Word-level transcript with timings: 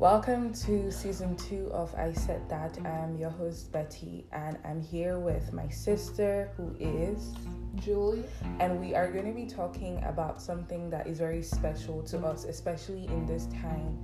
Welcome 0.00 0.54
to 0.54 0.90
season 0.90 1.36
two 1.36 1.70
of 1.74 1.94
I 1.94 2.14
Said 2.14 2.48
That. 2.48 2.78
I'm 2.86 3.18
your 3.18 3.28
host, 3.28 3.70
Betty, 3.70 4.24
and 4.32 4.56
I'm 4.64 4.80
here 4.80 5.18
with 5.18 5.52
my 5.52 5.68
sister, 5.68 6.50
who 6.56 6.74
is 6.80 7.34
Julie. 7.74 8.24
And 8.60 8.80
we 8.80 8.94
are 8.94 9.12
going 9.12 9.26
to 9.26 9.34
be 9.34 9.44
talking 9.44 10.02
about 10.04 10.40
something 10.40 10.88
that 10.88 11.06
is 11.06 11.18
very 11.18 11.42
special 11.42 12.02
to 12.04 12.18
us, 12.20 12.44
especially 12.44 13.08
in 13.08 13.26
this 13.26 13.44
time 13.60 14.02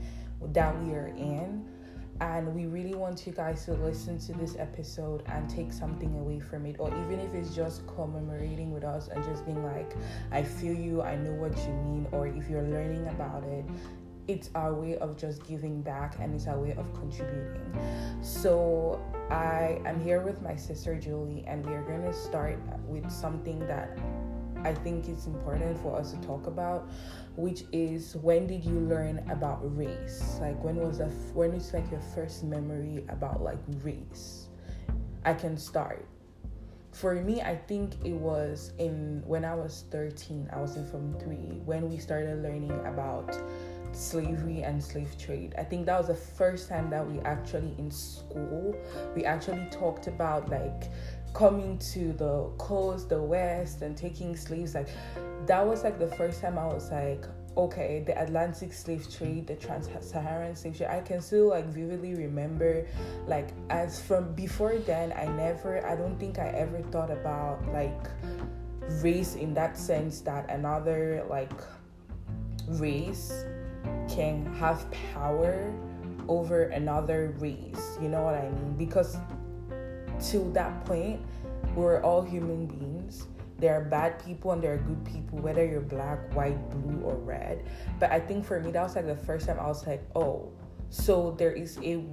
that 0.53 0.79
we 0.83 0.93
are 0.93 1.15
in. 1.17 1.67
And 2.21 2.55
we 2.55 2.67
really 2.67 2.95
want 2.95 3.27
you 3.27 3.33
guys 3.33 3.65
to 3.65 3.73
listen 3.73 4.19
to 4.19 4.35
this 4.35 4.55
episode 4.59 5.23
and 5.29 5.49
take 5.49 5.73
something 5.73 6.15
away 6.19 6.41
from 6.41 6.67
it, 6.67 6.77
or 6.79 6.91
even 6.91 7.21
if 7.21 7.33
it's 7.33 7.55
just 7.55 7.87
commemorating 7.87 8.71
with 8.71 8.85
us 8.85 9.09
and 9.09 9.25
just 9.25 9.47
being 9.47 9.65
like, 9.65 9.95
I 10.31 10.43
feel 10.43 10.75
you, 10.75 11.01
I 11.01 11.17
know 11.17 11.33
what 11.33 11.57
you 11.57 11.73
mean, 11.73 12.07
or 12.13 12.27
if 12.27 12.51
you're 12.51 12.69
learning 12.69 13.09
about 13.09 13.45
it, 13.45 13.65
it's 14.29 14.51
our 14.55 14.75
way 14.75 14.97
of 14.99 15.17
just 15.17 15.47
giving 15.47 15.83
back 15.83 16.17
and 16.21 16.35
it's 16.35 16.47
our 16.47 16.59
way 16.59 16.73
of 16.73 16.93
contributing. 16.95 17.79
So 18.23 19.01
I 19.31 19.81
am 19.85 20.01
here 20.01 20.21
with 20.21 20.43
my 20.43 20.57
sister 20.57 20.97
Julie, 20.97 21.45
and 21.47 21.65
we 21.67 21.73
are 21.75 21.83
going 21.83 22.03
to 22.03 22.13
start 22.13 22.59
with 22.87 23.11
something 23.11 23.61
that 23.67 23.99
I 24.65 24.75
think 24.75 25.09
is 25.09 25.27
important 25.27 25.79
for 25.79 25.97
us 25.97 26.13
to 26.13 26.21
talk 26.23 26.47
about, 26.47 26.91
which 27.37 27.65
is 27.73 28.17
when 28.17 28.47
did 28.47 28.65
you 28.65 28.81
learn 28.81 29.25
about 29.31 29.61
race? 29.77 30.39
Like 30.41 30.63
when 30.63 30.77
was 30.77 30.99
the 30.99 31.07
when 31.35 31.53
is 31.53 31.73
like 31.73 31.89
your 31.91 32.01
first 32.01 32.43
memory 32.43 33.05
about 33.09 33.43
like 33.43 33.59
race? 33.83 34.49
I 35.25 35.35
can 35.35 35.57
start. 35.57 36.07
For 36.93 37.15
me, 37.15 37.43
I 37.43 37.55
think 37.55 37.93
it 38.05 38.15
was 38.15 38.73
in 38.79 39.23
when 39.27 39.45
I 39.45 39.55
was 39.55 39.85
13, 39.91 40.49
I 40.53 40.61
was 40.61 40.77
in 40.77 40.87
Form 40.87 41.15
3 41.21 41.37
when 41.65 41.91
we 41.91 41.99
started 41.99 42.43
learning 42.43 42.73
about 42.87 43.37
slavery 43.93 44.63
and 44.63 44.83
slave 44.83 45.17
trade. 45.19 45.55
I 45.59 45.65
think 45.65 45.87
that 45.87 45.99
was 45.99 46.09
the 46.09 46.15
first 46.15 46.69
time 46.69 46.91
that 46.91 47.07
we 47.07 47.21
actually 47.21 47.75
in 47.79 47.91
school 47.91 48.75
we 49.15 49.25
actually 49.25 49.67
talked 49.71 50.07
about 50.07 50.49
like 50.49 50.91
coming 51.35 51.79
to 51.79 52.13
the 52.15 52.51
coast, 52.59 53.09
the 53.09 53.23
west 53.23 53.83
and 53.83 53.97
taking 53.97 54.37
slaves 54.37 54.75
like 54.75 54.89
that 55.47 55.67
was 55.67 55.85
like 55.85 55.99
the 55.99 56.09
first 56.17 56.41
time 56.41 56.59
I 56.59 56.67
was 56.67 56.91
like 56.91 57.25
okay, 57.57 58.03
the 58.07 58.21
Atlantic 58.21 58.71
slave 58.73 59.11
trade, 59.11 59.47
the 59.47 59.55
trans-Saharan 59.55 60.55
slave 60.55 60.77
trade, 60.77 60.91
I 60.91 61.01
can 61.01 61.23
still 61.23 61.49
like 61.49 61.65
vividly 61.67 62.15
remember 62.15 62.87
like 63.27 63.49
as 63.71 64.01
from 64.01 64.35
before 64.35 64.77
then 64.79 65.13
I 65.13 65.27
never 65.27 65.85
I 65.87 65.97
don't 65.97 66.19
think 66.19 66.39
I 66.39 66.49
ever 66.49 66.83
thought 66.91 67.11
about 67.11 67.67
like 67.73 68.09
race 69.03 69.35
in 69.35 69.55
that 69.55 69.79
sense 69.79 70.21
that 70.21 70.51
another 70.51 71.25
like 71.29 71.53
race 72.69 73.45
can 74.09 74.47
have 74.57 74.87
power 75.15 75.73
over 76.29 76.65
another 76.65 77.35
race. 77.39 77.99
You 78.01 78.09
know 78.09 78.23
what 78.23 78.35
I 78.35 78.49
mean? 78.51 78.75
Because 78.77 79.17
to 80.31 80.51
that 80.53 80.85
point, 80.85 81.21
we're 81.75 82.03
all 82.03 82.23
human 82.23 82.67
beings. 82.67 83.27
There 83.59 83.75
are 83.75 83.85
bad 83.85 84.23
people 84.25 84.53
and 84.53 84.63
there 84.63 84.75
are 84.75 84.79
good 84.79 85.05
people, 85.05 85.39
whether 85.39 85.65
you're 85.65 85.81
black, 85.81 86.35
white, 86.35 86.59
blue, 86.71 87.01
or 87.03 87.17
red. 87.17 87.65
But 87.99 88.11
I 88.11 88.21
think 88.21 88.45
for 88.45 88.61
me, 88.61 88.71
that 88.73 88.83
was 88.83 88.97
like 88.97 89.07
the 89.07 89.17
first 89.17 89.47
time 89.47 89.59
I 89.59 89.67
was 89.67 89.87
like, 89.87 90.03
oh, 90.15 90.53
so 90.91 91.35
there 91.39 91.53
is 91.53 91.79
a 91.83 92.05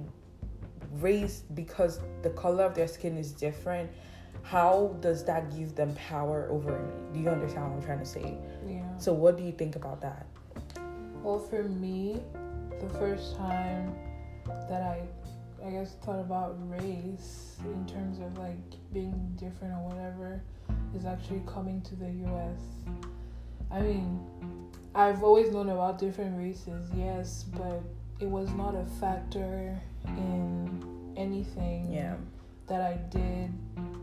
race 1.00 1.42
because 1.54 2.00
the 2.22 2.30
color 2.30 2.64
of 2.64 2.74
their 2.74 2.88
skin 2.88 3.18
is 3.18 3.32
different. 3.32 3.90
How 4.42 4.96
does 5.00 5.24
that 5.24 5.54
give 5.56 5.74
them 5.74 5.94
power 5.94 6.48
over 6.50 6.78
me? 6.78 6.94
Do 7.12 7.20
you 7.20 7.28
understand 7.28 7.70
what 7.70 7.78
I'm 7.78 7.84
trying 7.84 7.98
to 8.00 8.04
say? 8.04 8.36
Yeah. 8.66 8.82
So, 8.98 9.12
what 9.12 9.38
do 9.38 9.42
you 9.42 9.52
think 9.52 9.76
about 9.76 10.02
that? 10.02 10.26
Well, 11.24 11.38
for 11.38 11.62
me, 11.62 12.20
the 12.82 12.88
first 12.98 13.34
time 13.38 13.94
that 14.44 14.82
I, 14.82 15.00
I 15.66 15.70
guess, 15.70 15.96
thought 16.04 16.20
about 16.20 16.54
race 16.68 17.56
in 17.64 17.86
terms 17.86 18.18
of 18.18 18.36
like 18.36 18.58
being 18.92 19.32
different 19.38 19.72
or 19.72 19.88
whatever 19.88 20.42
is 20.94 21.06
actually 21.06 21.42
coming 21.46 21.80
to 21.80 21.96
the 21.96 22.10
US. 22.26 22.60
I 23.70 23.80
mean, 23.80 24.20
I've 24.94 25.22
always 25.22 25.50
known 25.50 25.70
about 25.70 25.98
different 25.98 26.36
races, 26.36 26.90
yes, 26.94 27.46
but 27.56 27.80
it 28.20 28.28
was 28.28 28.50
not 28.50 28.74
a 28.74 28.84
factor 29.00 29.80
in 30.06 31.14
anything 31.16 31.90
yeah. 31.90 32.16
that 32.66 32.82
I 32.82 32.98
did, 33.08 33.50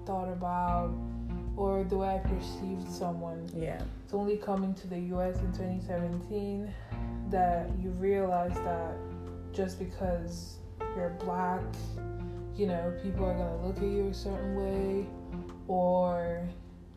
thought 0.08 0.28
about, 0.28 0.92
or 1.56 1.84
the 1.84 1.98
way 1.98 2.16
I 2.16 2.18
perceived 2.18 2.90
someone. 2.92 3.48
Yeah. 3.56 3.84
It's 4.06 4.14
only 4.16 4.38
coming 4.38 4.74
to 4.74 4.88
the 4.88 5.00
US 5.16 5.38
in 5.38 5.52
2017 5.52 6.74
that 7.32 7.70
you 7.82 7.90
realize 7.92 8.54
that 8.56 8.96
just 9.54 9.80
because 9.80 10.58
you're 10.96 11.10
black, 11.20 11.62
you 12.56 12.68
know, 12.68 12.94
people 13.02 13.26
are 13.26 13.34
gonna 13.34 13.66
look 13.66 13.78
at 13.78 13.84
you 13.84 14.08
a 14.10 14.14
certain 14.14 14.56
way, 14.56 15.06
or 15.68 16.48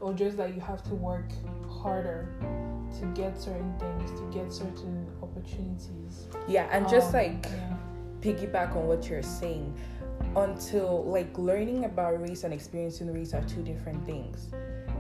or 0.01 0.13
just 0.13 0.37
that 0.37 0.55
you 0.55 0.61
have 0.61 0.83
to 0.83 0.95
work 0.95 1.31
harder 1.69 2.29
to 2.99 3.07
get 3.15 3.41
certain 3.41 3.73
things, 3.79 4.11
to 4.21 4.31
get 4.31 4.53
certain 4.53 5.07
opportunities. 5.23 6.27
Yeah, 6.47 6.69
and 6.73 6.87
just 6.89 7.09
Um, 7.09 7.15
like 7.15 7.47
yeah. 7.47 7.77
piggyback 8.21 8.77
on 8.77 8.87
what 8.87 9.09
you're 9.09 9.23
saying, 9.23 9.73
until 10.37 11.05
like 11.05 11.37
learning 11.39 11.85
about 11.85 12.21
race 12.21 12.45
and 12.45 12.53
experiencing 12.53 13.13
race 13.13 13.33
are 13.35 13.43
two 13.43 13.63
different 13.63 14.05
things. 14.05 14.49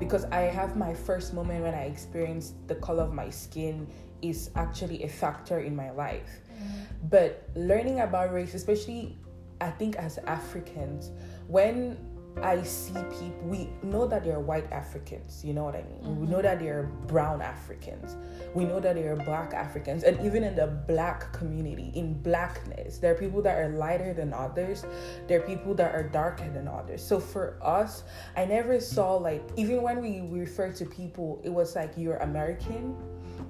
Because 0.05 0.25
I 0.27 0.43
have 0.43 0.77
my 0.77 0.95
first 0.95 1.35
moment 1.35 1.63
when 1.63 1.75
I 1.75 1.85
experienced 1.85 2.55
the 2.69 2.75
color 2.77 3.03
of 3.03 3.13
my 3.13 3.31
skin 3.31 3.87
is 4.23 4.51
actually 4.55 5.03
a 5.03 5.09
factor 5.09 5.61
in 5.61 5.75
my 5.75 5.91
life. 5.91 6.41
Mm-hmm. 6.53 7.09
But 7.09 7.49
learning 7.55 8.01
about 8.01 8.33
race, 8.33 8.55
especially 8.55 9.19
I 9.61 9.71
think 9.71 9.97
as 9.97 10.19
Africans, 10.19 11.11
when 11.47 11.97
I 12.43 12.62
see 12.62 12.93
people, 12.93 13.43
we 13.45 13.69
know 13.83 14.06
that 14.06 14.25
they're 14.25 14.41
white 14.41 14.71
Africans, 14.72 15.45
you 15.45 15.55
know 15.55 15.65
what 15.65 15.77
I 15.77 15.83
mean? 15.83 16.00
We 16.03 16.09
mm-hmm. 16.09 16.33
know 16.33 16.43
that 16.43 16.59
they're 16.59 16.91
brown 17.06 17.41
Africans, 17.41 18.17
we 18.55 18.65
know 18.65 18.81
that 18.81 18.97
they're 18.97 19.17
black 19.17 19.55
Africans, 19.55 20.03
and 20.03 20.25
even 20.25 20.43
in 20.43 20.56
the 20.56 20.67
black 20.67 21.33
community, 21.33 21.93
in 21.94 22.21
blackness, 22.23 22.99
there 22.99 23.12
are 23.12 23.17
people 23.17 23.41
that 23.43 23.56
are 23.59 23.71
lighter 23.71 24.12
than 24.12 24.33
others, 24.33 24.84
there 25.28 25.41
are 25.41 25.47
people 25.47 25.75
that 25.75 25.94
are 25.94 26.03
darker 26.03 26.50
than 26.50 26.67
others. 26.69 27.03
So 27.03 27.21
for 27.21 27.56
us, 27.62 28.05
I 28.37 28.44
never 28.44 28.81
saw 28.81 29.15
like, 29.15 29.43
even 29.56 29.83
when 29.83 30.03
we 30.03 30.21
refer 30.23 30.73
to 30.73 30.84
people, 30.84 31.41
it 31.44 31.50
was 31.50 31.77
like 31.77 31.93
you're 31.97 32.17
American, 32.17 32.97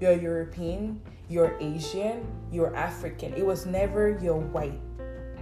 you're 0.01 0.13
European, 0.13 1.01
you're 1.29 1.57
Asian, 1.61 2.27
you're 2.53 2.75
African. 2.77 3.33
It 3.35 3.47
was 3.47 3.65
never 3.67 4.19
you're 4.21 4.37
white, 4.37 4.79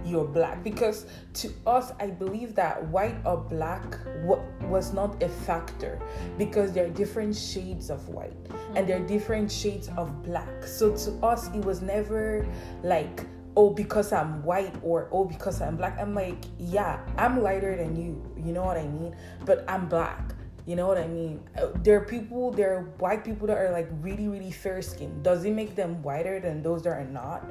you're 0.05 0.25
black. 0.25 0.63
Because 0.63 1.05
to 1.35 1.51
us, 1.65 1.91
I 1.99 2.07
believe 2.07 2.55
that 2.55 2.85
white 2.87 3.15
or 3.25 3.37
black 3.37 3.97
wa- 4.23 4.41
was 4.63 4.93
not 4.93 5.21
a 5.21 5.29
factor 5.29 5.99
because 6.37 6.71
there 6.73 6.85
are 6.85 6.89
different 6.89 7.35
shades 7.35 7.89
of 7.89 8.07
white 8.09 8.35
and 8.75 8.87
there 8.87 9.01
are 9.01 9.07
different 9.07 9.51
shades 9.51 9.89
of 9.97 10.23
black. 10.23 10.65
So 10.65 10.95
to 10.95 11.11
us, 11.25 11.47
it 11.53 11.63
was 11.63 11.81
never 11.81 12.45
like, 12.83 13.25
oh, 13.55 13.69
because 13.69 14.11
I'm 14.13 14.43
white 14.43 14.75
or 14.81 15.07
oh, 15.11 15.25
because 15.25 15.61
I'm 15.61 15.77
black. 15.77 15.97
I'm 15.99 16.13
like, 16.13 16.43
yeah, 16.57 16.99
I'm 17.17 17.41
lighter 17.41 17.75
than 17.75 17.95
you. 17.95 18.21
You 18.37 18.51
know 18.53 18.63
what 18.63 18.77
I 18.77 18.87
mean? 18.87 19.15
But 19.45 19.63
I'm 19.67 19.87
black. 19.87 20.33
You 20.65 20.77
know 20.77 20.87
what 20.87 20.97
I 20.97 21.07
mean? 21.07 21.43
Uh, 21.57 21.67
There 21.83 21.97
are 21.97 22.05
people, 22.05 22.51
there 22.51 22.73
are 22.73 22.83
white 22.97 23.25
people 23.25 23.47
that 23.47 23.57
are 23.57 23.71
like 23.71 23.89
really, 24.01 24.29
really 24.29 24.51
fair 24.51 24.81
skinned. 24.81 25.23
Does 25.23 25.43
it 25.43 25.51
make 25.51 25.75
them 25.75 26.01
whiter 26.01 26.39
than 26.39 26.63
those 26.63 26.83
that 26.83 26.91
are 26.91 27.03
not? 27.03 27.45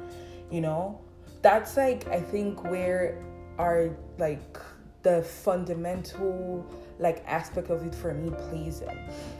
You 0.49 0.61
know? 0.61 0.99
That's 1.43 1.77
like, 1.77 2.07
I 2.07 2.21
think, 2.21 2.63
where 2.63 3.21
our 3.59 3.89
like 4.17 4.57
the 5.03 5.21
fundamental 5.21 6.65
like 6.97 7.23
aspect 7.27 7.69
of 7.69 7.85
it 7.85 7.93
for 7.93 8.13
me 8.13 8.31
plays 8.47 8.81
in. 8.81 8.97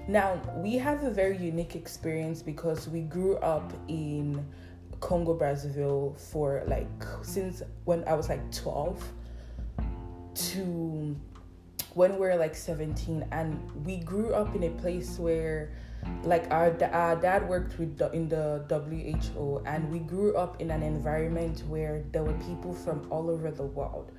Now, 0.07 0.39
we 0.57 0.75
have 0.75 1.03
a 1.03 1.09
very 1.09 1.37
unique 1.37 1.75
experience 1.75 2.41
because 2.41 2.89
we 2.89 3.01
grew 3.01 3.37
up 3.37 3.71
in 3.87 4.45
Congo 4.99 5.37
Brazzaville 5.37 6.19
for 6.19 6.63
like 6.67 6.87
since 7.21 7.63
when 7.85 8.03
I 8.05 8.13
was 8.13 8.29
like 8.29 8.51
12 8.51 9.11
to 10.35 11.15
when 11.93 12.17
we're 12.17 12.35
like 12.35 12.55
17 12.55 13.25
and 13.31 13.85
we 13.85 13.97
grew 13.97 14.33
up 14.33 14.55
in 14.55 14.63
a 14.63 14.69
place 14.81 15.19
where 15.19 15.71
like 16.23 16.49
our, 16.51 16.75
our 16.91 17.15
dad 17.15 17.47
worked 17.47 17.77
with 17.79 17.97
the, 17.97 18.11
in 18.11 18.29
the 18.29 18.65
WHO 18.69 19.63
and 19.65 19.91
we 19.91 19.99
grew 19.99 20.35
up 20.35 20.61
in 20.61 20.71
an 20.71 20.83
environment 20.83 21.63
where 21.67 22.03
there 22.11 22.23
were 22.23 22.37
people 22.45 22.73
from 22.73 23.07
all 23.09 23.29
over 23.29 23.51
the 23.51 23.63
world. 23.63 24.11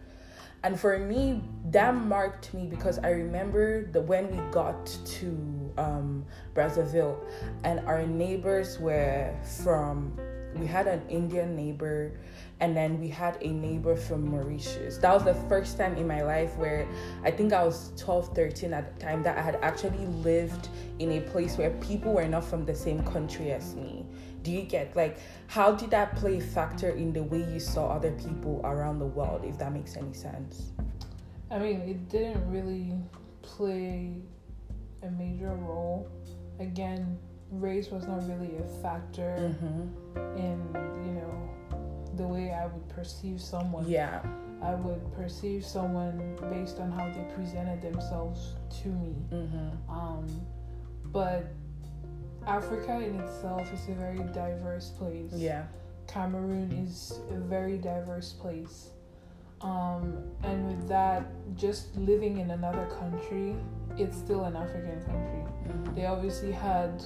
And 0.63 0.81
for 0.81 0.99
me 0.99 1.43
that 1.67 1.95
marked 1.95 2.55
me 2.55 2.67
because 2.67 2.99
i 3.01 3.11
remember 3.11 3.85
the 3.93 4.01
when 4.01 4.31
we 4.31 4.39
got 4.51 4.87
to 5.05 5.73
um, 5.77 6.25
brazzaville 6.55 7.19
and 7.65 7.81
our 7.81 8.07
neighbors 8.07 8.79
were 8.79 9.35
from 9.63 10.19
we 10.57 10.67
had 10.67 10.87
an 10.87 11.03
Indian 11.09 11.57
neighbor 11.57 12.13
and 12.61 12.77
then 12.77 13.01
we 13.01 13.09
had 13.09 13.37
a 13.41 13.49
neighbor 13.49 13.97
from 13.97 14.29
Mauritius. 14.29 14.99
That 14.99 15.12
was 15.12 15.25
the 15.25 15.35
first 15.49 15.77
time 15.77 15.97
in 15.97 16.06
my 16.06 16.23
life 16.23 16.56
where 16.56 16.87
I 17.25 17.31
think 17.31 17.53
I 17.53 17.65
was 17.65 17.93
12, 17.97 18.35
13 18.35 18.73
at 18.73 18.95
the 18.95 19.01
time 19.05 19.23
that 19.25 19.37
I 19.37 19.43
had 19.43 19.56
actually 19.56 20.06
lived 20.06 20.69
in 20.99 21.12
a 21.12 21.21
place 21.21 21.59
where 21.59 21.71
people 21.71 22.12
were 22.15 22.29
not 22.29 22.45
from 22.45 22.65
the 22.65 22.75
same 22.75 23.03
country 23.05 23.51
as 23.51 23.75
me. 23.75 24.06
Do 24.43 24.53
you 24.53 24.62
get 24.62 24.95
like 24.95 25.19
how 25.47 25.73
did 25.73 25.91
that 25.91 26.15
play 26.17 26.39
a 26.39 26.41
factor 26.41 26.91
in 26.91 27.12
the 27.12 27.23
way 27.23 27.39
you 27.39 27.59
saw 27.59 27.89
other 27.89 28.12
people 28.12 28.61
around 28.65 28.99
the 28.99 29.07
world, 29.07 29.45
if 29.45 29.59
that 29.59 29.73
makes 29.73 29.97
any 29.97 30.12
sense? 30.15 30.73
I 31.50 31.59
mean, 31.59 31.81
it 31.81 32.09
didn't 32.09 32.49
really 32.50 32.93
play 33.43 34.17
a 35.03 35.11
major 35.11 35.55
role. 35.55 36.09
Again, 36.61 37.19
race 37.50 37.89
was 37.91 38.07
not 38.07 38.27
really 38.29 38.57
a 38.59 38.83
factor 38.83 39.37
Mm-hmm. 39.39 40.39
in, 40.39 40.59
you 41.07 41.12
know, 41.12 41.34
the 42.16 42.26
way 42.26 42.52
I 42.52 42.66
would 42.66 42.88
perceive 42.88 43.40
someone. 43.40 43.88
Yeah. 43.88 44.22
I 44.62 44.75
would 44.75 45.12
perceive 45.12 45.64
someone 45.64 46.37
based 46.50 46.78
on 46.78 46.90
how 46.90 47.06
they 47.11 47.25
presented 47.34 47.82
themselves 47.82 48.55
to 48.82 48.88
me. 48.88 49.14
Mm-hmm. 49.31 49.90
Um, 49.90 50.26
but 51.06 51.52
Africa 52.46 53.00
in 53.00 53.20
itself 53.20 53.72
is 53.72 53.88
a 53.88 53.94
very 53.94 54.20
diverse 54.32 54.90
place. 54.90 55.32
Yeah. 55.34 55.64
Cameroon 56.06 56.70
is 56.72 57.20
a 57.31 57.38
very 57.38 57.78
diverse 57.78 58.32
place. 58.32 58.90
Um, 59.61 60.19
and 60.43 60.66
with 60.66 60.88
that, 60.88 61.26
just 61.56 61.96
living 61.96 62.38
in 62.38 62.50
another 62.50 62.87
country, 62.99 63.56
it's 63.96 64.16
still 64.16 64.44
an 64.44 64.56
African 64.56 65.00
country. 65.05 65.44
Mm-hmm. 65.69 65.94
They 65.94 66.06
obviously 66.06 66.52
had, 66.52 67.02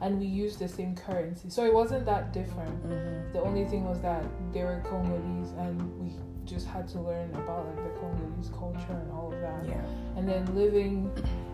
and 0.00 0.18
we 0.18 0.26
used 0.26 0.58
the 0.58 0.68
same 0.68 0.94
currency. 0.94 1.50
So 1.50 1.64
it 1.64 1.74
wasn't 1.74 2.06
that 2.06 2.32
different. 2.32 2.74
Mm-hmm. 2.88 3.32
The 3.32 3.40
only 3.40 3.64
thing 3.64 3.84
was 3.84 4.00
that 4.02 4.24
they 4.52 4.62
were 4.62 4.82
Congolese 4.88 5.52
and 5.58 6.00
we 6.00 6.12
just 6.44 6.66
had 6.66 6.88
to 6.88 7.00
learn 7.00 7.30
about 7.34 7.66
like 7.66 7.76
the 7.76 8.00
Congolese 8.00 8.50
culture 8.50 9.00
and 9.02 9.12
all 9.12 9.32
of 9.32 9.40
that. 9.40 9.64
Yeah. 9.66 9.84
And 10.16 10.28
then 10.28 10.54
living 10.54 11.10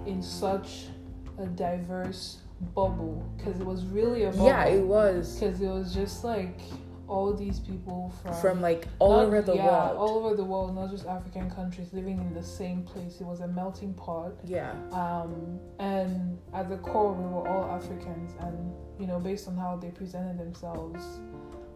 in 0.06 0.22
such 0.22 0.86
a 1.38 1.46
diverse 1.46 2.38
bubble 2.74 3.28
because 3.36 3.60
it 3.60 3.66
was 3.66 3.84
really 3.86 4.24
a 4.24 4.30
bubble. 4.30 4.46
Yeah, 4.46 4.66
it 4.66 4.84
was 4.84 5.38
because 5.38 5.60
it 5.60 5.68
was 5.68 5.94
just 5.94 6.24
like 6.24 6.60
all 7.06 7.34
these 7.34 7.60
people 7.60 8.12
from 8.22 8.34
from 8.34 8.60
like 8.60 8.86
all 8.98 9.16
not- 9.16 9.26
over 9.26 9.42
the 9.42 9.54
yeah, 9.54 9.66
world. 9.66 9.96
all 9.98 10.18
over 10.24 10.34
the 10.34 10.44
world, 10.44 10.74
not 10.74 10.90
just 10.90 11.06
African 11.06 11.50
countries, 11.50 11.88
living 11.92 12.18
in 12.18 12.32
the 12.34 12.42
same 12.42 12.82
place. 12.82 13.20
It 13.20 13.26
was 13.26 13.40
a 13.40 13.48
melting 13.48 13.94
pot. 13.94 14.32
yeah. 14.44 14.72
Um, 14.92 15.58
and 15.78 16.38
at 16.52 16.68
the 16.68 16.78
core, 16.78 17.12
we 17.12 17.24
were 17.24 17.46
all 17.48 17.64
Africans, 17.70 18.32
and 18.40 18.72
you 18.98 19.06
know, 19.06 19.18
based 19.20 19.48
on 19.48 19.56
how 19.56 19.76
they 19.76 19.90
presented 19.90 20.38
themselves, 20.38 21.04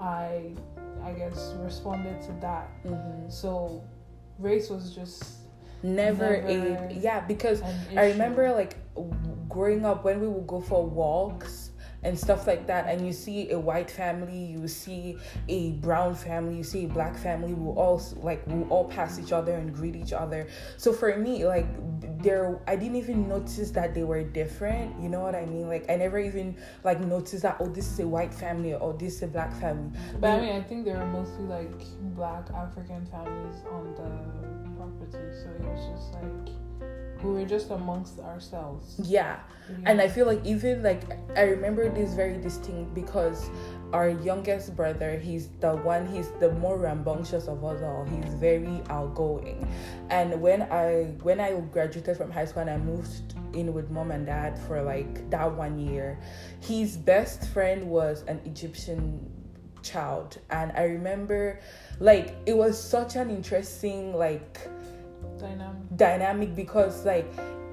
I, 0.01 0.53
I 1.03 1.13
guess, 1.13 1.55
responded 1.59 2.21
to 2.23 2.33
that. 2.41 2.71
Mm-hmm. 2.85 3.29
So, 3.29 3.83
race 4.39 4.71
was 4.71 4.95
just 4.95 5.35
Never, 5.83 6.43
Never- 6.43 6.87
a 6.89 6.93
yeah 6.95 7.21
because 7.21 7.63
I 7.97 8.07
remember 8.11 8.51
like 8.53 8.77
growing 9.49 9.85
up 9.85 10.05
when 10.05 10.21
we 10.21 10.27
would 10.27 10.47
go 10.47 10.61
for 10.61 10.85
walks 10.85 11.68
and 12.03 12.19
stuff 12.19 12.47
like 12.47 12.67
that, 12.67 12.87
and 12.87 13.07
you 13.07 13.13
see 13.13 13.51
a 13.51 13.59
white 13.59 13.91
family, 13.91 14.39
you 14.39 14.69
see 14.69 15.17
a 15.49 15.73
brown 15.73 16.15
family, 16.15 16.57
you 16.57 16.65
see 16.65 16.85
a 16.85 16.89
black 16.89 17.17
family, 17.17 17.55
we'll 17.55 17.79
all 17.79 18.01
like 18.23 18.43
we'll 18.47 18.69
all 18.69 18.85
pass 18.85 19.19
each 19.19 19.33
other 19.33 19.55
and 19.55 19.75
greet 19.75 19.97
each 19.97 20.13
other. 20.13 20.47
So 20.77 20.93
for 20.93 21.17
me, 21.17 21.45
like 21.45 21.67
there, 22.23 22.61
I 22.67 22.77
didn't 22.77 22.97
even 22.97 23.29
notice 23.29 23.71
that 23.73 23.95
they 23.95 24.05
were 24.05 24.23
different. 24.23 25.01
You 25.01 25.09
know 25.09 25.21
what 25.21 25.35
I 25.35 25.47
mean? 25.47 25.69
Like 25.69 25.91
I 25.91 25.97
never 25.97 26.19
even 26.19 26.57
like 26.85 27.01
noticed 27.01 27.43
that 27.43 27.57
oh 27.61 27.67
this 27.67 27.91
is 27.91 28.01
a 28.01 28.07
white 28.07 28.33
family 28.33 28.75
or 28.75 28.93
this 28.93 29.17
is 29.17 29.23
a 29.25 29.29
black 29.29 29.53
family. 29.61 29.91
But 30.21 30.31
I 30.31 30.41
mean, 30.41 30.57
I 30.57 30.63
think 30.63 30.85
there 30.85 30.99
were 30.99 31.07
mostly 31.07 31.45
like 31.45 31.83
black 32.15 32.49
African 32.55 33.07
families 33.07 33.57
on 33.71 33.95
the 33.95 34.71
property, 34.77 35.35
so 35.43 35.51
it 35.51 35.63
was 35.63 36.01
just 36.01 36.13
like 36.15 36.55
we 37.23 37.31
were 37.31 37.45
just 37.45 37.71
amongst 37.71 38.19
ourselves. 38.21 38.95
yeah. 39.05 39.41
And 39.85 40.01
I 40.01 40.09
feel 40.09 40.27
like 40.27 40.45
even 40.47 40.83
like 40.83 41.03
I 41.37 41.43
remember 41.43 41.89
this 41.91 42.15
very 42.15 42.39
distinct 42.39 42.95
because 42.95 43.51
our 43.93 44.09
youngest 44.09 44.75
brother, 44.75 45.19
he's 45.19 45.49
the 45.61 45.77
one, 45.77 46.07
he's 46.07 46.31
the 46.41 46.53
more 46.53 46.79
rambunctious 46.79 47.49
of 47.49 47.65
us 47.65 47.83
all. 47.83 48.07
He's 48.07 48.33
very 48.35 48.83
outgoing. 48.89 49.69
And 50.11 50.41
when 50.41 50.63
I 50.63 51.15
when 51.23 51.39
I 51.41 51.53
graduated 51.61 52.17
from 52.17 52.31
high 52.31 52.47
school 52.47 52.63
and 52.63 52.71
I 52.71 52.79
moved 52.79 53.35
in 53.53 53.75
with 53.75 53.91
mom 53.91 54.11
and 54.11 54.25
dad 54.27 54.59
for 54.59 54.83
like 54.83 55.29
that 55.31 55.55
one 55.55 55.79
year, 55.79 56.19
his 56.61 56.97
best 56.97 57.49
friend 57.49 57.89
was 57.89 58.23
an 58.23 58.41
Egyptian 58.45 59.31
child. 59.83 60.39
And 60.51 60.73
I 60.73 60.85
remember 60.85 61.61
like 62.01 62.37
it 62.47 62.57
was 62.57 62.83
such 62.83 63.17
an 63.17 63.31
interesting 63.31 64.15
like 64.15 64.69
dynamic. 65.39 65.97
dynamic 65.97 66.55
because 66.55 67.05
like 67.05 67.27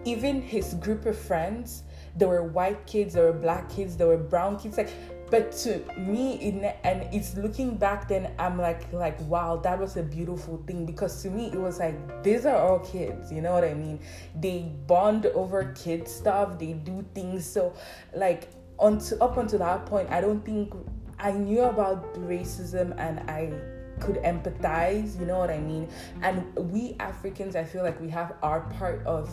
even 0.06 0.42
his 0.42 0.76
group 0.76 1.06
of 1.06 1.18
friends 1.18 1.84
there 2.16 2.28
were 2.28 2.44
white 2.44 2.86
kids 2.86 3.14
there 3.14 3.26
were 3.26 3.34
black 3.34 3.70
kids 3.70 3.98
there 3.98 4.08
were 4.08 4.18
brown 4.18 4.58
kids 4.58 4.78
like 4.78 4.92
but 5.32 5.52
to 5.52 5.80
me 5.98 6.36
in 6.36 6.64
and 6.84 7.02
it's 7.14 7.36
looking 7.36 7.76
back 7.76 8.08
then 8.08 8.32
i'm 8.38 8.58
like 8.58 8.92
like 8.94 9.20
wow 9.22 9.58
that 9.58 9.78
was 9.78 9.98
a 9.98 10.04
beautiful 10.04 10.62
thing 10.68 10.86
because 10.86 11.22
to 11.22 11.30
me 11.30 11.48
it 11.48 11.60
was 11.60 11.80
like 11.80 12.24
these 12.24 12.46
are 12.46 12.58
all 12.58 12.80
kids 12.80 13.32
you 13.32 13.42
know 13.42 13.52
what 13.52 13.64
i 13.64 13.74
mean 13.74 14.00
they 14.40 14.72
bond 14.88 15.26
over 15.28 15.74
kid 15.74 16.08
stuff 16.08 16.60
they 16.60 16.74
do 16.74 17.04
things 17.14 17.46
so 17.46 17.74
like 18.16 18.50
until 18.80 19.22
up 19.24 19.38
until 19.38 19.60
that 19.60 19.86
point 19.86 20.10
i 20.12 20.22
don't 20.22 20.46
think 20.46 20.74
i 21.20 21.32
knew 21.32 21.62
about 21.62 22.14
racism 22.16 22.94
and 23.00 23.20
i 23.30 23.52
could 24.00 24.16
empathize 24.18 25.20
you 25.20 25.26
know 25.26 25.38
what 25.38 25.50
i 25.50 25.60
mean? 25.60 25.88
And 26.22 26.54
we 26.56 26.96
africans 27.00 27.56
i 27.56 27.64
feel 27.64 27.84
like 27.84 28.00
we 28.00 28.10
have 28.10 28.36
our 28.44 28.62
part 28.78 29.06
of 29.06 29.30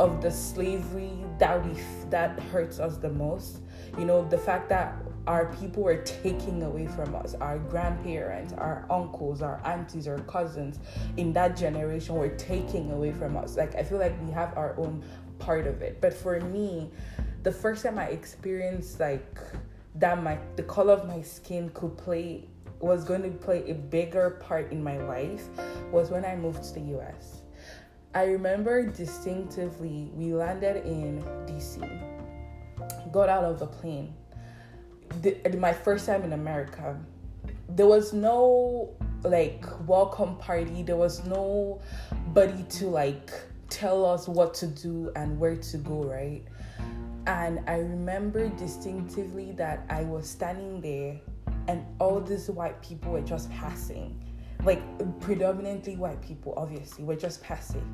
of 0.00 0.22
the 0.22 0.30
slavery 0.30 1.12
that 1.38 1.64
we 1.64 1.80
that 2.10 2.38
hurts 2.40 2.78
us 2.78 2.96
the 2.98 3.10
most. 3.10 3.58
You 3.98 4.04
know 4.04 4.26
the 4.28 4.38
fact 4.38 4.68
that 4.68 4.94
our 5.26 5.46
people 5.54 5.82
were 5.82 5.96
taking 6.02 6.62
away 6.62 6.86
from 6.86 7.14
us 7.14 7.34
our 7.40 7.58
grandparents 7.58 8.54
our 8.54 8.86
uncles 8.90 9.42
our 9.42 9.60
aunties 9.66 10.08
our 10.08 10.20
cousins 10.20 10.78
in 11.18 11.32
that 11.34 11.54
generation 11.56 12.14
were 12.14 12.30
taking 12.30 12.92
away 12.92 13.12
from 13.12 13.36
us. 13.36 13.56
Like 13.56 13.74
i 13.74 13.82
feel 13.82 13.98
like 13.98 14.14
we 14.24 14.30
have 14.32 14.56
our 14.56 14.78
own 14.78 15.02
part 15.38 15.66
of 15.66 15.82
it. 15.82 16.00
But 16.00 16.14
for 16.14 16.40
me 16.40 16.90
the 17.42 17.52
first 17.52 17.84
time 17.84 17.98
i 17.98 18.06
experienced 18.06 19.00
like 19.00 19.38
that 19.96 20.22
my 20.22 20.38
the 20.56 20.62
color 20.62 20.92
of 20.92 21.08
my 21.08 21.22
skin 21.22 21.70
could 21.70 21.96
play 21.96 22.44
was 22.80 23.04
going 23.04 23.22
to 23.22 23.30
play 23.30 23.68
a 23.70 23.74
bigger 23.74 24.30
part 24.40 24.72
in 24.72 24.82
my 24.82 24.98
life 24.98 25.48
was 25.90 26.10
when 26.10 26.24
I 26.24 26.36
moved 26.36 26.62
to 26.64 26.74
the 26.74 26.98
US. 26.98 27.42
I 28.14 28.24
remember 28.24 28.86
distinctively 28.86 30.10
we 30.14 30.32
landed 30.32 30.84
in 30.86 31.22
DC, 31.46 31.78
got 33.12 33.28
out 33.28 33.44
of 33.44 33.58
the 33.58 33.66
plane. 33.66 34.14
The, 35.22 35.36
my 35.58 35.72
first 35.72 36.06
time 36.06 36.22
in 36.22 36.32
America. 36.32 36.98
There 37.70 37.86
was 37.86 38.12
no 38.12 38.96
like 39.24 39.64
welcome 39.86 40.36
party, 40.36 40.82
there 40.82 40.96
was 40.96 41.24
nobody 41.26 42.62
to 42.62 42.86
like 42.86 43.30
tell 43.68 44.04
us 44.04 44.28
what 44.28 44.54
to 44.54 44.66
do 44.66 45.10
and 45.16 45.38
where 45.38 45.56
to 45.56 45.76
go, 45.78 46.04
right? 46.04 46.42
And 47.26 47.60
I 47.66 47.76
remember 47.76 48.48
distinctively 48.48 49.52
that 49.52 49.84
I 49.90 50.04
was 50.04 50.28
standing 50.28 50.80
there 50.80 51.20
and 51.68 51.84
all 52.00 52.20
these 52.20 52.50
white 52.50 52.82
people 52.82 53.12
were 53.12 53.20
just 53.20 53.50
passing. 53.52 54.18
Like 54.64 54.82
predominantly 55.20 55.94
white 55.94 56.20
people 56.20 56.52
obviously 56.56 57.04
were 57.04 57.14
just 57.14 57.40
passing. 57.44 57.84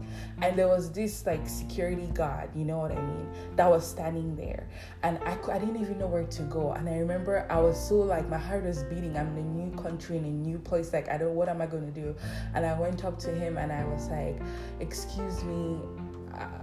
And 0.40 0.57
there 0.57 0.69
was 0.69 0.90
this 0.90 1.26
like 1.26 1.47
security 1.47 2.07
guard 2.14 2.49
you 2.57 2.64
know 2.64 2.78
what 2.78 2.90
i 2.90 2.95
mean 2.95 3.28
that 3.57 3.69
was 3.69 3.87
standing 3.87 4.35
there. 4.35 4.66
And 5.02 5.19
I, 5.26 5.37
I 5.52 5.59
didn't 5.59 5.76
even 5.76 5.99
know 5.99 6.07
where 6.07 6.25
to 6.25 6.43
go. 6.45 6.73
And 6.73 6.88
i 6.88 6.97
remember 6.97 7.47
i 7.50 7.61
was 7.61 7.76
so 7.76 7.97
like 7.97 8.26
my 8.31 8.38
heart 8.38 8.64
was 8.64 8.83
beating. 8.85 9.14
I'm 9.19 9.37
in 9.37 9.45
a 9.45 9.66
new 9.66 9.76
country 9.76 10.16
in 10.16 10.25
a 10.25 10.28
new 10.28 10.59
place. 10.59 10.95
Like 10.95 11.11
i 11.11 11.19
don't 11.19 11.35
what 11.35 11.50
am 11.50 11.61
i 11.61 11.66
going 11.66 11.93
to 11.93 12.00
do? 12.00 12.14
And 12.54 12.64
i 12.64 12.78
went 12.81 13.04
up 13.04 13.19
to 13.21 13.31
him 13.31 13.59
and 13.59 13.71
i 13.71 13.85
was 13.85 14.09
like 14.09 14.40
excuse 14.81 15.45
me 15.45 15.81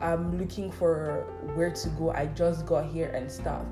I'm 0.01 0.37
looking 0.37 0.71
for 0.71 1.25
where 1.55 1.71
to 1.71 1.89
go. 1.89 2.11
I 2.11 2.25
just 2.25 2.65
got 2.65 2.85
here 2.87 3.07
and 3.09 3.31
stuff. 3.31 3.65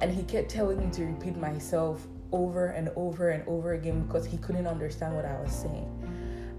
And 0.00 0.10
he 0.10 0.24
kept 0.24 0.48
telling 0.48 0.78
me 0.78 0.90
to 0.92 1.04
repeat 1.04 1.36
myself 1.36 2.06
over 2.34 2.66
and 2.66 2.90
over 2.96 3.30
and 3.30 3.46
over 3.46 3.74
again 3.74 4.02
because 4.02 4.26
he 4.26 4.36
couldn't 4.38 4.66
understand 4.66 5.14
what 5.14 5.24
I 5.24 5.40
was 5.40 5.52
saying. 5.52 5.88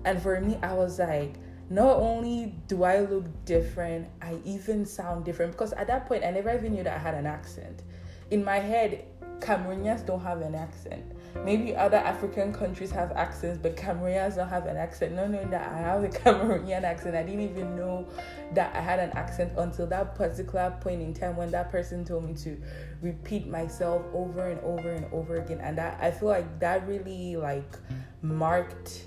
And 0.05 0.21
for 0.21 0.39
me, 0.39 0.57
I 0.63 0.73
was 0.73 0.97
like, 0.99 1.35
not 1.69 1.97
only 1.97 2.55
do 2.67 2.83
I 2.83 3.01
look 3.01 3.25
different, 3.43 4.07
I 4.21 4.37
even 4.45 4.85
sound 4.85 5.25
different 5.25 5.51
because 5.51 5.73
at 5.73 5.87
that 5.87 6.07
point, 6.07 6.23
I 6.23 6.31
never 6.31 6.55
even 6.55 6.73
knew 6.73 6.83
that 6.83 6.95
I 6.95 6.99
had 6.99 7.13
an 7.13 7.25
accent. 7.25 7.83
In 8.31 8.43
my 8.43 8.57
head, 8.59 9.05
Cameroonians 9.39 10.05
don't 10.05 10.21
have 10.21 10.41
an 10.41 10.55
accent. 10.55 11.11
Maybe 11.43 11.75
other 11.75 11.97
African 11.97 12.53
countries 12.53 12.91
have 12.91 13.11
accents, 13.11 13.59
but 13.61 13.75
Cameroonians 13.75 14.35
don't 14.35 14.47
have 14.47 14.65
an 14.65 14.77
accent. 14.77 15.13
Not 15.13 15.29
knowing 15.29 15.49
that 15.49 15.71
I 15.71 15.77
have 15.77 16.03
a 16.03 16.07
Cameroonian 16.23 16.83
accent, 16.83 17.15
I 17.15 17.23
didn't 17.23 17.41
even 17.41 17.75
know 17.75 18.07
that 18.53 18.75
I 18.75 18.81
had 18.81 18.99
an 18.99 19.11
accent 19.11 19.53
until 19.57 19.87
that 19.87 20.15
particular 20.15 20.75
point 20.81 21.01
in 21.01 21.13
time 21.13 21.35
when 21.35 21.51
that 21.51 21.71
person 21.71 22.05
told 22.05 22.25
me 22.25 22.33
to 22.35 22.57
repeat 23.01 23.47
myself 23.47 24.03
over 24.13 24.49
and 24.49 24.59
over 24.61 24.91
and 24.91 25.05
over 25.11 25.35
again, 25.35 25.59
and 25.61 25.77
that 25.77 25.97
I 26.01 26.11
feel 26.11 26.29
like 26.29 26.59
that 26.59 26.87
really 26.87 27.35
like 27.35 27.77
marked 28.21 29.05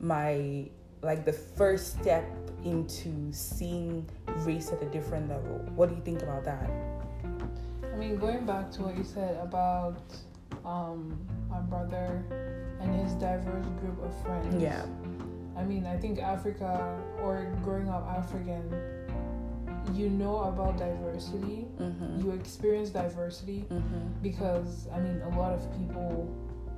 my 0.00 0.68
like 1.02 1.24
the 1.24 1.32
first 1.32 1.98
step 1.98 2.24
into 2.64 3.32
seeing 3.32 4.06
race 4.38 4.70
at 4.70 4.82
a 4.82 4.86
different 4.86 5.28
level. 5.28 5.64
What 5.74 5.88
do 5.88 5.94
you 5.94 6.02
think 6.02 6.22
about 6.22 6.44
that? 6.44 6.70
I 7.82 7.96
mean, 7.96 8.16
going 8.16 8.44
back 8.44 8.70
to 8.72 8.82
what 8.82 8.96
you 8.96 9.04
said 9.04 9.36
about 9.42 10.02
um, 10.64 11.18
my 11.48 11.60
brother 11.60 12.22
and 12.80 12.94
his 12.94 13.12
diverse 13.14 13.66
group 13.80 14.02
of 14.02 14.14
friends. 14.22 14.62
Yeah. 14.62 14.84
I 15.56 15.64
mean, 15.64 15.84
I 15.86 15.96
think 15.96 16.18
Africa 16.20 16.98
or 17.22 17.54
growing 17.62 17.88
up 17.88 18.06
African, 18.08 18.62
you 19.94 20.08
know 20.10 20.40
about 20.44 20.78
diversity, 20.78 21.66
Mm-hmm. 21.78 22.20
you 22.20 22.30
experience 22.32 22.90
diversity 22.90 23.64
Mm-hmm. 23.70 24.22
because, 24.22 24.88
I 24.94 25.00
mean, 25.00 25.20
a 25.22 25.38
lot 25.38 25.52
of 25.52 25.62
people 25.78 26.28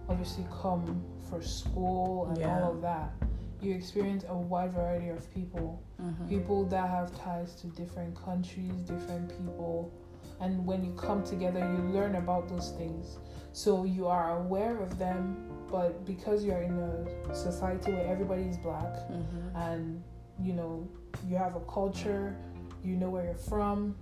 obviously 0.09 0.47
come 0.63 1.03
for 1.29 1.43
school 1.43 2.27
and 2.29 2.39
Yeah. 2.39 2.63
all 2.63 2.73
of 2.73 2.83
that. 2.83 3.13
You 3.61 3.75
experience 3.75 4.25
a 4.29 4.35
wide 4.37 4.73
variety 4.73 5.09
of 5.11 5.33
people 5.33 5.83
Mm-hmm. 6.03 6.29
people 6.29 6.65
that 6.65 6.89
have 6.91 7.17
ties 7.17 7.55
to 7.61 7.69
different 7.69 8.17
countries, 8.25 8.75
different 8.89 9.29
people. 9.29 9.93
And 10.41 10.67
when 10.67 10.85
you 10.85 10.93
come 10.95 11.23
together, 11.23 11.61
you 11.61 11.93
learn 11.93 12.17
about 12.17 12.49
those 12.49 12.71
things. 12.73 13.19
So 13.53 13.85
you 13.85 14.07
are 14.07 14.39
aware 14.39 14.79
of 14.79 14.99
them, 14.99 15.49
but 15.71 16.05
because 16.05 16.45
you're 16.45 16.63
in 16.63 16.79
a 16.79 17.35
society 17.35 17.93
where 17.93 18.07
everybody 18.07 18.43
is 18.43 18.57
black 18.57 18.93
Mm-hmm. 19.11 19.57
and 19.57 20.03
you 20.41 20.55
know, 20.55 20.89
you 21.29 21.37
have 21.37 21.55
a 21.57 21.61
culture, 21.61 22.35
you 22.83 22.97
know 22.97 23.11
where 23.11 23.25
you're 23.25 23.35
from, 23.35 23.95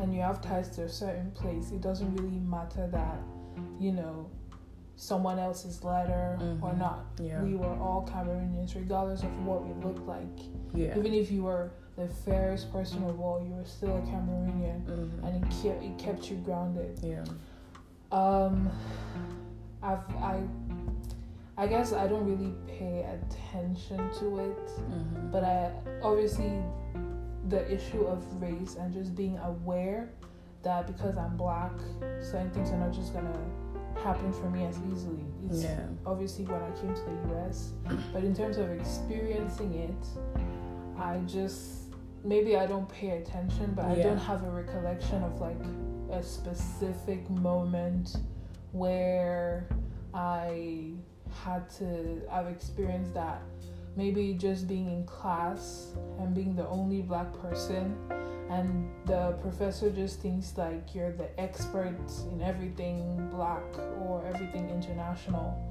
and 0.00 0.14
you 0.14 0.20
have 0.20 0.40
ties 0.40 0.70
to 0.70 0.82
a 0.84 0.88
certain 0.88 1.30
place, 1.32 1.70
it 1.70 1.80
doesn't 1.82 2.14
really 2.16 2.38
matter 2.40 2.88
that, 2.88 3.18
you 3.78 3.92
know, 3.92 4.28
someone 4.96 5.38
else 5.38 5.64
is 5.64 5.84
lighter 5.84 6.38
or 6.62 6.72
not. 6.72 7.04
Yeah. 7.20 7.42
We 7.42 7.54
were 7.54 7.66
all 7.78 8.08
Cameroonians, 8.10 8.74
regardless 8.74 9.22
of 9.22 9.30
what 9.44 9.64
we 9.66 9.74
looked 9.84 10.06
like. 10.06 10.38
Yeah. 10.74 10.98
Even 10.98 11.12
if 11.12 11.30
you 11.30 11.42
were 11.44 11.70
the 11.96 12.08
fairest 12.08 12.72
person 12.72 13.04
of 13.04 13.20
all, 13.20 13.44
you 13.46 13.52
were 13.54 13.64
still 13.64 13.96
a 13.98 14.00
Cameroonian, 14.00 14.82
Mm-hmm. 14.86 15.24
and 15.26 15.44
it 15.44 15.50
kept 15.62 15.82
it 15.84 15.98
kept 15.98 16.30
you 16.30 16.36
grounded. 16.38 16.98
Yeah. 17.02 17.24
Um, 18.12 18.70
I've 19.82 19.98
I, 20.16 20.42
I 21.56 21.66
guess 21.66 21.92
I 21.92 22.06
don't 22.06 22.24
really 22.26 22.52
pay 22.66 23.04
attention 23.04 23.98
to 24.20 24.38
it, 24.40 24.66
Mm-hmm. 24.68 25.30
but 25.30 25.44
I 25.44 25.72
obviously 26.02 26.52
the 27.48 27.70
issue 27.72 28.02
of 28.04 28.22
race 28.40 28.76
and 28.76 28.92
just 28.92 29.14
being 29.16 29.36
aware 29.38 30.10
that 30.62 30.86
because 30.86 31.16
I'm 31.18 31.36
black, 31.36 31.72
certain 32.20 32.50
things 32.50 32.70
are 32.70 32.76
not 32.78 32.92
just 32.92 33.12
gonna 33.12 33.36
happen 34.04 34.32
for 34.32 34.48
me 34.48 34.64
as 34.64 34.78
easily. 34.92 35.24
It's 35.48 35.64
Yeah. 35.64 35.80
obviously 36.06 36.44
when 36.44 36.62
I 36.62 36.70
came 36.80 36.94
to 36.94 37.02
the 37.02 37.34
US, 37.34 37.72
but 38.12 38.22
in 38.24 38.34
terms 38.34 38.58
of 38.58 38.70
experiencing 38.70 39.74
it, 39.74 40.06
I 40.98 41.18
just 41.26 41.92
maybe 42.24 42.56
I 42.56 42.66
don't 42.66 42.88
pay 42.88 43.18
attention, 43.18 43.72
but 43.74 43.86
I 43.86 43.96
don't 43.96 44.18
have 44.18 44.44
a 44.44 44.50
recollection 44.50 45.22
of 45.24 45.40
like 45.40 45.58
a 46.12 46.22
specific 46.22 47.28
moment 47.30 48.16
where 48.72 49.66
I 50.14 50.92
had 51.44 51.68
to 51.78 52.22
I've 52.30 52.48
experienced 52.48 53.14
that. 53.14 53.42
Maybe 53.96 54.34
just 54.34 54.68
being 54.68 54.86
in 54.86 55.04
class 55.04 55.94
and 56.18 56.34
being 56.34 56.54
the 56.54 56.66
only 56.68 57.02
black 57.02 57.32
person 57.40 57.96
and 58.50 58.88
the 59.06 59.32
professor 59.42 59.90
just 59.90 60.20
thinks 60.20 60.56
like 60.56 60.94
you're 60.94 61.12
the 61.12 61.28
expert 61.40 61.98
in 62.30 62.42
everything 62.42 63.28
black 63.30 63.64
or 64.00 64.24
everything 64.26 64.68
international 64.70 65.68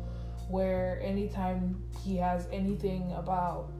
where 0.49 0.99
anytime 1.01 1.81
he 2.03 2.17
has 2.17 2.47
anything 2.51 3.11
about 3.13 3.71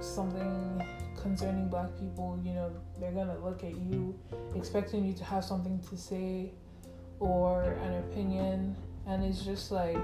something 0.00 0.82
concerning 1.22 1.68
black 1.68 1.90
people 1.98 2.38
you 2.44 2.52
know 2.52 2.70
they're 3.00 3.12
gonna 3.12 3.38
look 3.44 3.64
at 3.64 3.76
you 3.76 4.18
expecting 4.54 5.04
you 5.04 5.12
to 5.12 5.24
have 5.24 5.44
something 5.44 5.78
to 5.88 5.96
say 5.96 6.50
or 7.20 7.62
an 7.82 7.94
opinion 8.04 8.76
and 9.06 9.24
it's 9.24 9.42
just 9.44 9.70
like 9.72 9.96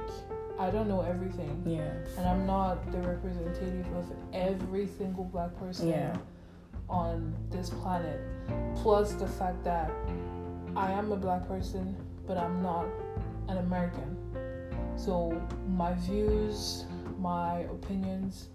i 0.58 0.70
don't 0.70 0.88
know 0.88 1.00
everything 1.02 1.62
Yeah. 1.66 1.92
and 2.18 2.26
I'm 2.28 2.46
not 2.46 2.90
the 2.92 2.98
representative 2.98 3.86
of 3.96 4.06
every 4.32 4.86
single 4.86 5.24
black 5.24 5.56
person 5.58 5.88
Yeah. 5.88 6.16
on 6.88 7.34
this 7.50 7.70
planet. 7.70 8.20
Plus 8.76 9.12
the 9.14 9.26
fact 9.26 9.64
that 9.64 9.90
I 10.76 10.92
am 10.92 11.10
a 11.12 11.16
black 11.16 11.48
person, 11.48 11.96
but 12.26 12.36
I'm 12.36 12.62
not 12.62 12.86
an 13.48 13.56
American. 13.58 14.16
So 14.96 15.40
my 15.68 15.94
views, 15.94 16.84
my 17.18 17.60
opinions 17.76 18.48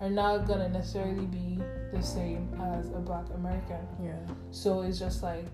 are 0.00 0.10
not 0.10 0.46
gonna 0.48 0.68
necessarily 0.68 1.26
be 1.26 1.60
the 1.94 2.02
same 2.02 2.48
as 2.76 2.88
a 2.90 2.98
black 2.98 3.26
American. 3.34 3.86
Yeah. 4.02 4.18
So 4.50 4.82
it's 4.82 4.98
just 4.98 5.22
like 5.22 5.46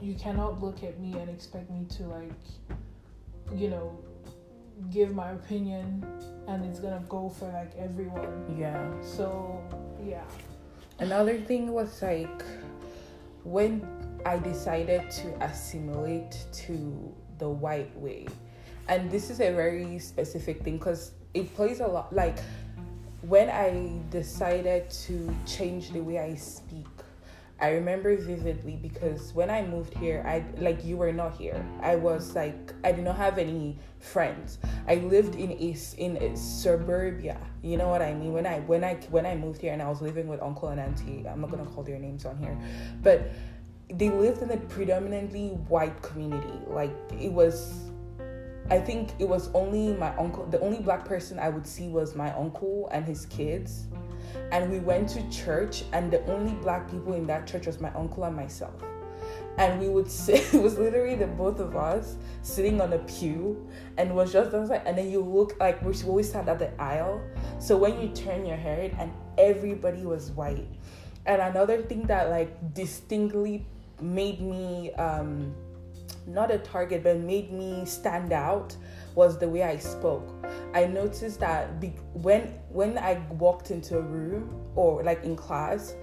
you 0.00 0.14
cannot 0.14 0.62
look 0.62 0.82
at 0.82 1.00
me 1.00 1.18
and 1.18 1.28
expect 1.28 1.70
me 1.70 1.86
to 1.96 2.04
like, 2.04 2.32
you 3.54 3.68
know, 3.68 3.98
give 4.90 5.14
my 5.14 5.30
opinion 5.30 6.04
and 6.46 6.64
it's 6.64 6.78
gonna 6.78 7.02
go 7.08 7.28
for 7.28 7.46
like 7.52 7.72
everyone. 7.76 8.56
Yeah. 8.58 8.90
So 9.02 9.60
yeah. 10.04 10.24
Another 10.98 11.38
thing 11.38 11.72
was 11.72 12.00
like 12.00 12.42
when 13.44 13.86
I 14.24 14.38
decided 14.38 15.10
to 15.10 15.44
assimilate 15.44 16.46
to 16.64 17.14
the 17.38 17.48
white 17.48 17.94
way, 17.98 18.26
and 18.88 19.10
this 19.10 19.30
is 19.30 19.40
a 19.40 19.52
very 19.52 19.98
specific 19.98 20.62
thing 20.62 20.78
because 20.78 21.12
it 21.34 21.54
plays 21.54 21.80
a 21.80 21.86
lot. 21.86 22.14
Like 22.14 22.38
when 23.22 23.48
I 23.48 23.98
decided 24.10 24.90
to 24.90 25.34
change 25.46 25.90
the 25.90 26.00
way 26.00 26.18
I 26.18 26.34
speak, 26.34 26.86
I 27.58 27.70
remember 27.70 28.14
vividly 28.16 28.78
because 28.82 29.32
when 29.32 29.48
I 29.48 29.62
moved 29.62 29.94
here, 29.94 30.22
I 30.26 30.44
like 30.60 30.84
you 30.84 30.98
were 30.98 31.12
not 31.12 31.36
here. 31.36 31.64
I 31.80 31.96
was 31.96 32.34
like 32.34 32.74
I 32.84 32.92
did 32.92 33.04
not 33.04 33.16
have 33.16 33.38
any 33.38 33.78
friends. 33.98 34.58
I 34.86 34.96
lived 34.96 35.36
in 35.36 35.52
a 35.52 35.76
in 35.96 36.18
a 36.18 36.36
suburbia. 36.36 37.40
You 37.62 37.78
know 37.78 37.88
what 37.88 38.02
I 38.02 38.12
mean? 38.12 38.34
When 38.34 38.44
I 38.46 38.60
when 38.60 38.84
I 38.84 38.96
when 39.08 39.24
I 39.24 39.36
moved 39.36 39.62
here 39.62 39.72
and 39.72 39.80
I 39.80 39.88
was 39.88 40.02
living 40.02 40.28
with 40.28 40.42
uncle 40.42 40.68
and 40.68 40.78
auntie. 40.78 41.26
I'm 41.26 41.40
not 41.40 41.50
gonna 41.50 41.64
call 41.64 41.82
their 41.82 41.98
names 41.98 42.26
on 42.26 42.36
here, 42.36 42.58
but 43.02 43.30
they 43.88 44.10
lived 44.10 44.42
in 44.42 44.50
a 44.50 44.58
predominantly 44.58 45.48
white 45.68 46.02
community. 46.02 46.60
Like 46.66 46.92
it 47.18 47.32
was 47.32 47.86
I 48.68 48.80
think 48.80 49.10
it 49.20 49.28
was 49.28 49.48
only 49.54 49.94
my 49.96 50.14
uncle, 50.16 50.44
the 50.46 50.58
only 50.60 50.80
black 50.80 51.04
person 51.04 51.38
I 51.38 51.48
would 51.48 51.66
see 51.66 51.88
was 51.88 52.16
my 52.16 52.32
uncle 52.34 52.88
and 52.90 53.04
his 53.04 53.26
kids. 53.26 53.86
And 54.50 54.70
we 54.70 54.80
went 54.80 55.08
to 55.10 55.28
church, 55.30 55.84
and 55.92 56.10
the 56.10 56.24
only 56.26 56.52
black 56.54 56.90
people 56.90 57.14
in 57.14 57.26
that 57.28 57.46
church 57.46 57.66
was 57.66 57.80
my 57.80 57.92
uncle 57.94 58.24
and 58.24 58.34
myself. 58.34 58.74
And 59.58 59.80
we 59.80 59.88
would 59.88 60.10
sit, 60.10 60.52
it 60.52 60.60
was 60.60 60.78
literally 60.78 61.14
the 61.14 61.28
both 61.28 61.60
of 61.60 61.76
us 61.76 62.16
sitting 62.42 62.80
on 62.80 62.92
a 62.92 62.98
pew, 62.98 63.68
and 63.98 64.14
was 64.14 64.32
just 64.32 64.52
us 64.52 64.68
like, 64.68 64.82
and 64.84 64.98
then 64.98 65.10
you 65.10 65.20
look 65.20 65.58
like 65.60 65.80
we 65.82 65.94
always 66.02 66.30
sat 66.30 66.48
at 66.48 66.58
the 66.58 66.80
aisle. 66.80 67.20
So 67.60 67.76
when 67.76 68.00
you 68.00 68.08
turn 68.08 68.44
your 68.44 68.56
head, 68.56 68.96
and 68.98 69.12
everybody 69.38 70.04
was 70.04 70.32
white. 70.32 70.66
And 71.24 71.40
another 71.40 71.82
thing 71.82 72.02
that 72.06 72.30
like 72.30 72.74
distinctly 72.74 73.64
made 74.00 74.40
me 74.40 74.92
um, 74.94 75.54
not 76.26 76.50
a 76.50 76.58
target 76.58 77.02
but 77.02 77.18
made 77.18 77.52
me 77.52 77.84
stand 77.84 78.32
out 78.32 78.76
was 79.14 79.38
the 79.38 79.48
way 79.48 79.62
I 79.62 79.76
spoke. 79.78 80.28
I 80.74 80.86
noticed 80.86 81.40
that 81.40 81.80
be- 81.80 81.94
when 82.12 82.42
when 82.68 82.98
I 82.98 83.22
walked 83.30 83.70
into 83.70 83.98
a 83.98 84.02
room 84.02 84.54
or 84.74 85.02
like 85.02 85.24
in 85.24 85.36
class, 85.36 85.94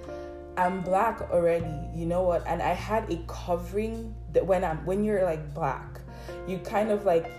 I'm 0.57 0.81
black 0.81 1.21
already, 1.31 1.73
you 1.95 2.05
know 2.05 2.23
what? 2.23 2.45
And 2.47 2.61
I 2.61 2.73
had 2.73 3.11
a 3.11 3.17
covering 3.27 4.15
that 4.33 4.45
when 4.45 4.63
I'm 4.63 4.85
when 4.85 5.03
you're 5.03 5.23
like 5.23 5.53
black, 5.53 5.99
you 6.47 6.57
kind 6.59 6.89
of 6.91 7.05
like 7.05 7.31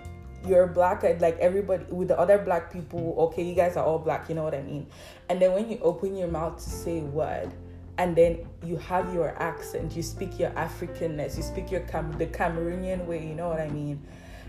you're 0.47 0.67
black 0.67 1.03
like 1.21 1.39
everybody 1.39 1.85
with 1.89 2.09
the 2.09 2.19
other 2.19 2.39
black 2.39 2.73
people, 2.73 3.15
okay, 3.19 3.43
you 3.43 3.55
guys 3.55 3.77
are 3.77 3.85
all 3.85 3.99
black, 3.99 4.29
you 4.29 4.35
know 4.35 4.45
what 4.45 4.55
I 4.55 4.63
mean? 4.63 4.87
And 5.29 5.41
then 5.41 5.53
when 5.53 5.71
you 5.71 5.79
open 5.81 6.17
your 6.17 6.29
mouth 6.29 6.63
to 6.63 6.71
say 6.71 6.99
a 6.99 7.03
word, 7.03 7.53
and 7.99 8.17
then 8.17 8.47
you 8.65 8.77
have 8.77 9.13
your 9.15 9.41
accent, 9.43 9.95
you 9.95 10.03
speak 10.03 10.39
your 10.39 10.51
Africanness, 10.51 11.37
you 11.37 11.43
speak 11.43 11.71
your 11.71 11.83
Cam- 11.83 12.17
the 12.19 12.27
Cameroonian 12.27 13.07
way, 13.07 13.25
you 13.25 13.35
know 13.35 13.49
what 13.49 13.61
I 13.61 13.69
mean? 13.69 14.05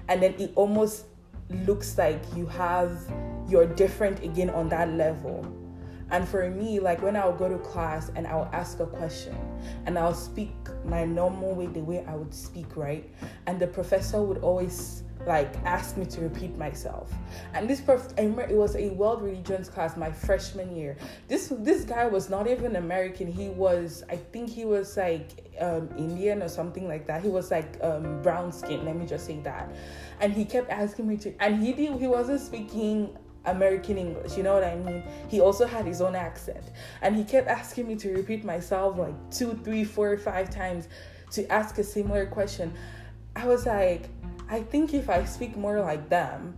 And 0.07 0.21
then 0.21 0.33
it 0.39 0.51
almost 0.55 1.05
looks 1.49 1.97
like 1.97 2.21
you 2.35 2.47
have 2.47 2.99
you're 3.47 3.67
different 3.67 4.23
again 4.23 4.49
on 4.49 4.69
that 4.69 4.89
level. 4.89 5.45
And 6.11 6.27
for 6.27 6.49
me, 6.49 6.79
like 6.79 7.01
when 7.01 7.15
I'll 7.15 7.35
go 7.35 7.49
to 7.49 7.57
class 7.57 8.11
and 8.15 8.27
I'll 8.27 8.49
ask 8.53 8.79
a 8.79 8.85
question 8.85 9.35
and 9.85 9.97
I'll 9.97 10.13
speak 10.13 10.53
my 10.85 11.05
normal 11.05 11.55
way, 11.55 11.67
the 11.67 11.81
way 11.81 12.05
I 12.07 12.15
would 12.15 12.33
speak, 12.33 12.77
right? 12.77 13.09
And 13.47 13.59
the 13.59 13.67
professor 13.67 14.21
would 14.21 14.37
always 14.39 15.03
like 15.25 15.55
asked 15.65 15.97
me 15.97 16.05
to 16.05 16.21
repeat 16.21 16.55
myself. 16.57 17.11
And 17.53 17.67
this 17.69 17.81
prof 17.81 18.13
I 18.17 18.21
remember 18.21 18.43
it 18.43 18.55
was 18.55 18.75
a 18.75 18.89
world 18.89 19.23
religions 19.23 19.69
class 19.69 19.97
my 19.97 20.11
freshman 20.11 20.75
year. 20.75 20.97
This 21.27 21.51
this 21.59 21.83
guy 21.83 22.05
was 22.05 22.29
not 22.29 22.47
even 22.47 22.75
american. 22.75 23.31
He 23.31 23.49
was 23.49 24.03
i 24.09 24.17
think 24.17 24.49
he 24.49 24.65
was 24.65 24.97
like 24.97 25.53
um, 25.59 25.89
indian 25.97 26.43
or 26.43 26.49
something 26.49 26.87
like 26.87 27.07
that. 27.07 27.23
He 27.23 27.29
was 27.29 27.49
like 27.49 27.77
um, 27.81 28.21
brown 28.21 28.51
skin 28.51 28.85
let 28.85 28.95
me 28.95 29.05
just 29.05 29.25
say 29.25 29.39
that. 29.39 29.73
And 30.19 30.33
he 30.33 30.45
kept 30.45 30.69
asking 30.69 31.07
me 31.07 31.17
to 31.17 31.33
and 31.39 31.63
he 31.63 31.73
did 31.73 31.99
he 31.99 32.07
wasn't 32.07 32.41
speaking 32.41 33.17
American 33.45 33.97
English, 33.97 34.37
you 34.37 34.43
know 34.43 34.53
what 34.53 34.63
I 34.63 34.75
mean? 34.75 35.03
He 35.27 35.41
also 35.41 35.65
had 35.65 35.85
his 35.85 36.01
own 36.01 36.15
accent. 36.15 36.71
And 37.01 37.15
he 37.15 37.23
kept 37.23 37.47
asking 37.47 37.87
me 37.87 37.95
to 37.97 38.13
repeat 38.13 38.43
myself 38.43 38.97
like 38.97 39.15
two, 39.31 39.59
three, 39.63 39.83
four, 39.83 40.17
five 40.17 40.49
times 40.49 40.87
to 41.31 41.47
ask 41.51 41.77
a 41.77 41.83
similar 41.83 42.25
question. 42.25 42.73
I 43.35 43.47
was 43.47 43.65
like, 43.65 44.09
I 44.49 44.61
think 44.61 44.93
if 44.93 45.09
I 45.09 45.25
speak 45.25 45.57
more 45.57 45.79
like 45.81 46.09
them, 46.09 46.57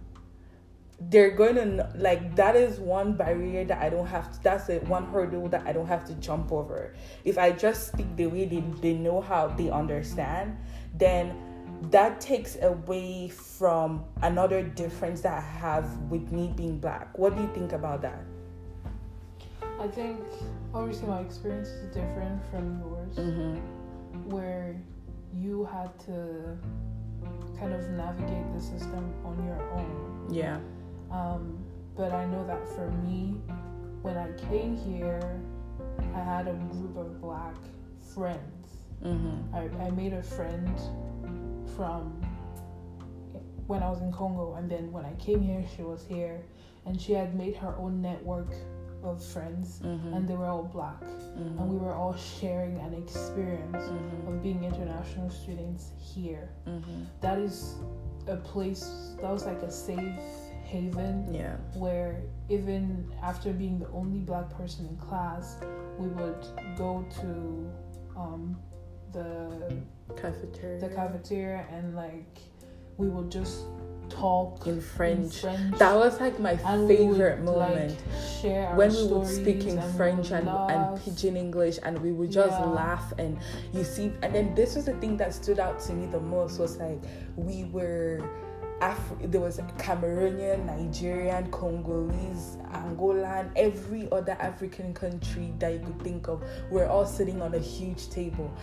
they're 0.99 1.31
going 1.31 1.55
to 1.55 1.91
like 1.95 2.35
that 2.35 2.55
is 2.55 2.79
one 2.79 3.13
barrier 3.13 3.63
that 3.65 3.79
I 3.79 3.89
don't 3.89 4.07
have 4.07 4.33
to 4.33 4.43
that's 4.43 4.69
a 4.69 4.79
one 4.79 5.05
hurdle 5.05 5.47
that 5.49 5.65
I 5.67 5.71
don't 5.71 5.85
have 5.85 6.05
to 6.05 6.13
jump 6.15 6.51
over. 6.51 6.95
If 7.23 7.37
I 7.37 7.51
just 7.51 7.89
speak 7.89 8.15
the 8.15 8.25
way 8.27 8.45
they, 8.45 8.63
they 8.81 8.93
know 8.93 9.21
how 9.21 9.47
they 9.47 9.69
understand, 9.69 10.57
then 10.95 11.35
that 11.83 12.19
takes 12.19 12.57
away 12.61 13.29
from 13.29 14.03
another 14.21 14.63
difference 14.63 15.21
that 15.21 15.33
I 15.37 15.41
have 15.41 15.85
with 16.09 16.31
me 16.31 16.51
being 16.55 16.79
black. 16.79 17.17
What 17.17 17.35
do 17.35 17.41
you 17.41 17.49
think 17.53 17.71
about 17.73 18.01
that? 18.01 18.23
I 19.79 19.87
think 19.87 20.19
obviously 20.73 21.07
my 21.07 21.19
experience 21.19 21.67
is 21.67 21.93
different 21.93 22.41
from 22.49 22.79
yours, 22.79 23.15
Mm-hmm. 23.15 24.29
where 24.29 24.75
you 25.33 25.65
had 25.65 25.97
to 26.01 26.57
kind 27.59 27.73
of 27.73 27.81
navigate 27.91 28.53
the 28.55 28.61
system 28.61 29.13
on 29.23 29.43
your 29.45 29.61
own. 29.73 30.27
Yeah. 30.31 30.57
Um, 31.11 31.59
but 31.95 32.11
I 32.11 32.25
know 32.25 32.45
that 32.47 32.67
for 32.69 32.89
me, 32.91 33.39
when 34.01 34.17
I 34.17 34.31
came 34.49 34.75
here, 34.75 35.39
I 36.15 36.19
had 36.19 36.47
a 36.47 36.53
group 36.53 36.97
of 36.97 37.21
black 37.21 37.55
friends. 38.13 38.77
Mm-hmm. 39.03 39.55
I, 39.55 39.85
I 39.85 39.89
made 39.91 40.13
a 40.13 40.23
friend 40.23 40.75
from 41.75 42.21
when 43.67 43.83
I 43.83 43.89
was 43.89 44.01
in 44.01 44.11
Congo, 44.13 44.55
and 44.55 44.69
then 44.69 44.91
when 44.91 45.05
I 45.05 45.13
came 45.15 45.41
here, 45.41 45.63
she 45.75 45.83
was 45.83 46.05
here, 46.07 46.41
and 46.85 46.99
she 46.99 47.11
had 47.13 47.35
made 47.35 47.55
her 47.57 47.75
own 47.77 48.01
network 48.01 48.53
of 49.03 49.23
friends, 49.23 49.79
Mm-hmm. 49.83 50.13
and 50.13 50.27
they 50.27 50.35
were 50.35 50.45
all 50.47 50.63
black, 50.63 51.01
and 51.35 51.69
we 51.69 51.77
were 51.77 51.93
all 51.93 52.15
sharing 52.15 52.79
an 52.79 52.93
experience 52.93 53.83
Mm-hmm. 53.85 54.27
of 54.29 54.41
being 54.41 54.63
international 54.63 55.29
students 55.29 55.91
here. 55.99 56.49
Mm-hmm. 56.67 57.03
That 57.21 57.37
is 57.39 57.75
a 58.27 58.37
place 58.37 59.15
that 59.21 59.31
was 59.31 59.45
like 59.45 59.61
a 59.61 59.71
safe 59.71 60.19
haven 60.63 61.33
Yeah. 61.33 61.55
where 61.75 62.21
even 62.49 63.09
after 63.21 63.53
being 63.53 63.79
the 63.79 63.89
only 63.89 64.19
black 64.19 64.49
person 64.57 64.85
in 64.87 64.97
class, 64.97 65.57
we 65.99 66.07
would 66.07 66.45
go 66.77 67.05
to 67.21 67.69
um, 68.19 68.57
the 69.13 69.73
Cafeteria. 70.15 70.79
the 70.79 70.89
cafeteria 70.89 71.65
and 71.71 71.95
like 71.95 72.39
we 72.97 73.07
would 73.07 73.31
just 73.31 73.65
talk 74.09 74.65
in 74.65 74.79
French. 74.81 75.35
in 75.35 75.41
French. 75.41 75.77
That 75.79 75.95
was 75.95 76.19
like 76.19 76.39
my 76.39 76.51
and 76.51 76.87
favorite 76.87 77.37
would, 77.39 77.45
moment. 77.45 77.97
Like, 78.43 78.77
when 78.77 78.91
we 78.91 79.03
would 79.07 79.27
speak 79.27 79.65
in 79.65 79.77
and 79.77 79.95
French 79.97 80.31
and, 80.31 80.47
and 80.47 80.99
pidgin 81.01 81.35
English 81.35 81.77
and 81.83 81.99
we 81.99 82.11
would 82.11 82.31
just 82.31 82.57
Yeah. 82.57 82.65
laugh 82.65 83.13
and 83.17 83.37
you 83.73 83.83
see 83.83 84.11
and 84.21 84.33
then 84.33 84.55
this 84.55 84.75
was 84.75 84.85
the 84.85 84.93
thing 84.95 85.17
that 85.17 85.33
stood 85.33 85.59
out 85.59 85.79
to 85.81 85.93
me 85.93 86.05
the 86.07 86.19
most 86.19 86.57
was 86.59 86.77
like 86.77 86.99
we 87.35 87.65
were 87.65 88.21
Af- 88.79 89.13
there 89.23 89.41
was 89.41 89.57
Cameroonian, 89.79 90.65
Nigerian, 90.67 91.49
Congolese, 91.49 92.57
Angolan, 92.71 93.49
every 93.55 94.07
other 94.11 94.33
African 94.33 94.93
country 94.93 95.51
that 95.57 95.73
you 95.73 95.79
could 95.79 95.99
think 96.03 96.27
of. 96.27 96.43
We're 96.69 96.85
all 96.85 97.07
sitting 97.07 97.41
on 97.41 97.55
a 97.55 97.59
huge 97.59 98.07
table. 98.11 98.53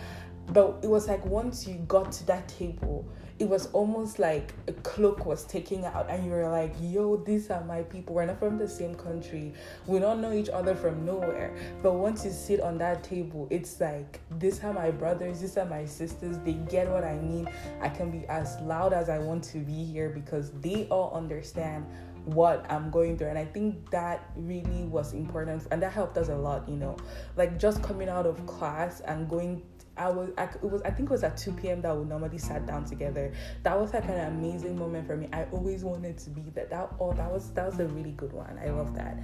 But 0.47 0.79
it 0.83 0.87
was 0.87 1.07
like 1.07 1.25
once 1.25 1.67
you 1.67 1.75
got 1.87 2.11
to 2.13 2.27
that 2.27 2.47
table, 2.47 3.05
it 3.37 3.49
was 3.49 3.65
almost 3.73 4.17
like 4.17 4.53
a 4.67 4.71
cloak 4.71 5.25
was 5.25 5.43
taken 5.43 5.83
out, 5.83 6.09
and 6.09 6.23
you 6.23 6.31
were 6.31 6.47
like, 6.47 6.73
yo, 6.79 7.17
these 7.17 7.49
are 7.49 7.63
my 7.65 7.81
people. 7.81 8.15
We're 8.15 8.25
not 8.25 8.39
from 8.39 8.57
the 8.57 8.67
same 8.67 8.95
country. 8.95 9.53
We 9.87 9.99
don't 9.99 10.21
know 10.21 10.31
each 10.31 10.47
other 10.47 10.73
from 10.73 11.05
nowhere. 11.05 11.53
But 11.83 11.95
once 11.95 12.23
you 12.23 12.31
sit 12.31 12.61
on 12.61 12.77
that 12.77 13.03
table, 13.03 13.47
it's 13.49 13.81
like, 13.81 14.21
these 14.39 14.63
are 14.63 14.71
my 14.71 14.89
brothers, 14.89 15.41
these 15.41 15.57
are 15.57 15.65
my 15.65 15.83
sisters. 15.85 16.37
They 16.45 16.53
get 16.53 16.89
what 16.89 17.03
I 17.03 17.15
mean. 17.15 17.49
I 17.81 17.89
can 17.89 18.09
be 18.09 18.25
as 18.27 18.57
loud 18.61 18.93
as 18.93 19.09
I 19.09 19.17
want 19.17 19.43
to 19.45 19.57
be 19.57 19.83
here 19.83 20.09
because 20.09 20.51
they 20.61 20.87
all 20.89 21.11
understand 21.13 21.85
what 22.25 22.65
I'm 22.69 22.89
going 22.89 23.17
through. 23.17 23.27
And 23.27 23.37
I 23.37 23.45
think 23.45 23.89
that 23.91 24.29
really 24.35 24.83
was 24.83 25.13
important 25.13 25.67
and 25.71 25.81
that 25.81 25.91
helped 25.91 26.17
us 26.17 26.29
a 26.29 26.35
lot, 26.35 26.67
you 26.67 26.75
know. 26.75 26.97
Like 27.35 27.59
just 27.59 27.81
coming 27.83 28.09
out 28.09 28.25
of 28.25 28.45
class 28.45 29.01
and 29.01 29.29
going 29.29 29.63
I 29.97 30.09
was 30.09 30.29
I, 30.37 30.43
it 30.43 30.63
was 30.63 30.81
I 30.81 30.89
think 30.89 31.09
it 31.09 31.11
was 31.11 31.23
at 31.23 31.37
2 31.37 31.53
p.m. 31.53 31.81
that 31.81 31.95
we 31.95 32.03
normally 32.03 32.37
sat 32.37 32.65
down 32.65 32.83
together. 32.83 33.31
That 33.63 33.79
was 33.79 33.93
like 33.93 34.05
an 34.05 34.33
amazing 34.33 34.77
moment 34.77 35.07
for 35.07 35.15
me. 35.15 35.29
I 35.31 35.45
always 35.51 35.83
wanted 35.85 36.17
to 36.17 36.29
be 36.29 36.41
that. 36.53 36.69
That 36.69 36.93
oh 36.99 37.13
that 37.13 37.31
was 37.31 37.51
that 37.51 37.65
was 37.65 37.79
a 37.79 37.87
really 37.87 38.11
good 38.11 38.33
one. 38.33 38.59
I 38.61 38.69
love 38.71 38.93
that. 38.95 39.17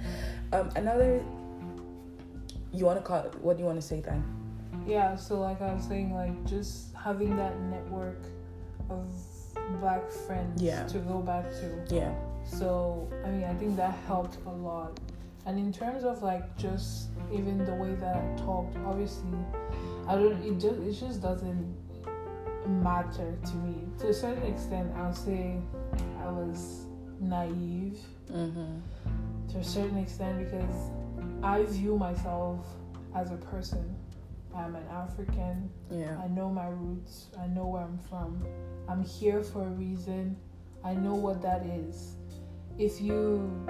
Um 0.52 0.70
another 0.76 1.22
you 2.72 2.86
wanna 2.86 3.02
call 3.02 3.22
what 3.42 3.56
do 3.58 3.62
you 3.62 3.66
wanna 3.66 3.82
say 3.82 4.00
then? 4.00 4.24
Yeah, 4.86 5.14
so 5.14 5.40
like 5.40 5.60
I 5.60 5.74
was 5.74 5.84
saying, 5.84 6.14
like 6.14 6.44
just 6.44 6.94
having 6.94 7.36
that 7.36 7.58
network 7.60 8.24
of 8.88 9.06
black 9.80 10.10
friends 10.10 10.60
Yeah. 10.62 10.86
to 10.86 10.98
go 10.98 11.20
back 11.20 11.50
to. 11.50 11.94
Yeah. 11.94 12.14
So 12.44 13.08
I 13.24 13.30
mean, 13.30 13.44
I 13.44 13.54
think 13.54 13.76
that 13.76 13.94
helped 14.06 14.38
a 14.46 14.50
lot. 14.50 14.98
And 15.46 15.58
in 15.58 15.72
terms 15.72 16.04
of 16.04 16.22
like 16.22 16.56
just 16.56 17.08
even 17.32 17.64
the 17.64 17.74
way 17.74 17.94
that 17.94 18.16
I 18.16 18.36
talked, 18.42 18.76
obviously, 18.86 19.38
I 20.06 20.14
don't. 20.14 20.40
It 20.44 20.58
just 20.60 20.80
it 20.80 21.06
just 21.06 21.20
doesn't 21.22 21.74
matter 22.66 23.36
to 23.44 23.54
me. 23.56 23.74
To 24.00 24.08
a 24.08 24.14
certain 24.14 24.44
extent, 24.44 24.92
I'll 24.96 25.14
say 25.14 25.56
I 26.20 26.28
was 26.30 26.86
naive 27.20 27.98
Mm-hmm. 28.32 28.78
to 29.52 29.58
a 29.58 29.64
certain 29.64 29.98
extent 29.98 30.38
because 30.38 30.90
I 31.42 31.64
view 31.64 31.98
myself 31.98 32.64
as 33.14 33.30
a 33.30 33.36
person. 33.36 33.94
I'm 34.54 34.74
an 34.74 34.86
African. 34.90 35.68
Yeah. 35.90 36.16
I 36.22 36.28
know 36.28 36.48
my 36.48 36.68
roots. 36.68 37.26
I 37.38 37.46
know 37.48 37.66
where 37.66 37.82
I'm 37.82 37.98
from. 38.08 38.42
I'm 38.88 39.02
here 39.04 39.42
for 39.42 39.62
a 39.64 39.70
reason. 39.70 40.36
I 40.84 40.94
know 40.94 41.14
what 41.14 41.42
that 41.42 41.66
is. 41.66 42.14
If 42.78 43.00
you 43.00 43.66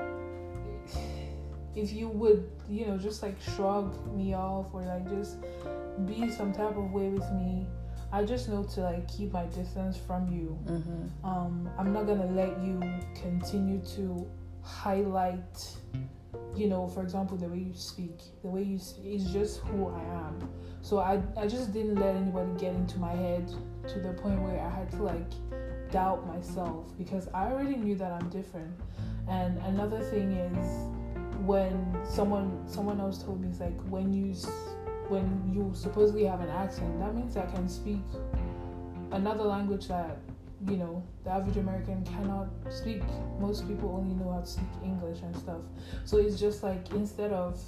if 1.75 1.93
you 1.93 2.09
would, 2.09 2.51
you 2.69 2.87
know, 2.87 2.99
just 2.99 3.23
like 3.23 3.41
shrug 3.41 4.15
me 4.15 4.35
off 4.35 4.67
or 4.73 4.83
like 4.83 5.09
just 5.09 5.39
be 6.07 6.31
some 6.31 6.53
type 6.53 6.77
of 6.77 6.93
way 6.93 7.09
with 7.09 7.31
me, 7.33 7.67
I 8.13 8.25
just 8.25 8.49
know 8.49 8.63
to 8.63 8.81
like 8.81 9.09
keep 9.09 9.33
my 9.33 9.45
distance 9.47 9.97
from 9.97 10.29
you. 10.29 10.59
Mm-hmm. 10.67 11.27
Um, 11.27 11.71
I'm 11.79 11.93
not 11.93 12.07
gonna 12.07 12.27
let 12.27 12.63
you 12.63 12.81
continue 13.15 13.81
to 13.97 14.27
highlight, 14.63 15.77
you 16.55 16.69
know, 16.69 16.87
for 16.89 17.03
example, 17.03 17.37
the 17.39 17.49
way 17.49 17.59
you 17.59 17.75
speak, 17.75 18.21
the 18.43 18.49
way 18.49 18.63
you 18.63 18.79
speak 18.79 19.07
is 19.07 19.33
just 19.33 19.61
who 19.61 19.89
I 19.89 20.03
am. 20.03 20.49
So 20.83 20.99
I, 20.99 21.23
I 21.37 21.47
just 21.47 21.73
didn't 21.73 21.95
let 21.95 22.15
anybody 22.17 22.51
get 22.59 22.75
into 22.75 22.99
my 22.99 23.13
head 23.13 23.51
to 23.89 23.99
the 23.99 24.13
point 24.13 24.43
where 24.43 24.61
I 24.61 24.69
had 24.69 24.91
to 24.93 25.03
like 25.03 25.33
doubt 25.93 26.27
myself 26.27 26.87
because 26.99 27.29
I 27.33 27.47
already 27.47 27.77
knew 27.77 27.95
that 27.97 28.11
I'm 28.11 28.29
different. 28.31 28.73
And 29.29 29.59
another 29.59 30.01
thing 30.01 30.33
is 30.33 30.91
when 31.47 31.97
someone 32.05 32.67
someone 32.67 33.01
else 33.01 33.23
told 33.23 33.41
me 33.41 33.49
it's 33.49 33.61
like 33.61 33.79
when 33.89 34.13
you 34.13 34.35
when 35.09 35.53
you 35.53 35.71
supposedly 35.75 36.25
have 36.25 36.41
an 36.41 36.49
accent, 36.49 36.99
that 36.99 37.15
means 37.15 37.37
I 37.37 37.47
can 37.47 37.69
speak 37.69 38.01
another 39.13 39.45
language 39.45 39.89
that 39.89 40.19
you 40.67 40.77
know 40.77 41.03
the 41.25 41.31
average 41.31 41.57
American 41.57 42.05
cannot 42.05 42.49
speak. 42.71 43.03
Most 43.39 43.69
people 43.69 43.95
only 43.95 44.15
know 44.15 44.33
how 44.33 44.41
to 44.41 44.47
speak 44.47 44.69
English 44.83 45.21
and 45.21 45.37
stuff. 45.37 45.61
So 46.05 46.17
it's 46.17 46.41
just 46.41 46.63
like 46.63 46.91
instead 46.93 47.33
of 47.33 47.61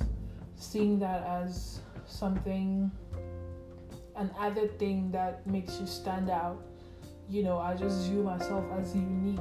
seeing 0.57 0.99
that 1.01 1.23
as 1.27 1.81
something, 2.07 2.91
an 4.17 4.31
added 4.39 4.79
thing 4.79 5.11
that 5.11 5.47
makes 5.47 5.79
you 5.79 5.87
stand 5.87 6.31
out, 6.31 6.65
you 7.29 7.43
know, 7.43 7.59
I 7.59 7.75
just 7.75 8.09
view 8.11 8.23
myself 8.23 8.65
as 8.79 8.95
unique. 8.95 9.39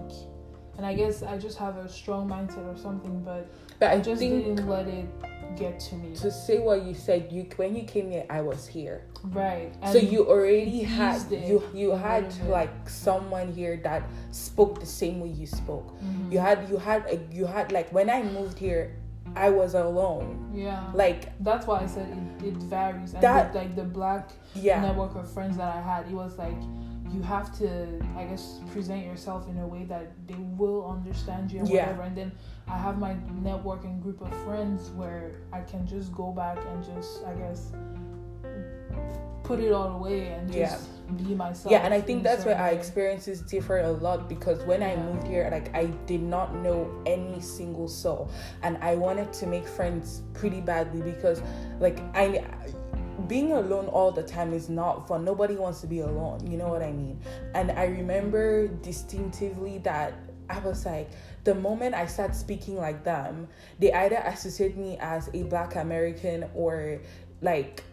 And 0.78 0.86
I 0.86 0.94
guess 0.96 1.22
I 1.22 1.38
just 1.38 1.58
have 1.60 1.78
a 1.78 1.88
strong 1.88 2.28
mindset 2.28 2.66
or 2.66 2.76
something, 2.78 3.22
but 3.24 3.48
But 3.80 3.90
I, 3.90 3.94
I 3.94 4.02
just 4.02 4.20
didn't 4.22 4.68
let 4.68 4.88
it 4.88 5.06
get 5.56 5.80
to 5.82 5.96
me. 5.96 6.16
to 6.16 6.32
say 6.32 6.58
what 6.58 6.82
you 6.84 6.96
said, 6.96 7.32
you 7.32 7.46
when 7.58 7.76
you 7.76 7.84
came 7.84 8.10
here, 8.10 8.26
I 8.30 8.42
was 8.42 8.66
here. 8.66 9.06
Right. 9.26 9.72
so 9.92 10.00
you 10.00 10.28
already 10.28 10.82
had 10.82 11.22
you 11.32 11.62
you 11.74 11.92
had 11.92 12.26
like 12.50 12.90
someone 12.90 13.54
here 13.54 13.80
that 13.84 14.02
spoke 14.32 14.80
the 14.80 14.86
same 14.88 15.20
way 15.22 15.30
you 15.30 15.46
spoke. 15.46 15.94
Mhm. 16.02 16.32
You 16.32 16.40
had 16.40 16.68
you 16.70 16.78
had 16.78 17.06
a, 17.06 17.20
you 17.32 17.46
had 17.46 17.72
like 17.72 17.94
when 17.94 18.10
I 18.10 18.24
moved 18.24 18.58
here, 18.58 18.96
I 19.36 19.52
was 19.52 19.76
alone. 19.76 20.52
yeah. 20.56 20.90
Like 20.96 21.32
That's 21.44 21.68
why 21.68 21.82
I 21.82 21.86
said 21.86 22.08
it, 22.42 22.48
it 22.48 22.54
varies. 22.56 23.14
And 23.14 23.22
That- 23.22 23.54
with, 23.54 23.56
like 23.62 23.76
the 23.76 23.84
black 23.86 24.32
yeah, 24.56 24.82
network 24.82 25.14
of 25.16 25.30
friends 25.32 25.56
that 25.58 25.70
I 25.76 25.82
had, 25.82 26.08
it 26.08 26.14
was 26.16 26.36
like 26.40 26.58
you 27.14 27.22
have 27.22 27.56
to 27.58 27.88
i 28.18 28.24
guess 28.24 28.60
present 28.72 29.06
yourself 29.06 29.48
in 29.48 29.58
a 29.60 29.68
way 29.68 29.84
that 29.84 30.12
they 30.28 30.36
will 30.58 30.90
understand 30.90 31.52
you 31.52 31.60
and 31.60 31.70
Yeah. 31.70 31.82
whatever 31.84 32.04
and 32.04 32.18
then 32.18 32.32
i 32.68 32.78
have 32.78 32.98
my 32.98 33.16
networking 33.44 34.02
group 34.02 34.22
of 34.22 34.34
friends 34.44 34.90
where 34.92 35.32
i 35.52 35.62
can 35.62 35.86
just 35.86 36.12
go 36.14 36.32
back 36.32 36.58
and 36.70 36.84
just 36.84 37.24
i 37.26 37.34
guess 37.34 37.72
put 39.44 39.60
it 39.60 39.72
all 39.74 39.98
away 39.98 40.30
and 40.30 40.54
Yeah. 40.54 40.70
just 40.70 40.90
be 41.18 41.36
myself 41.36 41.70
yeah 41.72 41.80
and 41.86 41.94
i 41.94 42.00
think 42.00 42.24
that's 42.24 42.46
where 42.46 42.58
our 42.58 42.70
experiences 42.70 43.42
differ 43.42 43.80
a 43.80 43.92
lot 43.92 44.30
because 44.30 44.64
when 44.64 44.82
i 44.82 44.96
moved 44.96 45.28
here 45.28 45.48
like 45.52 45.76
i 45.76 45.86
did 46.08 46.22
not 46.24 46.56
know 46.56 46.90
any 47.06 47.42
single 47.42 47.90
soul 47.90 48.30
and 48.64 48.78
i 48.78 48.96
wanted 48.96 49.32
to 49.34 49.46
make 49.46 49.68
friends 49.68 50.22
pretty 50.34 50.62
badly 50.62 51.02
because 51.02 51.42
like 51.82 52.00
i 52.16 52.42
being 53.28 53.52
alone 53.52 53.88
all 53.88 54.12
the 54.12 54.24
time 54.24 54.54
is 54.54 54.70
not 54.70 55.08
fun. 55.08 55.24
Nobody 55.26 55.56
wants 55.56 55.82
to 55.82 55.88
be 55.88 56.00
alone 56.02 56.46
you 56.50 56.58
know 56.58 56.68
what 56.68 56.82
i 56.82 56.92
mean? 56.92 57.20
And 57.54 57.72
i 57.72 57.86
remember 57.86 58.68
distinctively 58.68 59.80
that 59.80 60.14
i 60.50 60.60
was 60.60 60.86
like 60.86 61.10
the 61.46 61.56
moment 61.56 61.96
i 61.96 62.06
start 62.06 62.36
speaking 62.36 62.76
like 62.76 63.04
them 63.04 63.48
they 63.80 63.94
either 63.94 64.18
associate 64.26 64.76
me 64.76 64.98
as 65.00 65.30
a 65.34 65.44
black 65.44 65.76
american 65.76 66.46
or 66.54 67.00
like 67.42 67.84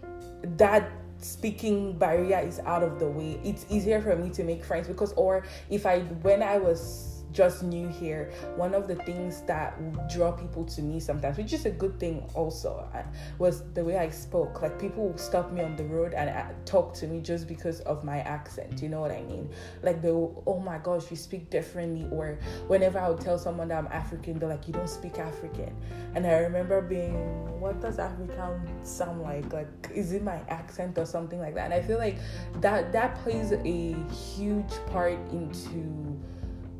that 0.57 0.91
speaking 1.19 1.97
barrier 1.99 2.39
is 2.39 2.61
out 2.61 2.83
of 2.83 2.99
the 2.99 3.07
way. 3.07 3.39
It's 3.45 3.67
easier 3.69 4.01
for 4.01 4.17
me 4.17 4.31
to 4.31 4.43
make 4.43 4.65
friends 4.65 4.89
because 4.89 5.13
or 5.15 5.45
if 5.69 5.85
i 5.87 6.01
when 6.23 6.43
i 6.43 6.57
was 6.57 7.10
just 7.33 7.63
new 7.63 7.89
here. 7.89 8.33
One 8.57 8.75
of 8.75 8.89
the 8.89 8.97
things 8.97 9.43
that 9.43 9.79
draw 10.09 10.33
people 10.33 10.65
to 10.65 10.83
me 10.83 11.01
sometimes 11.01 11.39
which 11.39 11.53
is 11.53 11.67
a 11.67 11.71
good 11.71 11.99
thing 11.99 12.29
also 12.35 12.89
uh, 12.95 13.03
was 13.39 13.63
the 13.75 13.85
way 13.85 13.99
i 13.99 14.09
spoke. 14.11 14.63
Like 14.63 14.79
people 14.79 15.09
would 15.09 15.21
stop 15.21 15.53
me 15.53 15.63
on 15.63 15.77
the 15.77 15.85
road 15.85 16.15
and 16.15 16.31
uh, 16.31 16.45
talk 16.65 16.95
to 16.95 17.07
me 17.07 17.21
just 17.21 17.47
because 17.49 17.81
of 17.81 18.05
my 18.05 18.21
accent 18.21 18.83
you 18.83 18.89
know 18.89 19.01
what 19.01 19.11
i 19.11 19.23
mean? 19.23 19.49
Like 19.83 20.03
they 20.03 20.11
will, 20.11 20.43
oh 20.47 20.61
my 20.61 20.79
gosh 20.79 21.11
you 21.11 21.17
speak 21.17 21.51
differently 21.51 22.07
or 22.11 22.39
whenever 22.67 22.99
i 22.99 23.09
would 23.09 23.21
tell 23.21 23.39
someone 23.39 23.69
that 23.69 23.79
i'm 23.79 23.89
african 23.93 24.39
they're 24.39 24.49
like 24.49 24.67
you 24.67 24.75
don't 24.75 24.89
speak 24.89 25.19
african. 25.19 25.75
And 26.15 26.27
i 26.27 26.39
remember 26.39 26.81
being 26.83 27.15
what 27.61 27.81
does 27.81 27.99
african 27.99 28.85
sound 28.85 29.23
like? 29.23 29.53
Like 29.53 29.69
is 29.95 30.13
it 30.13 30.23
my 30.23 30.41
accent 30.49 30.99
or 30.99 31.07
something 31.07 31.39
like 31.39 31.55
that? 31.55 31.65
And 31.65 31.75
i 31.75 31.83
feel 31.83 31.99
like 31.99 32.19
that 32.61 32.93
that 32.93 33.15
plays 33.23 33.53
a 33.53 33.97
huge 34.13 34.73
part 34.87 35.19
into 35.33 36.19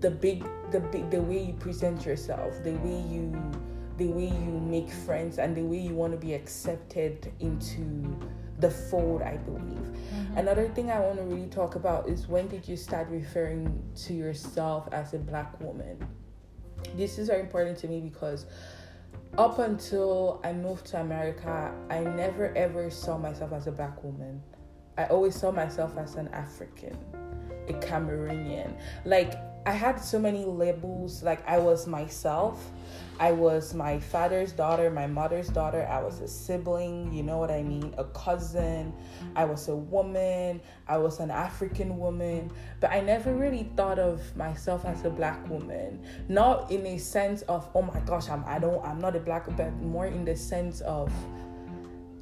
the 0.01 0.11
big 0.11 0.45
the 0.71 0.81
big 0.81 1.11
the 1.11 1.21
way 1.21 1.43
you 1.45 1.53
present 1.55 2.05
yourself 2.05 2.63
the 2.63 2.73
way 2.73 3.01
you 3.09 3.33
the 3.97 4.07
way 4.07 4.27
you 4.27 4.61
make 4.61 4.91
friends 4.91 5.39
and 5.39 5.57
the 5.57 5.63
way 5.63 5.79
you 5.79 5.95
want 5.95 6.13
to 6.13 6.19
be 6.19 6.35
accepted 6.35 7.33
into 7.41 8.19
the 8.61 8.71
fold 8.71 9.23
i 9.23 9.37
believe 9.39 9.63
mm-hmm. 9.63 10.39
another 10.39 10.69
thing 10.69 10.91
i 10.91 10.99
want 11.01 11.17
to 11.17 11.25
really 11.25 11.49
talk 11.49 11.75
about 11.75 12.09
is 12.09 12.29
when 12.29 12.49
did 12.49 12.67
you 12.67 12.77
start 12.77 13.09
referring 13.09 13.83
to 13.95 14.15
yourself 14.15 14.89
as 14.93 15.15
a 15.15 15.19
black 15.19 15.59
woman 15.61 15.99
this 16.97 17.19
is 17.19 17.29
very 17.29 17.41
important 17.41 17.77
to 17.79 17.89
me 17.89 18.01
because 18.01 18.47
up 19.39 19.59
until 19.59 20.41
I 20.45 20.53
moved 20.53 20.87
to 20.87 21.01
America, 21.01 21.73
I 21.89 22.01
never 22.01 22.55
ever 22.57 22.91
saw 22.91 23.17
myself 23.17 23.53
as 23.53 23.67
a 23.67 23.73
black 23.73 24.03
woman. 24.03 24.43
I 24.99 25.07
always 25.07 25.35
saw 25.35 25.51
myself 25.51 25.97
as 25.97 26.17
an 26.17 26.29
African, 26.29 26.99
a 27.69 27.73
Cameroonian. 27.75 28.77
Like, 29.05 29.35
I 29.67 29.73
had 29.73 30.03
so 30.03 30.19
many 30.19 30.45
labels. 30.45 31.23
Like, 31.23 31.47
I 31.47 31.59
was 31.59 31.87
myself. 31.87 32.71
I 33.19 33.33
was 33.33 33.75
my 33.75 34.01
father's 34.01 34.53
daughter, 34.53 34.91
my 34.91 35.07
mother's 35.07 35.49
daughter. 35.49 35.87
I 35.87 36.01
was 36.03 36.21
a 36.21 36.29
sibling, 36.29 37.13
you 37.13 37.23
know 37.23 37.37
what 37.37 37.51
I 37.51 37.63
mean? 37.63 37.95
A 37.99 38.05
cousin. 38.05 38.95
I 39.37 39.45
was 39.45 39.69
a 39.69 39.77
woman. 39.77 40.63
I 40.89 40.97
was 40.97 41.21
an 41.21 41.31
African 41.31 41.99
woman. 41.99 42.51
But 42.81 42.93
I 42.93 43.01
never 43.01 43.35
really 43.35 43.71
thought 43.77 43.99
of 43.99 44.35
myself 44.37 44.87
as 44.87 45.05
a 45.05 45.11
black 45.11 45.47
woman. 45.51 46.03
Not 46.29 46.71
in 46.71 46.87
a 46.87 46.97
sense 46.97 47.43
of, 47.43 47.69
oh 47.75 47.83
my 47.83 48.01
gosh, 48.01 48.31
I'm 48.31 48.43
I 48.47 48.59
don't 48.59 48.83
I'm 48.83 48.99
not 48.99 49.15
a 49.15 49.21
black 49.21 49.55
but 49.55 49.71
more 49.83 50.07
in 50.07 50.25
the 50.25 50.35
sense 50.35 50.81
of 50.81 51.13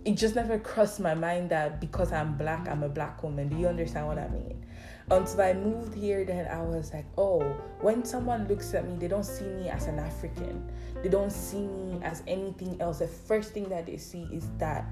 it 0.04 0.16
just 0.16 0.34
never 0.34 0.58
crossed 0.58 1.00
my 1.00 1.14
mind 1.14 1.50
that 1.50 1.80
because 1.80 2.12
I'm 2.12 2.36
black, 2.36 2.68
I'm 2.68 2.82
a 2.82 2.88
black 2.88 3.22
woman. 3.22 3.48
Do 3.48 3.56
you 3.56 3.68
understand 3.68 4.06
what 4.06 4.18
I 4.18 4.28
mean? 4.28 4.64
Until 5.10 5.40
I 5.40 5.52
moved 5.54 5.94
here, 5.94 6.24
then 6.24 6.46
I 6.48 6.62
was 6.62 6.92
like, 6.92 7.06
oh, 7.16 7.40
when 7.80 8.04
someone 8.04 8.46
looks 8.46 8.74
at 8.74 8.86
me, 8.86 8.96
they 8.96 9.08
don't 9.08 9.24
see 9.24 9.46
me 9.46 9.68
as 9.68 9.86
an 9.86 9.98
African. 9.98 10.70
They 11.02 11.08
don't 11.08 11.32
see 11.32 11.66
me 11.66 11.98
as 12.02 12.22
anything 12.26 12.80
else. 12.80 12.98
The 12.98 13.08
first 13.08 13.52
thing 13.52 13.68
that 13.70 13.86
they 13.86 13.96
see 13.96 14.28
is 14.32 14.48
that 14.58 14.86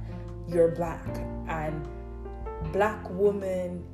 you're 0.49 0.69
black. 0.69 1.07
And 1.49 1.87
black 2.73 3.09
woman 3.11 3.85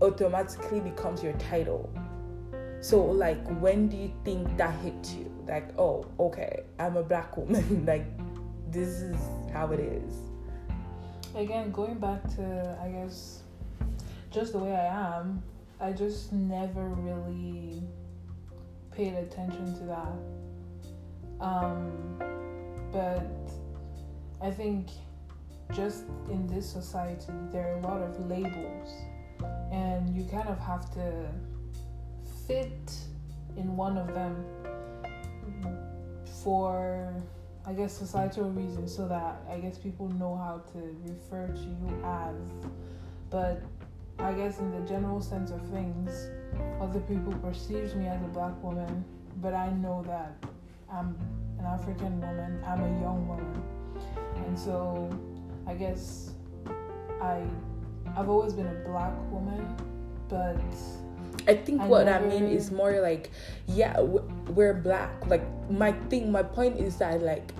automatically 0.00 0.80
becomes 0.80 1.22
your 1.22 1.34
title. 1.34 1.92
So, 2.80 3.04
like, 3.04 3.46
when 3.60 3.88
do 3.88 3.96
you 3.96 4.12
think 4.24 4.56
that 4.56 4.74
hit 4.80 5.14
you? 5.18 5.30
Like, 5.46 5.78
oh, 5.78 6.06
okay, 6.18 6.62
I'm 6.78 6.96
a 6.96 7.02
black 7.02 7.36
woman. 7.36 7.84
like, 7.86 8.06
this 8.70 8.88
is 8.88 9.16
how 9.52 9.72
it 9.72 9.80
is. 9.80 10.12
again 11.36 11.70
going 11.70 11.98
back 11.98 12.22
to 12.34 12.76
i 12.82 12.88
guess 12.88 13.42
just 14.30 14.52
the 14.52 14.58
way 14.58 14.72
i 14.74 15.18
am 15.18 15.42
i 15.80 15.92
just 15.92 16.32
never 16.32 16.88
really 16.88 17.82
paid 18.92 19.14
attention 19.14 19.74
to 19.74 19.84
that 19.84 21.44
um 21.44 21.92
but 22.92 23.50
i 24.40 24.50
think 24.50 24.88
just 25.72 26.04
in 26.30 26.46
this 26.46 26.70
society 26.70 27.32
there 27.52 27.74
are 27.74 27.78
a 27.78 27.82
lot 27.82 28.00
of 28.00 28.28
labels 28.28 28.90
and 29.72 30.16
you 30.16 30.24
kind 30.30 30.48
of 30.48 30.58
have 30.58 30.92
to 30.94 31.28
fit 32.46 32.92
in 33.56 33.76
one 33.76 33.98
of 33.98 34.06
them 34.14 34.44
for 36.42 37.12
I 37.66 37.72
guess 37.72 37.92
societal 37.92 38.50
reasons 38.50 38.94
so 38.94 39.08
that 39.08 39.42
I 39.50 39.58
guess 39.58 39.76
people 39.76 40.08
know 40.10 40.36
how 40.36 40.62
to 40.72 40.96
refer 41.02 41.48
to 41.48 41.58
you 41.58 42.04
as. 42.04 42.36
But 43.28 43.60
I 44.18 44.32
guess 44.32 44.58
in 44.58 44.70
the 44.70 44.86
general 44.88 45.20
sense 45.20 45.50
of 45.50 45.60
things, 45.68 46.28
other 46.80 47.00
people 47.00 47.32
perceives 47.34 47.94
me 47.94 48.06
as 48.06 48.20
a 48.22 48.28
black 48.28 48.60
woman, 48.62 49.04
but 49.42 49.54
I 49.54 49.70
know 49.72 50.02
that 50.06 50.44
I'm 50.90 51.16
an 51.58 51.66
African 51.66 52.20
woman, 52.20 52.62
I'm 52.66 52.82
a 52.82 53.00
young 53.00 53.28
woman. 53.28 53.62
And 54.46 54.58
so 54.58 55.10
I 55.66 55.74
guess 55.74 56.32
I 57.20 57.42
I've 58.16 58.28
always 58.28 58.54
been 58.54 58.66
a 58.66 58.88
black 58.88 59.12
woman, 59.30 59.76
but 60.28 60.56
I 61.48 61.54
think 61.54 61.82
I 61.82 61.86
what 61.86 62.08
I 62.08 62.20
mean 62.20 62.44
is 62.44 62.70
more 62.70 63.00
like, 63.00 63.30
yeah, 63.66 64.00
we're 64.00 64.74
black. 64.74 65.26
Like 65.26 65.44
my 65.70 65.92
thing, 66.08 66.32
my 66.32 66.42
point 66.42 66.78
is 66.80 66.96
that 66.96 67.22
like, 67.22 67.52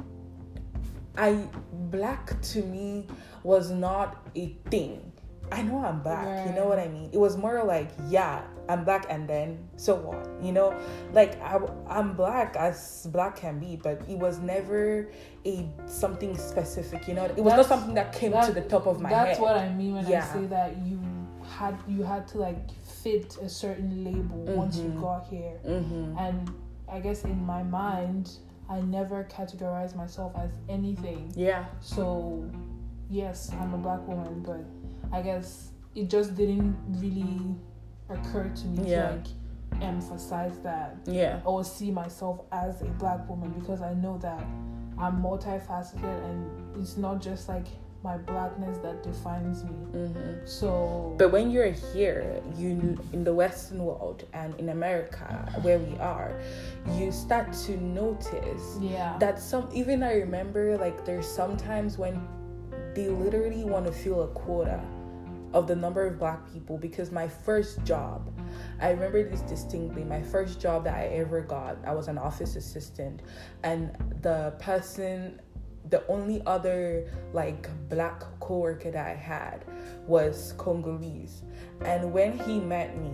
I 1.17 1.47
black 1.73 2.41
to 2.53 2.63
me 2.63 3.07
was 3.43 3.71
not 3.71 4.27
a 4.35 4.57
thing. 4.71 5.13
I 5.53 5.63
know 5.63 5.85
I'm 5.85 6.01
black. 6.01 6.47
You 6.47 6.53
know 6.55 6.67
what 6.67 6.79
I 6.79 6.89
mean? 6.89 7.11
It 7.13 7.19
was 7.19 7.37
more 7.37 7.63
like, 7.65 7.91
yeah, 8.09 8.43
I'm 8.69 8.85
black, 8.85 9.07
and 9.09 9.29
then 9.29 9.59
so 9.77 9.95
what? 9.95 10.29
You 10.43 10.53
know, 10.53 10.79
like 11.13 11.41
I, 11.41 11.59
I'm 11.89 12.15
black 12.15 12.57
as 12.57 13.07
black 13.13 13.37
can 13.37 13.59
be, 13.61 13.77
but 13.77 14.03
it 14.09 14.19
was 14.19 14.39
never 14.39 15.09
a 15.45 15.69
something 15.87 16.37
specific. 16.37 17.07
You 17.07 17.15
know, 17.15 17.25
it 17.27 17.37
was 17.39 17.55
not 17.55 17.67
something 17.67 17.95
that 17.95 18.13
came 18.13 18.33
to 18.33 18.53
the 18.53 18.63
top 18.63 18.87
of 18.87 19.01
my 19.01 19.09
that's 19.11 19.21
head. 19.21 19.31
That's 19.31 19.41
what 19.41 19.57
I 19.57 19.69
mean 19.73 19.95
when 19.95 20.07
Yeah. 20.07 20.27
I 20.29 20.33
say 20.35 20.47
that 20.47 20.77
you 20.85 21.01
had 21.49 21.79
you 21.87 22.03
had 22.03 22.27
to 22.29 22.39
like 22.39 22.71
fit 22.85 23.37
a 23.41 23.49
certain 23.49 24.05
label 24.05 24.39
once 24.57 24.77
you 24.79 24.89
Mhm. 24.91 25.01
got 25.01 25.27
here. 25.27 25.59
mm-hmm. 25.65 26.19
And 26.19 26.51
I 26.89 26.99
guess 27.01 27.23
in 27.25 27.45
my 27.47 27.63
mind, 27.63 28.31
I 28.69 28.81
never 28.81 29.23
categorized 29.31 29.95
myself 29.95 30.33
as 30.37 30.51
anything. 30.69 31.33
Yeah. 31.37 31.67
So, 31.81 32.45
yes, 33.09 33.51
I'm 33.61 33.75
a 33.75 33.79
black 33.79 34.07
woman, 34.09 34.43
but 34.45 34.61
I 35.13 35.23
guess 35.23 35.71
it 35.95 36.09
just 36.11 36.35
didn't 36.35 36.77
really 36.89 37.55
occur 38.09 38.49
to 38.49 38.67
me 38.67 38.91
Yeah. 38.91 39.09
to 39.09 39.15
like 39.17 39.27
emphasize 39.83 40.59
that 40.63 40.97
Yeah. 41.07 41.41
or 41.45 41.65
see 41.65 41.91
myself 41.91 42.43
as 42.53 42.83
a 42.83 42.87
black 42.99 43.29
woman 43.29 43.51
because 43.59 43.83
I 43.83 43.95
know 43.95 44.19
that 44.19 44.41
I'm 44.99 45.23
multifaceted 45.23 46.05
and 46.31 46.77
it's 46.81 46.97
not 46.97 47.21
just 47.21 47.49
like 47.49 47.67
my 48.03 48.17
blackness 48.19 48.79
that 48.79 49.03
defines 49.03 49.65
me. 49.65 49.71
Mm-hmm. 49.93 50.47
So, 50.47 51.15
But 51.19 51.33
when 51.33 51.51
you're 51.51 51.73
here, 51.73 52.41
you 52.57 52.97
in 53.13 53.25
the 53.25 53.35
Western 53.35 53.85
world 53.85 54.25
and 54.33 54.55
in 54.61 54.69
America, 54.69 55.27
where 55.63 55.79
we 55.79 55.99
are, 55.99 56.31
you 56.93 57.11
start 57.11 57.53
to 57.67 57.77
notice 57.79 58.79
yeah, 58.81 59.17
that 59.19 59.41
some. 59.41 59.69
Even 59.73 60.03
I 60.05 60.15
remember, 60.15 60.79
like 60.79 61.05
there's 61.05 61.27
sometimes 61.27 61.99
when 61.99 62.21
they 62.95 63.09
literally 63.09 63.65
want 63.65 63.87
to 63.87 63.93
fill 63.93 64.23
a 64.23 64.29
quota 64.29 64.81
of 65.53 65.67
the 65.67 65.77
number 65.77 66.07
of 66.07 66.19
black 66.19 66.41
people 66.53 66.77
because 66.77 67.11
my 67.11 67.29
first 67.29 67.83
job 67.85 68.33
i 68.81 68.91
remember 68.91 69.29
this 69.29 69.41
distinctly 69.43 70.05
my 70.05 70.23
first 70.23 70.61
job 70.61 70.85
that 70.85 70.95
i 70.95 71.05
ever 71.07 71.41
got 71.41 71.77
i 71.85 71.95
was 71.95 72.09
an 72.09 72.19
office 72.19 72.57
assistant 72.57 73.23
and 73.63 73.97
the 74.23 74.55
person 74.59 75.41
the 75.91 76.07
only 76.09 76.43
other 76.47 77.07
like 77.33 77.69
black 77.89 78.23
coworker 78.41 78.91
that 78.91 79.07
I 79.07 79.15
had 79.15 79.65
was 80.07 80.55
Congolese. 80.59 81.43
And 81.85 82.13
when 82.13 82.39
he 82.39 82.59
met 82.59 82.99
me, 82.99 83.13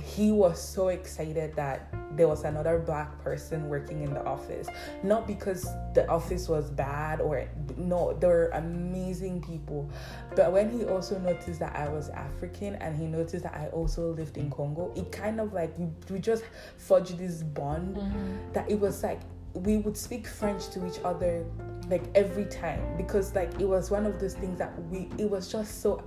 he 0.00 0.32
was 0.32 0.60
so 0.60 0.88
excited 0.88 1.54
that 1.56 1.92
there 2.16 2.28
was 2.28 2.44
another 2.44 2.78
black 2.78 3.22
person 3.22 3.68
working 3.68 4.02
in 4.02 4.12
the 4.12 4.24
office. 4.24 4.68
Not 5.02 5.26
because 5.26 5.68
the 5.94 6.08
office 6.08 6.48
was 6.48 6.70
bad 6.70 7.20
or 7.20 7.48
no, 7.76 8.12
they 8.14 8.26
were 8.26 8.50
amazing 8.54 9.42
people. 9.42 9.88
But 10.34 10.52
when 10.52 10.70
he 10.70 10.84
also 10.84 11.18
noticed 11.18 11.60
that 11.60 11.76
I 11.76 11.88
was 11.88 12.08
African 12.10 12.74
and 12.76 12.96
he 12.96 13.06
noticed 13.06 13.44
that 13.44 13.54
I 13.54 13.68
also 13.68 14.12
lived 14.12 14.36
in 14.36 14.50
Congo, 14.50 14.92
it 14.96 15.12
kind 15.12 15.40
of 15.40 15.52
like 15.52 15.76
we, 15.78 15.88
we 16.10 16.18
just 16.18 16.44
forged 16.76 17.18
this 17.18 17.42
bond 17.42 17.96
mm-hmm. 17.96 18.52
that 18.52 18.70
it 18.70 18.78
was 18.78 19.02
like 19.02 19.20
we 19.54 19.78
would 19.78 19.96
speak 19.96 20.26
French 20.26 20.68
to 20.68 20.86
each 20.86 21.00
other 21.04 21.44
like 21.88 22.02
every 22.14 22.44
time 22.44 22.80
because 22.96 23.34
like 23.34 23.52
it 23.60 23.66
was 23.66 23.90
one 23.90 24.06
of 24.06 24.20
those 24.20 24.34
things 24.34 24.58
that 24.58 24.72
we 24.90 25.08
it 25.18 25.28
was 25.28 25.50
just 25.50 25.82
so 25.82 26.02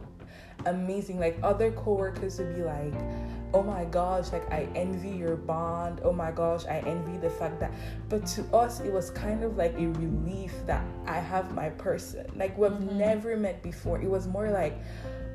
amazing. 0.66 1.20
Like 1.20 1.38
other 1.44 1.72
coworkers 1.72 2.40
would 2.40 2.56
be 2.56 2.64
like, 2.64 2.94
"Oh 3.54 3.64
my 3.64 3.86
gosh, 3.86 4.32
like 4.32 4.50
I 4.52 4.68
envy 4.76 5.10
your 5.10 5.36
bond. 5.36 6.02
Oh 6.04 6.14
my 6.14 6.32
gosh, 6.32 6.66
I 6.66 6.80
envy 6.86 7.18
the 7.18 7.30
fact 7.30 7.60
that." 7.60 7.72
But 8.10 8.26
to 8.28 8.44
us, 8.56 8.80
it 8.80 8.92
was 8.92 9.10
kind 9.12 9.44
of 9.44 9.58
like 9.58 9.74
a 9.76 9.88
relief 9.88 10.54
that 10.66 10.86
I 11.06 11.20
have 11.20 11.54
my 11.54 11.70
person. 11.70 12.32
Like 12.36 12.58
we've 12.58 12.72
mm-hmm. 12.72 12.98
never 12.98 13.38
met 13.38 13.62
before. 13.64 14.02
It 14.02 14.10
was 14.10 14.28
more 14.28 14.50
like, 14.50 14.78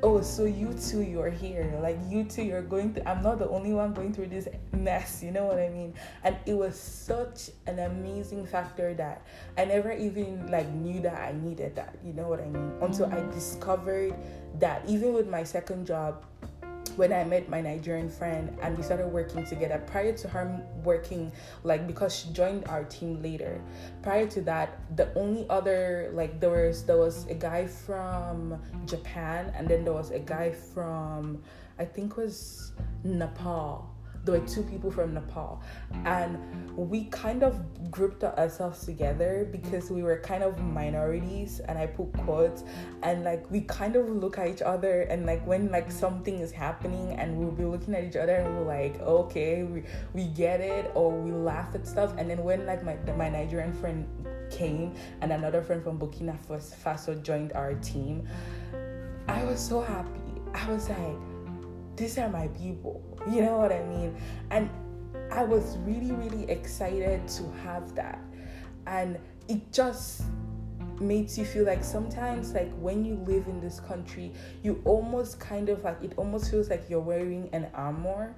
oh 0.01 0.21
so 0.21 0.45
you 0.45 0.73
too 0.73 1.01
you're 1.01 1.29
here. 1.29 1.77
Like 1.81 1.97
you 2.07 2.23
too 2.23 2.43
you're 2.43 2.61
going 2.61 2.93
through 2.93 3.03
i'm 3.05 3.21
not 3.21 3.39
the 3.39 3.49
only 3.49 3.73
one 3.73 3.93
going 3.93 4.13
through 4.13 4.27
this 4.27 4.47
mess 4.73 5.21
you 5.23 5.31
know 5.31 5.45
what 5.45 5.59
i 5.59 5.69
mean? 5.69 5.93
And 6.23 6.37
it 6.45 6.53
was 6.53 6.79
such 6.79 7.49
an 7.67 7.79
amazing 7.79 8.45
factor 8.45 8.93
that 8.95 9.25
i 9.57 9.65
never 9.65 9.91
even 9.91 10.49
like 10.51 10.69
knew 10.73 11.01
that 11.01 11.21
i 11.21 11.33
needed 11.33 11.75
that 11.75 11.97
you 12.03 12.13
know 12.13 12.27
what 12.27 12.39
i 12.39 12.45
mean? 12.45 12.71
Until 12.81 13.07
i 13.07 13.21
discovered 13.33 14.13
that 14.59 14.83
even 14.87 15.13
with 15.13 15.27
my 15.27 15.43
second 15.43 15.85
job 15.85 16.25
when 16.97 17.13
I 17.13 17.23
met 17.23 17.49
my 17.49 17.61
Nigerian 17.61 18.09
friend 18.09 18.57
and 18.61 18.77
we 18.77 18.83
started 18.83 19.07
working 19.07 19.45
together. 19.45 19.81
Prior 19.87 20.13
to 20.13 20.27
her 20.27 20.61
working, 20.83 21.31
like 21.63 21.87
because 21.87 22.15
she 22.15 22.29
joined 22.33 22.65
our 22.67 22.83
team 22.85 23.21
later. 23.21 23.61
Prior 24.01 24.27
to 24.27 24.41
that, 24.41 24.79
the 24.95 25.13
only 25.15 25.45
other 25.49 26.11
like 26.13 26.39
there 26.39 26.49
was 26.49 26.83
there 26.85 26.97
was 26.97 27.25
a 27.27 27.33
guy 27.35 27.67
from 27.67 28.61
Japan 28.85 29.53
and 29.55 29.67
then 29.67 29.83
there 29.83 29.93
was 29.93 30.11
a 30.11 30.19
guy 30.19 30.51
from 30.51 31.41
I 31.77 31.85
think 31.85 32.17
was 32.17 32.73
Nepal 33.03 33.89
there 34.29 34.39
were 34.39 34.47
two 34.47 34.61
people 34.63 34.91
from 34.91 35.13
Nepal, 35.13 35.61
and 36.05 36.37
we 36.77 37.05
kind 37.05 37.41
of 37.41 37.59
grouped 37.89 38.23
ourselves 38.23 38.85
together 38.85 39.47
because 39.51 39.89
we 39.89 40.03
were 40.03 40.17
kind 40.17 40.43
of 40.43 40.59
minorities, 40.59 41.59
and 41.61 41.77
I 41.77 41.87
put 41.87 42.13
quotes, 42.13 42.63
and 43.01 43.23
like 43.23 43.49
we 43.49 43.61
kind 43.61 43.95
of 43.95 44.07
look 44.09 44.37
at 44.37 44.47
each 44.47 44.61
other, 44.61 45.01
and 45.01 45.25
like 45.25 45.45
when 45.47 45.71
like 45.71 45.91
something 45.91 46.39
is 46.39 46.51
happening, 46.51 47.13
and 47.13 47.37
we'll 47.37 47.51
be 47.51 47.65
looking 47.65 47.95
at 47.95 48.03
each 48.03 48.15
other, 48.15 48.35
and 48.35 48.55
we're 48.55 48.65
like, 48.65 48.99
okay, 49.01 49.63
we 49.63 49.83
we 50.13 50.25
get 50.25 50.61
it, 50.61 50.91
or 50.93 51.11
we 51.11 51.31
laugh 51.31 51.73
at 51.73 51.87
stuff, 51.87 52.13
and 52.17 52.29
then 52.29 52.43
when 52.43 52.65
like 52.65 52.83
my 52.83 52.95
my 53.17 53.29
Nigerian 53.29 53.73
friend 53.73 54.07
came 54.51 54.93
and 55.21 55.31
another 55.31 55.61
friend 55.61 55.83
from 55.83 55.99
Burkina 55.99 56.37
Faso 56.83 57.21
joined 57.21 57.53
our 57.53 57.73
team, 57.75 58.27
I 59.27 59.43
was 59.45 59.59
so 59.59 59.81
happy. 59.81 60.21
I 60.53 60.71
was 60.71 60.89
like 60.89 61.28
these 61.99 62.17
are 62.17 62.29
my 62.29 62.47
people. 62.49 63.03
You 63.29 63.41
know 63.41 63.57
what 63.57 63.71
I 63.71 63.83
mean? 63.83 64.15
And 64.49 64.69
I 65.29 65.43
was 65.43 65.77
really, 65.79 66.13
really 66.13 66.49
excited 66.49 67.27
to 67.27 67.43
have 67.63 67.93
that. 67.95 68.19
And 68.87 69.19
it 69.49 69.71
just 69.73 70.23
makes 71.01 71.37
you 71.37 71.45
feel 71.45 71.65
like 71.65 71.83
sometimes 71.83 72.53
like 72.53 72.71
when 72.79 73.05
you 73.05 73.15
live 73.25 73.47
in 73.47 73.61
this 73.61 73.79
country 73.79 74.33
you 74.63 74.81
almost 74.83 75.39
kind 75.39 75.69
of 75.69 75.81
like 75.81 76.01
it 76.03 76.11
almost 76.17 76.51
feels 76.51 76.69
like 76.69 76.89
you're 76.89 76.99
wearing 76.99 77.49
an 77.53 77.65
armor 77.73 78.35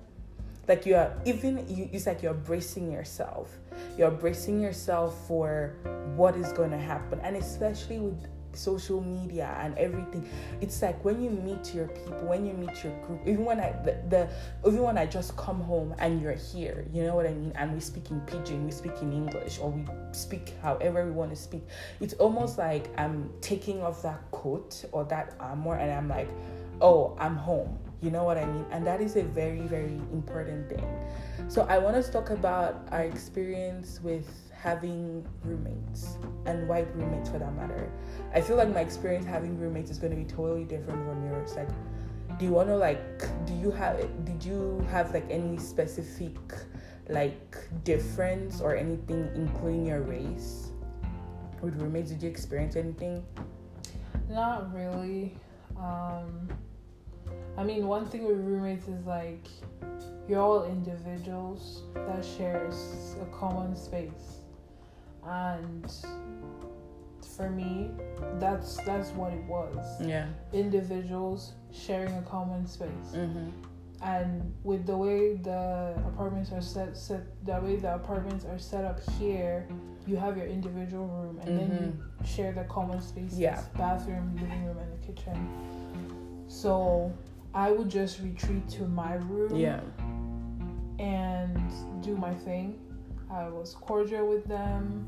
like 0.68 0.86
you're 0.86 1.12
even 1.26 1.68
you, 1.68 1.90
it's 1.92 2.06
like 2.06 2.22
you're 2.22 2.36
bracing 2.36 2.92
yourself 2.92 3.58
you're 3.98 4.12
bracing 4.12 4.62
yourself 4.62 5.28
for 5.28 5.74
what 6.16 6.36
is 6.36 6.54
going 6.54 6.70
to 6.70 6.78
happen 6.78 7.20
and 7.22 7.36
especially 7.36 7.98
with 7.98 8.28
social 8.54 9.02
media 9.02 9.58
and 9.60 9.78
everything. 9.78 10.28
It's 10.62 10.82
like 10.82 11.04
when 11.04 11.22
you 11.22 11.30
meet 11.30 11.74
your 11.74 11.88
people 11.88 12.22
when 12.28 12.46
you 12.46 12.54
meet 12.54 12.84
your 12.84 12.94
group 13.06 13.22
even 13.26 13.46
when 13.46 13.60
i 13.60 13.72
the, 13.84 13.98
the 14.10 14.30
even 14.68 14.82
when 14.82 14.98
i 14.98 15.06
just 15.06 15.36
come 15.38 15.62
home 15.62 15.94
and 16.00 16.22
you're 16.22 16.34
here 16.34 16.86
you 16.94 17.04
know 17.04 17.16
what 17.16 17.26
i 17.26 17.34
mean? 17.34 17.52
And 17.56 17.74
we 17.74 17.80
speak 17.80 18.12
in 18.12 18.22
pidgin 18.22 18.66
we 18.66 18.72
speak 18.72 18.94
in 19.02 19.12
english 19.14 19.60
or 19.60 19.72
we 19.72 19.86
speak 20.12 20.54
however 20.62 21.06
we 21.06 21.12
want 21.12 21.32
to 21.32 21.36
speak. 21.36 21.64
It's 22.00 22.14
almost 22.16 22.58
like 22.58 22.90
i'm 22.98 23.30
taking 23.42 23.82
off 23.82 24.02
that 24.04 24.20
coat 24.32 24.84
or 24.92 25.04
that 25.06 25.36
armor 25.40 25.76
and 25.76 25.92
i'm 25.92 26.08
like 26.08 26.30
oh 26.82 27.16
i'm 27.20 27.36
home 27.36 27.78
you 28.02 28.10
know 28.10 28.24
what 28.24 28.38
i 28.38 28.46
mean? 28.46 28.66
And 28.72 28.86
that 28.88 29.00
is 29.02 29.16
a 29.16 29.24
very 29.24 29.62
very 29.62 30.00
important 30.12 30.70
thing. 30.70 30.86
So 31.48 31.64
i 31.70 31.78
want 31.78 32.04
to 32.04 32.12
talk 32.12 32.30
about 32.30 32.88
our 32.92 33.04
experience 33.04 34.00
with 34.02 34.51
having 34.62 35.26
roommates 35.44 36.18
and 36.46 36.68
white 36.68 36.88
roommates 36.96 37.30
for 37.30 37.40
that 37.40 37.54
matter. 37.56 37.92
I 38.34 38.42
feel 38.42 38.58
like 38.58 38.72
my 38.74 38.82
experience 38.82 39.26
having 39.26 39.60
roommates 39.60 39.90
is 39.90 39.98
going 39.98 40.12
to 40.12 40.18
be 40.18 40.26
totally 40.26 40.66
different 40.66 41.04
from 41.08 41.26
yours. 41.26 41.56
Like, 41.56 41.70
do 42.38 42.46
you 42.46 42.52
want 42.52 42.70
to 42.70 42.76
like? 42.76 43.22
Do 43.46 43.54
you 43.56 43.72
have? 43.72 43.98
Did 44.26 44.44
you 44.44 44.86
have 44.92 45.14
like 45.14 45.26
any 45.30 45.58
specific 45.58 46.38
like 47.10 47.58
difference 47.84 48.62
or 48.62 48.76
anything, 48.76 49.30
including 49.36 49.88
your 49.88 50.02
race, 50.02 50.70
with 51.62 51.76
roommates? 51.82 52.12
Did 52.12 52.24
you 52.24 52.30
experience 52.30 52.76
anything? 52.76 53.24
Not 54.30 54.74
really. 54.74 55.36
Um, 55.78 56.50
I 57.58 57.64
mean, 57.64 57.88
one 57.88 58.06
thing 58.06 58.26
with 58.26 58.38
roommates 58.38 58.88
is 58.88 59.06
like 59.06 59.48
you're 60.30 60.40
all 60.40 60.66
individuals 60.66 61.82
that 61.96 62.24
shares 62.24 63.16
a 63.22 63.26
common 63.36 63.76
space 63.76 64.41
and 65.26 65.92
for 67.36 67.50
me 67.50 67.90
that's 68.40 68.78
that's 68.84 69.10
what 69.12 69.32
it 69.32 69.44
was 69.46 70.02
yeah 70.02 70.28
individuals 70.54 71.54
sharing 71.72 72.14
a 72.16 72.22
common 72.24 72.68
space 72.68 72.90
mm-hmm. 73.14 73.50
and 74.04 74.54
with 74.64 74.86
the 74.86 74.96
way 74.96 75.36
the 75.36 75.94
apartments 76.08 76.52
are 76.52 76.62
set 76.62 76.98
set 76.98 77.24
the 77.46 77.60
way 77.62 77.76
the 77.76 77.94
apartments 77.94 78.46
are 78.46 78.60
set 78.60 78.84
up 78.84 79.00
here 79.20 79.68
you 80.08 80.16
have 80.16 80.36
your 80.36 80.48
individual 80.48 81.08
room 81.08 81.40
and 81.40 81.50
mm-hmm. 81.50 81.58
then 81.58 81.84
you 81.84 81.88
mm-hmm. 81.88 82.26
share 82.26 82.52
the 82.52 82.64
common 82.66 83.02
spaces 83.02 83.40
yeah. 83.40 83.62
bathroom 83.78 84.36
living 84.36 84.66
room 84.66 84.78
and 84.78 84.92
the 84.92 85.08
kitchen 85.08 86.46
so 86.48 87.12
i 87.54 87.72
would 87.72 87.90
just 87.90 88.20
retreat 88.20 88.68
to 88.68 88.84
my 88.88 89.14
room 89.16 89.56
yeah 89.56 89.80
and 91.00 91.72
do 92.04 92.16
my 92.18 92.34
thing 92.34 92.80
I 93.34 93.48
was 93.48 93.74
cordial 93.74 94.28
with 94.28 94.46
them. 94.46 95.08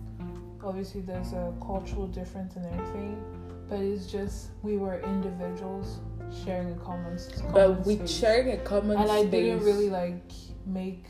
Obviously, 0.64 1.02
there's 1.02 1.34
a 1.34 1.54
cultural 1.62 2.08
difference 2.08 2.56
and 2.56 2.66
everything, 2.68 3.22
but 3.70 3.80
it's 3.80 4.06
just 4.08 4.48
we 4.62 4.78
were 4.78 5.02
individuals 5.02 6.00
sharing 6.46 6.72
a 6.72 6.76
common. 6.76 7.20
common 7.36 7.52
but 7.54 7.86
we 7.86 8.08
sharing 8.08 8.54
a 8.54 8.58
common 8.58 8.98
and 8.98 9.10
space. 9.10 9.26
I 9.26 9.26
didn't 9.26 9.66
really 9.66 9.90
like 9.90 10.32
make, 10.66 11.06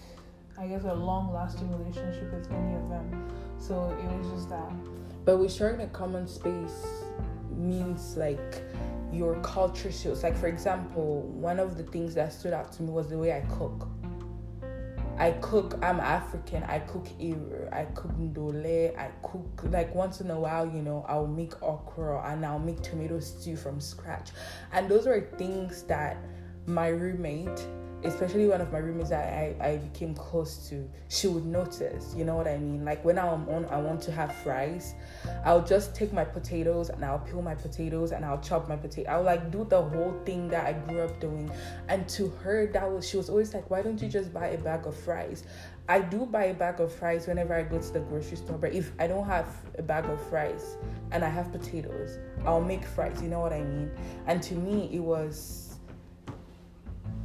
I 0.58 0.66
guess, 0.66 0.86
a 0.86 0.94
long-lasting 0.94 1.72
relationship 1.78 2.34
with 2.34 2.52
any 2.52 2.76
of 2.76 2.90
them. 2.90 3.30
So 3.60 3.96
it 4.02 4.18
was 4.18 4.32
just 4.32 4.50
that. 4.50 4.72
But 5.24 5.38
we 5.38 5.48
sharing 5.48 5.82
a 5.82 5.88
common 5.88 6.28
space 6.28 6.86
means 7.56 8.18
like 8.18 8.64
your 9.12 9.36
culture 9.42 9.92
shows. 9.92 10.24
Like 10.24 10.36
for 10.36 10.48
example, 10.48 11.22
one 11.22 11.60
of 11.60 11.78
the 11.78 11.84
things 11.84 12.16
that 12.16 12.34
stood 12.34 12.54
out 12.54 12.74
to 12.74 12.84
me 12.84 12.90
was 12.90 13.08
the 13.08 13.20
way 13.20 13.34
I 13.34 13.42
cook 13.42 13.88
I 15.18 15.32
cook, 15.42 15.78
I'm 15.84 16.00
African, 16.00 16.64
I 16.64 16.80
cook 16.80 17.08
eru, 17.20 17.70
I 17.72 17.86
cook 17.94 18.12
ndole, 18.18 18.98
I 18.98 19.12
cook 19.22 19.64
like 19.70 19.94
once 19.94 20.22
in 20.22 20.32
a 20.32 20.40
while, 20.40 20.68
you 20.68 20.82
know, 20.82 21.06
I'll 21.08 21.28
make 21.28 21.62
okra 21.62 22.32
and 22.32 22.46
I'll 22.46 22.60
make 22.60 22.82
tomato 22.82 23.20
stew 23.20 23.56
from 23.56 23.80
scratch. 23.80 24.32
And 24.72 24.90
those 24.90 25.06
are 25.06 25.22
things 25.38 25.84
that 25.84 26.18
my 26.66 26.88
roommate 26.88 27.68
especially 28.04 28.48
one 28.48 28.62
of 28.62 28.72
my 28.72 28.80
roommates 28.80 29.10
that 29.10 29.34
I, 29.34 29.56
I 29.62 29.78
became 29.78 30.14
close 30.14 30.70
to, 30.70 30.90
she 31.10 31.28
would 31.28 31.46
notice, 31.46 32.14
you 32.16 32.26
know 32.26 32.36
what 32.36 32.48
I 32.48 32.58
mean? 32.58 32.84
Like 32.84 33.04
when 33.06 33.18
I'm 33.18 33.48
on, 33.50 33.66
I 33.66 33.78
want 33.78 34.02
to 34.04 34.12
have 34.12 34.34
fries, 34.36 34.94
I'll 35.46 35.64
just 35.64 35.96
take 35.96 36.12
my 36.14 36.24
potatoes 36.24 36.90
and 36.90 37.04
I'll 37.04 37.20
peel 37.20 37.42
my 37.42 37.56
potatoes 37.56 38.12
and 38.12 38.26
I'll 38.26 38.42
chop 38.42 38.68
my 38.68 38.76
potato. 38.76 39.10
I'll 39.10 39.24
like 39.24 39.52
do 39.52 39.66
the 39.66 39.82
whole 39.82 40.20
thing 40.26 40.48
that 40.50 40.66
I 40.66 40.74
grew 40.74 41.02
up 41.02 41.20
doing. 41.20 41.50
And 41.88 42.08
to 42.10 42.30
her, 42.44 42.68
that 42.68 42.92
was, 42.92 43.08
she 43.08 43.18
was 43.18 43.30
always 43.30 43.54
like, 43.54 43.70
why 43.70 43.82
don't 43.82 44.02
you 44.02 44.10
just 44.10 44.34
buy 44.34 44.48
a 44.48 44.58
bag 44.58 44.86
of 44.86 44.96
fries? 44.96 45.44
I 45.90 46.00
do 46.00 46.26
buy 46.26 46.46
a 46.46 46.54
bag 46.54 46.80
of 46.80 46.94
fries 46.94 47.28
whenever 47.28 47.54
I 47.54 47.64
go 47.64 47.78
to 47.78 47.94
the 47.94 48.00
grocery 48.00 48.38
store, 48.38 48.58
but 48.58 48.74
if 48.74 48.94
I 49.00 49.08
don't 49.08 49.26
have 49.26 49.48
a 49.78 49.82
bag 49.82 50.06
of 50.06 50.22
fries 50.30 50.78
and 51.12 51.26
I 51.26 51.30
have 51.30 51.52
potatoes, 51.52 52.20
I'll 52.46 52.62
make 52.62 52.86
fries, 52.86 53.22
you 53.22 53.28
know 53.28 53.42
what 53.42 53.52
I 53.52 53.64
mean? 53.64 53.92
And 54.26 54.42
to 54.44 54.54
me, 54.54 54.90
it 54.94 55.02
was 55.02 55.63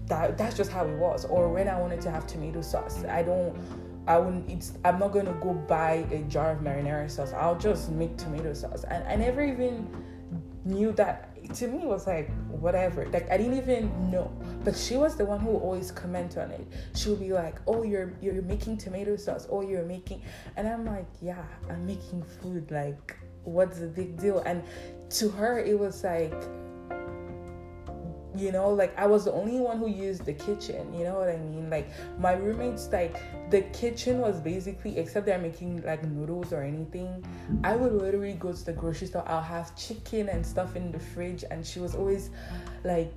that 0.08 0.38
that's 0.38 0.56
just 0.56 0.70
how 0.70 0.86
it 0.86 0.96
was. 0.96 1.24
Or 1.24 1.48
when 1.48 1.68
I 1.68 1.78
wanted 1.78 2.00
to 2.02 2.10
have 2.10 2.26
tomato 2.26 2.62
sauce, 2.62 3.04
I 3.04 3.22
don't 3.22 3.56
I 4.08 4.16
wouldn't. 4.18 4.48
It's. 4.50 4.72
I'm 4.86 4.98
not 4.98 5.12
gonna 5.12 5.34
go 5.34 5.52
buy 5.52 6.06
a 6.10 6.20
jar 6.22 6.52
of 6.52 6.60
marinara 6.60 7.10
sauce. 7.10 7.34
I'll 7.34 7.58
just 7.58 7.90
make 7.90 8.16
tomato 8.16 8.54
sauce, 8.54 8.84
and 8.84 9.06
I 9.06 9.16
never 9.16 9.42
even 9.44 9.86
knew 10.64 10.92
that. 10.92 11.26
To 11.56 11.68
me, 11.68 11.82
it 11.82 11.86
was 11.86 12.06
like 12.06 12.30
whatever. 12.48 13.06
Like 13.12 13.30
I 13.30 13.36
didn't 13.36 13.58
even 13.58 14.10
know, 14.10 14.32
but 14.64 14.74
she 14.74 14.96
was 14.96 15.16
the 15.16 15.26
one 15.26 15.40
who 15.40 15.50
always 15.50 15.90
comment 15.90 16.38
on 16.38 16.50
it. 16.50 16.66
She 16.94 17.10
would 17.10 17.20
be 17.20 17.34
like, 17.34 17.60
"Oh, 17.66 17.82
you're 17.82 18.14
you're 18.22 18.40
making 18.40 18.78
tomato 18.78 19.14
sauce. 19.16 19.46
Oh, 19.50 19.60
you're 19.60 19.84
making," 19.84 20.22
and 20.56 20.66
I'm 20.66 20.86
like, 20.86 21.08
"Yeah, 21.20 21.44
I'm 21.68 21.84
making 21.84 22.22
food. 22.40 22.70
Like, 22.70 23.14
what's 23.44 23.78
the 23.78 23.88
big 23.88 24.16
deal?" 24.18 24.38
And 24.40 24.62
to 25.10 25.28
her, 25.28 25.58
it 25.58 25.78
was 25.78 26.02
like 26.02 26.32
you 28.38 28.52
know 28.52 28.70
like 28.70 28.96
i 28.98 29.06
was 29.06 29.24
the 29.24 29.32
only 29.32 29.60
one 29.60 29.78
who 29.78 29.88
used 29.88 30.24
the 30.24 30.32
kitchen 30.32 30.92
you 30.94 31.04
know 31.04 31.14
what 31.14 31.28
i 31.28 31.36
mean? 31.36 31.68
Like 31.70 31.90
my 32.18 32.32
roommates 32.32 32.88
like 32.92 33.20
the 33.50 33.62
kitchen 33.62 34.18
was 34.18 34.40
basically 34.40 34.98
except 34.98 35.26
they're 35.26 35.38
making 35.38 35.82
like 35.82 36.04
noodles 36.04 36.52
or 36.52 36.62
anything 36.62 37.24
i 37.64 37.74
would 37.74 37.92
literally 37.92 38.34
go 38.34 38.52
to 38.52 38.64
the 38.64 38.72
grocery 38.72 39.06
store 39.06 39.24
i'll 39.28 39.42
have 39.42 39.74
chicken 39.76 40.28
and 40.28 40.44
stuff 40.44 40.76
in 40.76 40.92
the 40.92 40.98
fridge 40.98 41.44
and 41.50 41.66
she 41.66 41.80
was 41.80 41.94
always 41.94 42.30
like 42.84 43.12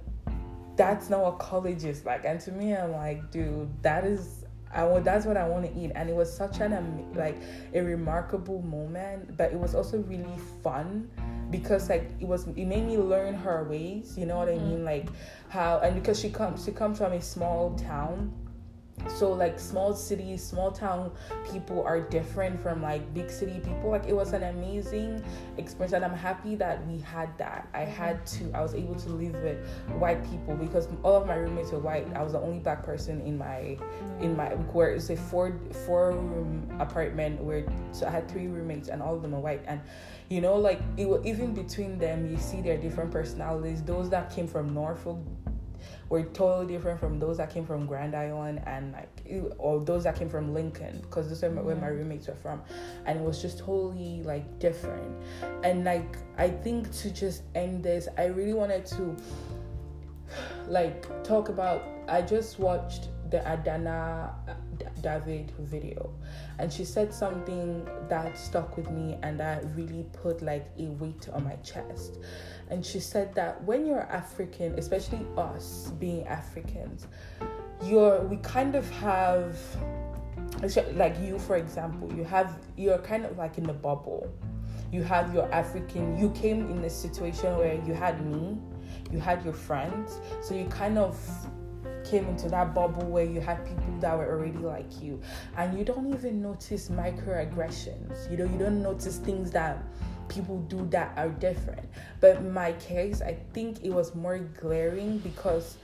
that's 0.77 1.09
not 1.09 1.21
what 1.21 1.37
college 1.37 1.83
is 1.83 2.05
like. 2.05 2.25
And 2.25 2.39
to 2.41 2.51
me 2.51 2.75
i'm 2.75 2.91
like 2.91 3.31
dude 3.31 3.69
that 3.83 4.03
is 4.05 4.40
I 4.73 4.83
want 4.83 5.03
that's 5.03 5.25
what 5.25 5.37
I 5.37 5.47
want 5.47 5.65
to 5.65 5.79
eat, 5.79 5.91
and 5.95 6.09
it 6.09 6.15
was 6.15 6.31
such 6.31 6.59
an 6.59 7.05
like 7.15 7.37
a 7.73 7.81
remarkable 7.81 8.61
moment, 8.61 9.37
but 9.37 9.51
it 9.51 9.59
was 9.59 9.75
also 9.75 9.99
really 9.99 10.37
fun 10.63 11.09
because 11.51 11.89
like 11.89 12.09
it 12.19 12.27
was 12.27 12.47
it 12.47 12.65
made 12.65 12.85
me 12.85 12.97
learn 12.97 13.35
her 13.35 13.65
ways 13.65 14.17
you 14.17 14.25
know 14.25 14.37
what 14.37 14.47
mm-hmm. 14.47 14.65
i 14.65 14.69
mean 14.69 14.85
like 14.85 15.07
how 15.49 15.79
and 15.79 15.93
because 15.95 16.17
she 16.17 16.29
comes 16.29 16.63
she 16.63 16.71
comes 16.71 16.97
from 16.97 17.11
a 17.11 17.21
small 17.21 17.75
town 17.75 18.31
so 19.07 19.31
like 19.31 19.59
small 19.59 19.93
cities 19.93 20.43
small 20.43 20.71
town 20.71 21.11
people 21.51 21.83
are 21.83 21.99
different 21.99 22.59
from 22.61 22.81
like 22.81 23.13
big 23.13 23.29
city 23.29 23.59
people. 23.59 23.89
Like 23.89 24.05
it 24.07 24.15
was 24.15 24.33
an 24.33 24.43
amazing 24.43 25.23
experience 25.57 25.93
and 25.93 26.05
i'm 26.05 26.13
happy 26.13 26.55
that 26.55 26.85
we 26.87 26.99
had 26.99 27.37
that. 27.37 27.67
I 27.73 27.81
mm-hmm. 27.81 27.91
had 27.91 28.25
to 28.27 28.51
i 28.53 28.61
was 28.61 28.73
able 28.73 28.95
to 28.95 29.09
live 29.09 29.33
with 29.43 29.57
white 29.99 30.23
people 30.29 30.55
because 30.55 30.87
all 31.03 31.15
of 31.15 31.27
my 31.27 31.35
roommates 31.35 31.71
were 31.71 31.79
white. 31.79 32.07
I 32.15 32.23
was 32.23 32.33
the 32.33 32.39
only 32.39 32.59
black 32.59 32.83
person 32.83 33.21
in 33.21 33.37
my 33.37 33.77
in 34.19 34.35
my 34.35 34.49
where 34.49 34.91
it's 34.91 35.09
a 35.09 35.15
four 35.15 35.59
four 35.85 36.11
room 36.11 36.69
apartment 36.79 37.41
where 37.41 37.65
so 37.91 38.07
i 38.07 38.09
had 38.09 38.29
three 38.29 38.47
roommates 38.47 38.89
and 38.89 39.01
all 39.01 39.15
of 39.15 39.21
them 39.21 39.33
are 39.33 39.39
white. 39.39 39.63
And 39.67 39.81
you 40.29 40.41
know 40.41 40.55
like 40.55 40.81
it 40.97 41.07
even 41.25 41.53
between 41.53 41.97
them 41.97 42.29
you 42.29 42.37
see 42.37 42.61
their 42.61 42.77
different 42.77 43.11
personalities. 43.11 43.81
Those 43.83 44.09
that 44.11 44.33
came 44.33 44.47
from 44.47 44.73
norfolk 44.73 45.19
were 46.09 46.23
totally 46.23 46.73
different 46.73 46.99
from 46.99 47.19
those 47.19 47.37
that 47.37 47.49
came 47.49 47.65
from 47.65 47.85
grand 47.85 48.15
island 48.15 48.61
and 48.65 48.93
like 48.93 49.55
or 49.57 49.79
those 49.83 50.03
that 50.03 50.15
came 50.15 50.29
from 50.29 50.53
lincoln 50.53 50.99
because 51.01 51.29
this 51.29 51.43
is 51.43 51.53
where 51.55 51.75
my 51.75 51.87
roommates 51.87 52.27
were 52.27 52.35
from 52.35 52.61
and 53.05 53.19
it 53.19 53.23
was 53.23 53.41
just 53.41 53.59
totally 53.59 54.21
like 54.23 54.59
different 54.59 55.15
and 55.63 55.83
like 55.83 56.17
i 56.37 56.49
think 56.49 56.91
to 56.91 57.11
just 57.11 57.43
end 57.55 57.83
this 57.83 58.07
i 58.17 58.25
really 58.25 58.53
wanted 58.53 58.85
to 58.85 59.15
like 60.67 61.23
talk 61.23 61.49
about 61.49 61.83
i 62.07 62.21
just 62.21 62.59
watched 62.59 63.09
the 63.31 63.37
Adanna 63.37 64.33
uh, 64.47 64.53
David 65.01 65.51
video. 65.57 66.13
And 66.59 66.71
she 66.71 66.85
said 66.85 67.13
something 67.13 67.87
that 68.09 68.37
stuck 68.37 68.77
with 68.77 68.91
me 68.91 69.17
and 69.23 69.39
that 69.39 69.63
really 69.75 70.05
put 70.21 70.41
like 70.41 70.69
a 70.77 70.83
weight 70.83 71.27
on 71.33 71.45
my 71.45 71.55
chest. 71.57 72.19
And 72.71 72.85
she 72.85 73.01
said 73.01 73.35
that 73.35 73.61
when 73.65 73.85
you're 73.85 74.03
African, 74.03 74.79
especially 74.79 75.27
us 75.37 75.91
being 75.99 76.25
Africans, 76.25 77.05
you're 77.83 78.21
we 78.21 78.37
kind 78.37 78.75
of 78.75 78.89
have 78.91 79.57
like 80.93 81.19
you 81.19 81.37
for 81.37 81.57
example, 81.57 82.11
you 82.13 82.23
have 82.23 82.57
you're 82.77 82.97
kind 82.99 83.25
of 83.25 83.37
like 83.37 83.57
in 83.57 83.69
a 83.69 83.73
bubble. 83.73 84.33
You 84.89 85.03
have 85.03 85.33
your 85.33 85.51
African 85.53 86.17
you 86.17 86.29
came 86.31 86.69
in 86.69 86.83
a 86.85 86.89
situation 86.89 87.57
where 87.57 87.73
you 87.85 87.93
had 87.93 88.25
me, 88.25 88.57
you 89.11 89.19
had 89.19 89.43
your 89.43 89.53
friends, 89.53 90.21
so 90.41 90.55
you 90.55 90.65
kind 90.65 90.97
of 90.97 91.19
came 92.05 92.25
into 92.27 92.49
that 92.49 92.73
bubble 92.73 93.03
where 93.03 93.25
you 93.25 93.41
had 93.41 93.65
people 93.65 93.97
that 93.99 94.17
were 94.17 94.29
already 94.29 94.57
like 94.57 95.01
you. 95.01 95.21
And 95.57 95.77
you 95.77 95.83
don't 95.83 96.13
even 96.13 96.41
notice 96.41 96.89
microaggressions. 96.89 98.31
You 98.31 98.37
know 98.37 98.45
you 98.45 98.57
don't 98.57 98.81
notice 98.81 99.17
things 99.17 99.51
that 99.51 99.83
people 100.31 100.59
do 100.61 100.87
that 100.89 101.13
are 101.17 101.29
different 101.29 101.87
but 102.19 102.43
my 102.43 102.71
case 102.73 103.21
i 103.21 103.37
think 103.53 103.83
it 103.83 103.91
was 103.91 104.15
more 104.15 104.39
glaring 104.39 105.17
because 105.19 105.77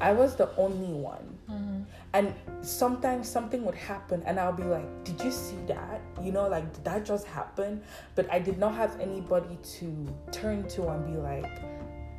I 0.00 0.12
was 0.12 0.36
the 0.36 0.54
only 0.56 0.92
one. 0.92 1.38
Mm-hmm. 1.50 1.80
And 2.12 2.34
sometimes 2.62 3.28
something 3.28 3.64
would 3.64 3.74
happen, 3.74 4.22
and 4.26 4.38
I'll 4.38 4.52
be 4.52 4.62
like, 4.62 5.04
Did 5.04 5.20
you 5.20 5.30
see 5.30 5.56
that? 5.66 6.00
You 6.22 6.32
know, 6.32 6.48
like, 6.48 6.72
did 6.72 6.84
that 6.84 7.04
just 7.04 7.26
happen? 7.26 7.82
But 8.14 8.32
I 8.32 8.38
did 8.38 8.58
not 8.58 8.74
have 8.74 8.98
anybody 9.00 9.58
to 9.78 10.14
turn 10.30 10.68
to 10.68 10.88
and 10.88 11.06
be 11.06 11.18
like, 11.18 11.50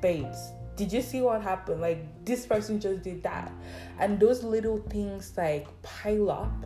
Babes, 0.02 0.52
did 0.76 0.94
you 0.94 1.02
see 1.02 1.22
what 1.22 1.42
happened? 1.42 1.82
Like 1.82 2.06
this 2.24 2.46
person 2.46 2.80
just 2.80 3.04
did 3.04 3.22
that. 3.24 3.52
And 4.00 4.18
those 4.18 4.44
little 4.44 4.78
things 4.78 5.34
like 5.36 5.68
pile 5.82 6.32
up 6.32 6.66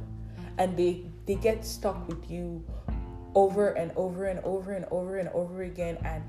and 0.59 0.77
they 0.77 1.05
they 1.25 1.33
get 1.33 1.65
stuck 1.65 2.07
with 2.07 2.29
you 2.29 2.63
over 3.35 3.69
and 3.69 3.91
over 3.95 4.25
and 4.25 4.39
over 4.43 4.73
and 4.73 4.85
over 4.91 5.17
and 5.17 5.29
over 5.29 5.63
again. 5.63 5.97
And 6.03 6.23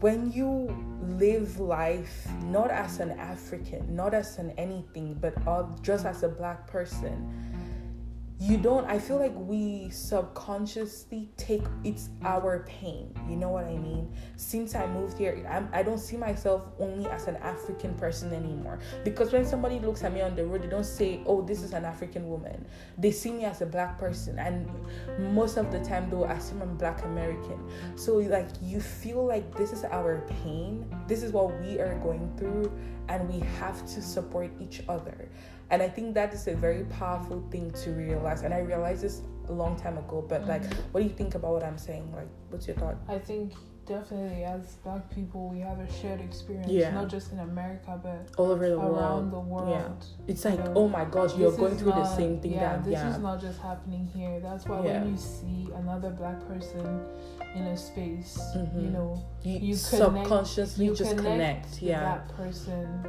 when 0.00 0.30
you 0.32 0.68
live 1.02 1.58
life 1.58 2.28
not 2.44 2.70
as 2.70 3.00
an 3.00 3.12
African, 3.12 3.94
not 3.94 4.14
as 4.14 4.38
an 4.38 4.50
anything, 4.52 5.14
but 5.14 5.34
uh, 5.46 5.64
just 5.82 6.04
as 6.04 6.22
a 6.22 6.28
black 6.28 6.66
person, 6.66 7.32
you 8.38 8.58
don't 8.58 8.84
i 8.86 8.98
feel 8.98 9.18
like 9.18 9.32
we 9.34 9.88
subconsciously 9.88 11.30
take 11.38 11.62
it's 11.84 12.10
our 12.22 12.64
pain. 12.68 13.14
You 13.28 13.36
know 13.36 13.48
what 13.48 13.64
i 13.64 13.76
mean? 13.76 14.12
Since 14.36 14.74
i 14.74 14.86
moved 14.86 15.16
here 15.16 15.46
I'm, 15.50 15.70
i 15.72 15.82
don't 15.82 15.98
see 15.98 16.18
myself 16.18 16.62
only 16.78 17.08
as 17.08 17.28
an 17.28 17.36
african 17.36 17.94
person 17.94 18.34
anymore. 18.34 18.78
Because 19.04 19.32
when 19.32 19.46
somebody 19.46 19.80
looks 19.80 20.04
at 20.04 20.12
me 20.12 20.20
on 20.20 20.36
the 20.36 20.44
road 20.44 20.62
they 20.62 20.66
don't 20.68 20.84
say 20.84 21.22
oh 21.24 21.40
this 21.40 21.62
is 21.62 21.72
an 21.72 21.86
african 21.86 22.28
woman. 22.28 22.66
They 22.98 23.10
see 23.10 23.32
me 23.32 23.44
as 23.46 23.62
a 23.62 23.66
black 23.66 23.98
person. 23.98 24.38
And 24.38 24.68
most 25.32 25.56
of 25.56 25.72
the 25.72 25.80
time 25.80 26.10
though 26.10 26.24
i 26.24 26.32
assume 26.32 26.60
i'm 26.60 26.76
black 26.76 27.04
american. 27.04 27.58
So 27.94 28.16
like 28.16 28.48
you 28.62 28.80
feel 28.80 29.24
like 29.24 29.56
this 29.56 29.72
is 29.72 29.84
our 29.84 30.26
pain. 30.42 30.94
This 31.06 31.22
is 31.22 31.32
what 31.32 31.58
we 31.62 31.80
are 31.80 31.98
going 32.02 32.30
through. 32.36 32.70
And 33.08 33.32
we 33.32 33.40
have 33.60 33.86
to 33.86 34.02
support 34.02 34.50
each 34.60 34.82
other 34.88 35.30
and 35.70 35.82
I 35.82 35.88
think 35.88 36.14
that 36.14 36.32
is 36.32 36.46
a 36.46 36.54
very 36.54 36.84
powerful 36.84 37.44
thing 37.50 37.70
to 37.72 37.90
realize. 37.90 38.42
And 38.42 38.54
I 38.54 38.60
realized 38.60 39.02
this 39.02 39.22
a 39.48 39.52
long 39.52 39.76
time 39.76 39.98
ago. 39.98 40.24
But 40.28 40.42
mm-hmm. 40.42 40.50
like, 40.50 40.74
what 40.92 41.00
do 41.00 41.06
you 41.06 41.14
think 41.14 41.34
about 41.34 41.52
what 41.52 41.64
I'm 41.64 41.78
saying? 41.78 42.12
Like, 42.14 42.28
what's 42.50 42.66
your 42.66 42.76
thought? 42.76 42.96
I 43.08 43.18
think 43.18 43.52
definitely 43.86 44.42
as 44.42 44.74
black 44.82 45.08
people 45.14 45.48
we 45.48 45.60
have 45.60 45.78
a 45.78 45.92
shared 46.00 46.20
experience 46.20 46.70
yeah. 46.70 46.90
not 46.90 47.08
just 47.08 47.32
in 47.32 47.38
america 47.38 47.98
but 48.02 48.28
all 48.36 48.50
over 48.50 48.68
the 48.68 48.76
around 48.76 49.30
world 49.30 49.32
the 49.32 49.38
world 49.38 50.04
yeah. 50.08 50.24
it's 50.26 50.44
like 50.44 50.58
oh 50.74 50.88
my 50.88 51.04
gosh 51.04 51.36
you're 51.36 51.56
going 51.56 51.76
through 51.76 51.90
not, 51.90 52.02
the 52.02 52.16
same 52.16 52.40
thing 52.40 52.54
yeah 52.54 52.72
that, 52.72 52.84
this 52.84 52.92
yeah. 52.94 53.14
is 53.14 53.18
not 53.18 53.40
just 53.40 53.60
happening 53.62 54.04
here 54.12 54.40
that's 54.40 54.66
why 54.66 54.84
yeah. 54.84 55.00
when 55.00 55.12
you 55.12 55.16
see 55.16 55.68
another 55.76 56.10
black 56.10 56.36
person 56.48 57.00
in 57.54 57.62
a 57.62 57.76
space 57.76 58.38
mm-hmm. 58.56 58.80
you 58.80 58.90
know 58.90 59.24
you, 59.44 59.58
you 59.58 59.74
subconsciously 59.76 60.86
you 60.86 60.94
just 60.94 61.16
connect, 61.16 61.62
connect 61.62 61.80
yeah 61.80 62.00
that 62.00 62.36
person 62.36 63.06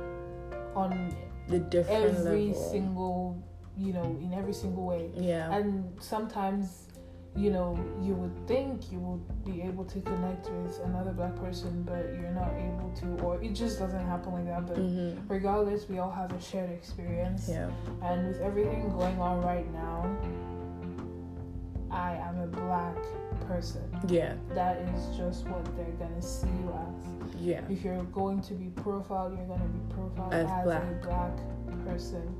on 0.76 1.12
the 1.50 1.60
different 1.60 2.18
every 2.18 2.48
level. 2.48 2.72
single 2.72 3.44
you 3.78 3.94
know 3.94 4.04
in 4.22 4.34
every 4.34 4.54
single 4.54 4.86
way. 4.86 5.10
Yeah. 5.16 5.54
And 5.54 5.96
sometimes 6.00 6.84
you 7.36 7.52
know 7.52 7.78
you 8.02 8.14
would 8.14 8.48
think 8.48 8.92
you 8.92 9.00
would 9.00 9.46
be 9.46 9.62
able 9.62 9.86
to 9.86 10.00
connect 10.02 10.50
with 10.50 10.80
another 10.86 11.12
black 11.12 11.36
person 11.36 11.84
but 11.84 12.06
you're 12.20 12.32
not 12.32 12.52
able 12.54 12.92
to 13.00 13.24
or 13.24 13.40
it 13.44 13.54
just 13.54 13.78
doesn't 13.78 14.06
happen 14.06 14.34
like 14.34 14.46
that. 14.46 14.66
But 14.66 14.78
mm-hmm. 14.78 15.28
regardless 15.28 15.88
we 15.88 16.00
all 16.00 16.12
have 16.12 16.32
a 16.32 16.42
shared 16.42 16.72
experience. 16.72 17.48
Yeah. 17.50 17.70
And 18.02 18.28
with 18.28 18.42
everything 18.42 18.90
going 18.98 19.20
on 19.20 19.42
right 19.42 19.72
now 19.74 20.18
i 21.92 22.14
am 22.16 22.40
a 22.42 22.48
black 22.48 22.98
person 23.46 23.84
yeah 24.08 24.34
that 24.54 24.78
is 24.78 25.18
just 25.18 25.46
what 25.48 25.64
they're 25.76 25.86
gonna 25.98 26.22
see 26.22 26.48
you 26.48 26.74
as 26.74 27.18
yeah. 27.40 27.62
If 27.70 27.84
you're 27.84 28.04
going 28.06 28.42
to 28.42 28.54
be 28.54 28.70
profiled, 28.82 29.38
you're 29.38 29.58
to 29.58 29.66
be 29.66 29.94
profiled 29.94 30.34
as, 30.34 30.50
as 30.50 30.64
black. 30.64 30.84
a 30.84 31.06
black 31.06 31.86
person. 31.86 32.36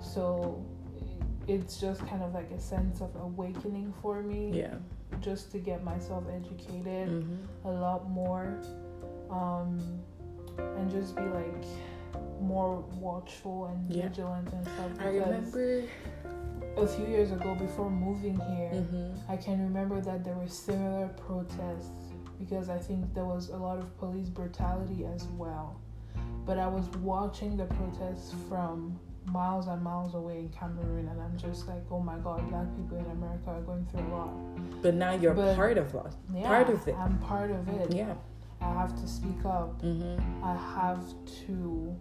So 0.00 0.64
it's 1.46 1.78
just 1.78 2.06
kind 2.06 2.22
of 2.22 2.34
like 2.34 2.50
a 2.50 2.60
sense 2.60 3.00
of 3.00 3.14
awakening 3.16 3.92
for 4.02 4.22
me. 4.22 4.50
Yeah. 4.52 4.74
Just 5.20 5.50
to 5.52 5.58
get 5.58 5.82
myself 5.84 6.24
educated 6.34 7.08
mm-hmm. 7.08 7.68
a 7.68 7.70
lot 7.70 8.08
more. 8.10 8.60
Um, 9.30 10.00
and 10.58 10.90
just 10.90 11.16
be 11.16 11.22
like 11.22 11.64
more 12.40 12.80
watchful 12.98 13.66
and 13.66 13.94
yeah. 13.94 14.08
vigilant 14.08 14.52
and 14.52 14.64
stuff. 14.64 14.90
I 15.00 15.08
remember 15.08 15.82
a 16.76 16.86
few 16.86 17.06
years 17.06 17.32
ago 17.32 17.54
before 17.54 17.90
moving 17.90 18.34
here, 18.34 18.70
mm-hmm. 18.72 19.30
I 19.30 19.36
can 19.36 19.60
remember 19.62 20.00
that 20.00 20.24
there 20.24 20.34
were 20.34 20.48
similar 20.48 21.08
protests 21.26 22.12
because 22.38 22.68
I 22.68 22.78
think 22.78 23.14
there 23.14 23.24
was 23.24 23.48
a 23.48 23.56
lot 23.56 23.78
of 23.78 23.96
police 23.98 24.28
brutality 24.28 25.06
as 25.06 25.24
well. 25.38 25.80
But 26.44 26.58
I 26.58 26.66
was 26.66 26.86
watching 26.98 27.56
the 27.56 27.64
protests 27.64 28.34
from 28.48 28.98
miles 29.32 29.66
and 29.66 29.82
miles 29.82 30.14
away 30.14 30.38
in 30.38 30.48
Cameroon, 30.50 31.08
and 31.08 31.20
I'm 31.20 31.36
just 31.36 31.66
like, 31.66 31.82
oh 31.90 32.00
my 32.00 32.16
god, 32.18 32.48
black 32.48 32.66
people 32.76 32.98
in 32.98 33.06
America 33.06 33.50
are 33.50 33.60
going 33.62 33.86
through 33.86 34.06
a 34.06 34.10
lot. 34.14 34.82
But 34.82 34.94
now 34.94 35.12
you're 35.14 35.34
But- 35.34 35.56
part 35.56 35.78
of 35.78 35.94
us. 35.96 36.16
Yeah, 36.32 36.46
Part 36.46 36.70
of 36.70 36.86
it. 36.86 36.94
I'm 36.94 37.18
part 37.18 37.50
of 37.50 37.68
it. 37.68 37.92
Yeah. 37.92 38.14
I 38.60 38.72
have 38.72 38.98
to 39.00 39.06
speak 39.08 39.44
up. 39.44 39.82
Mm-hmm. 39.82 40.44
I 40.44 40.54
have 40.54 41.04
to 41.46 41.96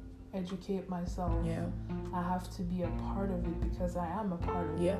educate 0.45 0.88
myself. 0.89 1.33
Yeah. 1.45 1.65
I 2.13 2.21
have 2.21 2.49
to 2.57 2.61
be 2.61 2.83
a 2.83 2.88
part 3.13 3.31
of 3.31 3.43
it 3.45 3.61
because 3.61 3.95
I 3.95 4.07
am 4.07 4.31
a 4.33 4.38
part 4.38 4.69
of 4.69 4.79
Yeah. 4.81 4.93
it. 4.93 4.99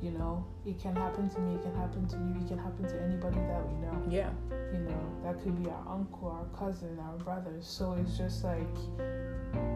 You 0.00 0.12
know, 0.12 0.44
it 0.64 0.78
can 0.80 0.94
happen 0.94 1.28
to 1.28 1.40
me, 1.40 1.56
it 1.56 1.62
can 1.62 1.74
happen 1.74 2.06
to 2.06 2.16
you, 2.16 2.40
it 2.40 2.46
can 2.46 2.58
happen 2.58 2.86
to 2.86 3.02
anybody 3.02 3.40
that 3.40 3.66
we 3.68 3.74
know. 3.80 3.96
Yeah. 4.08 4.30
You 4.72 4.78
know, 4.80 5.00
that 5.24 5.42
could 5.42 5.60
be 5.60 5.68
our 5.70 5.84
uncle, 5.88 6.28
our 6.30 6.44
cousin, 6.56 6.98
our 7.00 7.16
brother. 7.16 7.56
So 7.60 7.94
it's 7.94 8.16
just 8.16 8.44
like 8.44 8.76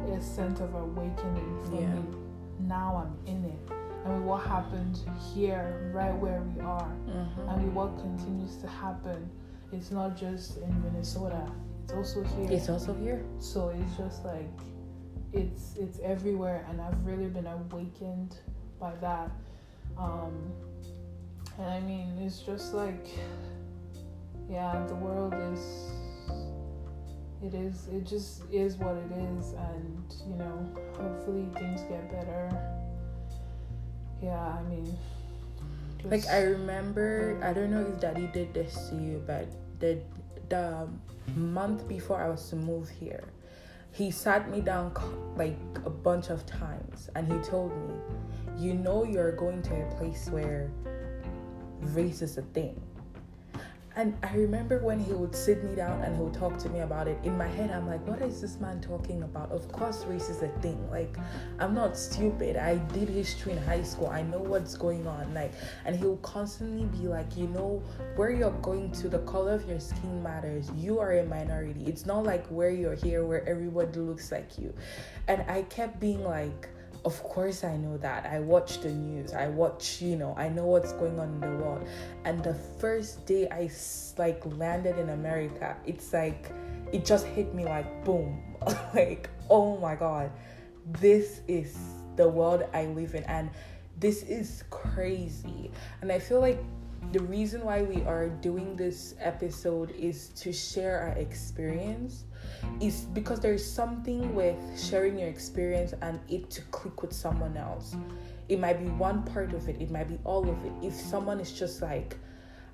a 0.08 0.20
sense 0.20 0.60
of 0.60 0.74
awakening 0.74 1.58
for 1.64 1.74
Yeah. 1.80 1.94
me. 1.94 2.02
Now 2.60 3.04
I'm 3.04 3.16
in 3.26 3.44
it. 3.44 3.58
And 4.04 4.18
with 4.18 4.24
what 4.24 4.42
happened 4.42 4.98
here, 5.34 5.90
right 5.92 6.16
where 6.16 6.42
we 6.42 6.60
are, 6.60 6.92
Mm-hmm. 7.08 7.48
and 7.48 7.64
with 7.64 7.74
what 7.74 7.98
continues 7.98 8.56
to 8.58 8.66
happen, 8.68 9.28
it's 9.72 9.90
not 9.90 10.16
just 10.16 10.58
in 10.58 10.82
Minnesota, 10.84 11.50
it's 11.82 11.92
also 11.92 12.22
here. 12.22 12.48
It's 12.52 12.68
also 12.68 12.94
here. 12.94 13.24
So 13.38 13.70
it's 13.70 13.96
just 13.96 14.24
like 14.24 14.50
it's 15.32 15.76
it's 15.78 15.98
everywhere 16.00 16.66
and 16.68 16.80
I've 16.80 17.04
really 17.06 17.28
been 17.28 17.46
awakened 17.46 18.36
by 18.80 18.92
that. 19.00 19.30
Um 19.98 20.52
and 21.58 21.66
I 21.66 21.80
mean 21.80 22.18
it's 22.18 22.40
just 22.40 22.74
like 22.74 23.06
yeah, 24.48 24.84
the 24.88 24.94
world 24.94 25.34
is 25.52 25.92
it 27.42 27.54
is 27.54 27.88
it 27.92 28.04
just 28.06 28.42
is 28.52 28.76
what 28.76 28.96
it 28.96 29.12
is 29.12 29.52
and 29.52 30.14
you 30.28 30.36
know, 30.36 30.68
hopefully 30.96 31.48
things 31.58 31.80
get 31.82 32.10
better. 32.10 32.50
Yeah, 34.22 34.38
I 34.58 34.62
mean 34.64 34.96
Like 36.04 36.26
I 36.26 36.42
remember, 36.42 37.38
I 37.42 37.52
don't 37.52 37.70
know 37.70 37.86
if 37.86 38.00
Daddy 38.00 38.26
did 38.32 38.52
this 38.54 38.74
to 38.90 38.96
you, 38.96 39.22
but 39.26 39.46
the 39.78 40.00
the 40.48 40.88
month 41.36 41.86
before 41.88 42.20
I 42.20 42.28
was 42.28 42.48
to 42.50 42.56
move 42.56 42.88
here, 42.90 43.24
he 43.92 44.10
sat 44.10 44.50
me 44.50 44.60
down 44.60 44.92
like 45.36 45.58
a 45.84 45.90
bunch 45.90 46.30
of 46.30 46.44
times, 46.46 47.10
and 47.14 47.30
he 47.30 47.38
told 47.40 47.72
me, 47.86 47.94
"You 48.56 48.74
know, 48.74 49.04
you're 49.04 49.32
going 49.32 49.62
to 49.62 49.74
a 49.74 49.94
place 49.96 50.30
where 50.30 50.70
race 51.94 52.22
is 52.22 52.38
a 52.38 52.42
thing." 52.42 52.80
And 53.94 54.16
I 54.22 54.34
remember 54.34 54.78
when 54.78 54.98
he 54.98 55.12
would 55.12 55.36
sit 55.36 55.62
me 55.62 55.74
down 55.74 56.02
and 56.02 56.16
he 56.16 56.22
would 56.22 56.32
talk 56.32 56.58
to 56.60 56.68
me 56.70 56.80
about 56.80 57.08
it. 57.08 57.18
In 57.24 57.36
my 57.36 57.46
head, 57.46 57.70
I'm 57.70 57.86
like, 57.86 58.06
what 58.06 58.22
is 58.22 58.40
this 58.40 58.58
man 58.58 58.80
talking 58.80 59.22
about? 59.22 59.52
Of 59.52 59.70
course, 59.70 60.04
race 60.06 60.30
is 60.30 60.42
a 60.42 60.48
thing. 60.60 60.90
Like, 60.90 61.14
I'm 61.58 61.74
not 61.74 61.98
stupid. 61.98 62.56
I 62.56 62.76
did 62.94 63.10
history 63.10 63.52
in 63.52 63.58
high 63.58 63.82
school. 63.82 64.06
I 64.06 64.22
know 64.22 64.38
what's 64.38 64.76
going 64.76 65.06
on. 65.06 65.34
Like, 65.34 65.52
and 65.84 65.94
he 65.94 66.04
will 66.04 66.16
constantly 66.18 66.86
be 66.98 67.06
like, 67.06 67.36
you 67.36 67.48
know, 67.48 67.82
where 68.16 68.30
you're 68.30 68.50
going 68.62 68.92
to, 68.92 69.10
the 69.10 69.18
color 69.20 69.52
of 69.52 69.68
your 69.68 69.80
skin 69.80 70.22
matters. 70.22 70.70
You 70.74 70.98
are 70.98 71.18
a 71.18 71.24
minority. 71.24 71.84
It's 71.86 72.06
not 72.06 72.24
like 72.24 72.46
where 72.46 72.70
you're 72.70 72.94
here, 72.94 73.26
where 73.26 73.46
everybody 73.46 74.00
looks 74.00 74.32
like 74.32 74.58
you. 74.58 74.72
And 75.28 75.44
I 75.50 75.62
kept 75.64 76.00
being 76.00 76.24
like, 76.24 76.70
of 77.04 77.22
course 77.22 77.64
I 77.64 77.76
know 77.76 77.96
that. 77.98 78.26
I 78.26 78.40
watch 78.40 78.80
the 78.80 78.90
news. 78.90 79.32
I 79.32 79.48
watch, 79.48 80.00
you 80.00 80.16
know, 80.16 80.34
I 80.36 80.48
know 80.48 80.66
what's 80.66 80.92
going 80.92 81.18
on 81.18 81.28
in 81.28 81.40
the 81.40 81.56
world. 81.62 81.86
And 82.24 82.42
the 82.42 82.54
first 82.54 83.26
day 83.26 83.48
I 83.50 83.70
like 84.18 84.42
landed 84.56 84.98
in 84.98 85.10
America, 85.10 85.76
it's 85.86 86.12
like 86.12 86.52
it 86.92 87.04
just 87.04 87.26
hit 87.26 87.54
me 87.54 87.64
like 87.64 88.04
boom. 88.04 88.40
like, 88.94 89.28
oh 89.50 89.78
my 89.78 89.94
god. 89.94 90.30
This 91.00 91.40
is 91.48 91.76
the 92.16 92.28
world 92.28 92.64
I 92.72 92.86
live 92.86 93.14
in 93.14 93.24
and 93.24 93.50
this 93.98 94.22
is 94.24 94.64
crazy. 94.70 95.70
And 96.00 96.12
I 96.12 96.18
feel 96.18 96.40
like 96.40 96.62
the 97.12 97.20
reason 97.20 97.64
why 97.64 97.82
we 97.82 98.02
are 98.02 98.28
doing 98.28 98.76
this 98.76 99.14
episode 99.18 99.90
is 99.90 100.28
to 100.28 100.52
share 100.52 101.00
our 101.00 101.18
experience 101.18 102.24
is 102.80 103.02
because 103.12 103.40
there's 103.40 103.64
something 103.64 104.34
with 104.34 104.56
sharing 104.80 105.18
your 105.18 105.28
experience 105.28 105.94
and 106.02 106.20
it 106.28 106.50
to 106.50 106.62
click 106.62 107.02
with 107.02 107.12
someone 107.12 107.56
else. 107.56 107.94
It 108.48 108.58
might 108.58 108.80
be 108.80 108.86
one 108.86 109.22
part 109.22 109.52
of 109.52 109.68
it, 109.68 109.80
it 109.80 109.90
might 109.90 110.08
be 110.08 110.18
all 110.24 110.48
of 110.48 110.64
it. 110.64 110.72
If 110.82 110.94
someone 110.94 111.40
is 111.40 111.52
just 111.52 111.82
like, 111.82 112.16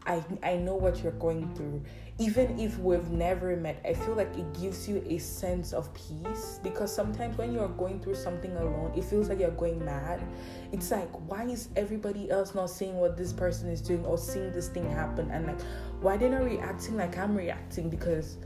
I, 0.09 0.25
I 0.43 0.57
know 0.57 0.75
what 0.75 1.03
you're 1.03 1.13
going 1.13 1.55
through. 1.55 1.83
Even 2.19 2.59
if 2.59 2.79
we've 2.79 3.11
never 3.11 3.55
met, 3.57 3.81
I 3.85 3.93
feel 3.93 4.15
like 4.15 4.35
it 4.37 4.59
gives 4.59 4.89
you 4.89 5.05
a 5.07 5.19
sense 5.19 5.73
of 5.73 5.93
peace 5.93 6.59
because 6.63 6.93
sometimes 6.93 7.37
when 7.37 7.53
you're 7.53 7.69
going 7.69 8.01
through 8.01 8.15
something 8.15 8.57
alone, 8.57 8.93
it 8.97 9.05
feels 9.05 9.29
like 9.29 9.39
you're 9.39 9.51
going 9.51 9.85
mad. 9.85 10.21
It's 10.73 10.91
like, 10.91 11.11
why 11.29 11.45
is 11.45 11.69
everybody 11.77 12.31
else 12.31 12.55
not 12.55 12.71
seeing 12.71 12.97
what 12.97 13.17
this 13.17 13.33
person 13.33 13.69
is 13.69 13.83
doing 13.83 14.05
or 14.07 14.17
seeing 14.17 14.51
this 14.51 14.69
thing 14.69 14.91
happen? 14.91 15.31
And 15.31 15.47
like, 15.47 15.61
why 16.01 16.17
they're 16.17 16.31
not 16.31 16.45
reacting 16.45 16.97
like 16.97 17.17
I'm 17.19 17.37
reacting? 17.37 17.91
Because 17.91 18.39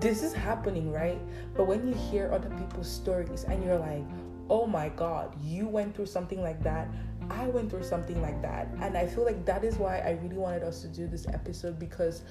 this 0.00 0.22
is 0.22 0.32
happening, 0.32 0.90
right? 0.92 1.20
But 1.54 1.66
when 1.66 1.86
you 1.86 1.94
hear 1.94 2.30
other 2.32 2.50
people's 2.50 2.90
stories 2.90 3.44
and 3.44 3.64
you're 3.64 3.78
like, 3.78 4.04
oh 4.50 4.66
my 4.66 4.88
god, 4.90 5.34
you 5.42 5.68
went 5.68 5.94
through 5.94 6.06
something 6.06 6.42
like 6.42 6.62
that. 6.62 6.88
I 7.30 7.46
went 7.48 7.70
through 7.70 7.84
something 7.84 8.20
like 8.20 8.42
that. 8.42 8.68
And 8.80 8.96
I 8.96 9.06
feel 9.06 9.24
like 9.24 9.44
that 9.46 9.64
is 9.64 9.76
why 9.76 10.00
I 10.00 10.18
really 10.22 10.36
wanted 10.36 10.62
us 10.62 10.82
to 10.82 10.88
do 10.88 11.06
this 11.06 11.26
episode 11.28 11.78
because 11.78 12.22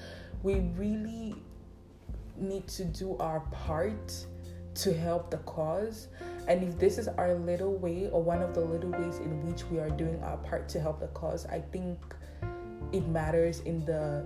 we 0.42 0.60
really 0.76 1.34
need 2.36 2.66
to 2.68 2.84
do 2.84 3.16
our 3.18 3.40
part 3.52 4.26
to 4.74 4.92
help 4.92 5.30
the 5.30 5.38
cause. 5.38 6.08
And 6.46 6.62
if 6.62 6.78
this 6.78 6.98
is 6.98 7.08
our 7.08 7.34
little 7.34 7.76
way 7.76 8.08
or 8.10 8.22
one 8.22 8.42
of 8.42 8.54
the 8.54 8.60
little 8.60 8.90
ways 8.90 9.18
in 9.18 9.46
which 9.46 9.64
we 9.64 9.78
are 9.78 9.90
doing 9.90 10.22
our 10.22 10.36
part 10.38 10.68
to 10.70 10.80
help 10.80 11.00
the 11.00 11.08
cause, 11.08 11.46
I 11.46 11.60
think 11.60 11.98
it 12.92 13.06
matters 13.08 13.60
in 13.60 13.84
the 13.84 14.24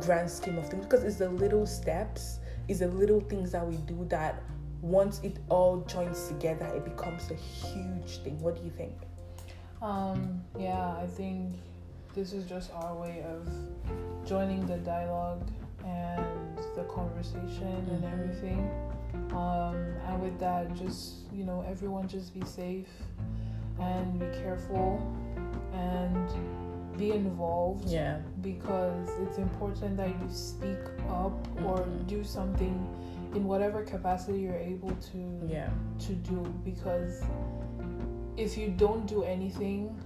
grand 0.00 0.30
scheme 0.30 0.58
of 0.58 0.68
things 0.68 0.84
because 0.84 1.04
it's 1.04 1.16
the 1.16 1.30
little 1.30 1.66
steps, 1.66 2.39
it's 2.70 2.78
the 2.78 2.86
little 2.86 3.20
things 3.20 3.50
that 3.50 3.66
we 3.66 3.76
do 3.78 4.06
that 4.08 4.44
once 4.80 5.20
it 5.24 5.38
all 5.48 5.78
joins 5.88 6.28
together, 6.28 6.66
it 6.66 6.84
becomes 6.84 7.28
a 7.32 7.34
huge 7.34 8.18
thing. 8.22 8.40
What 8.40 8.56
do 8.56 8.62
you 8.62 8.70
think? 8.70 8.94
Um, 9.82 10.40
yeah, 10.56 10.94
I 10.96 11.06
think 11.06 11.56
this 12.14 12.32
is 12.32 12.44
just 12.44 12.72
our 12.72 12.94
way 12.94 13.24
of 13.24 13.48
joining 14.24 14.64
the 14.66 14.76
dialogue 14.78 15.42
and 15.84 16.24
the 16.76 16.84
conversation 16.84 17.66
and 17.90 18.04
Mhm. 18.04 18.12
everything. 18.12 18.70
Um, 19.32 19.74
and 20.06 20.22
with 20.22 20.38
that, 20.38 20.72
just, 20.74 21.30
you 21.32 21.44
know, 21.44 21.62
everyone 21.66 22.06
just 22.06 22.32
be 22.32 22.44
safe 22.46 23.02
and 23.80 24.18
be 24.20 24.26
careful 24.42 25.00
and 25.72 26.28
be 27.00 27.12
involved 27.12 27.88
Yeah. 27.88 28.20
because 28.42 29.08
it's 29.22 29.38
important 29.38 29.96
that 29.96 30.08
you 30.08 30.28
speak 30.30 30.78
up 31.08 31.32
or 31.66 31.78
Mhm. 31.78 32.06
do 32.06 32.22
something 32.22 32.76
in 33.34 33.44
whatever 33.46 33.82
capacity 33.82 34.40
you're 34.40 34.64
able 34.74 34.94
to 35.12 35.20
Yeah. 35.48 35.70
to 36.06 36.12
do 36.14 36.40
because 36.64 37.22
if 38.36 38.56
you 38.58 38.68
don't 38.70 39.06
do 39.06 39.22
anything, 39.22 39.96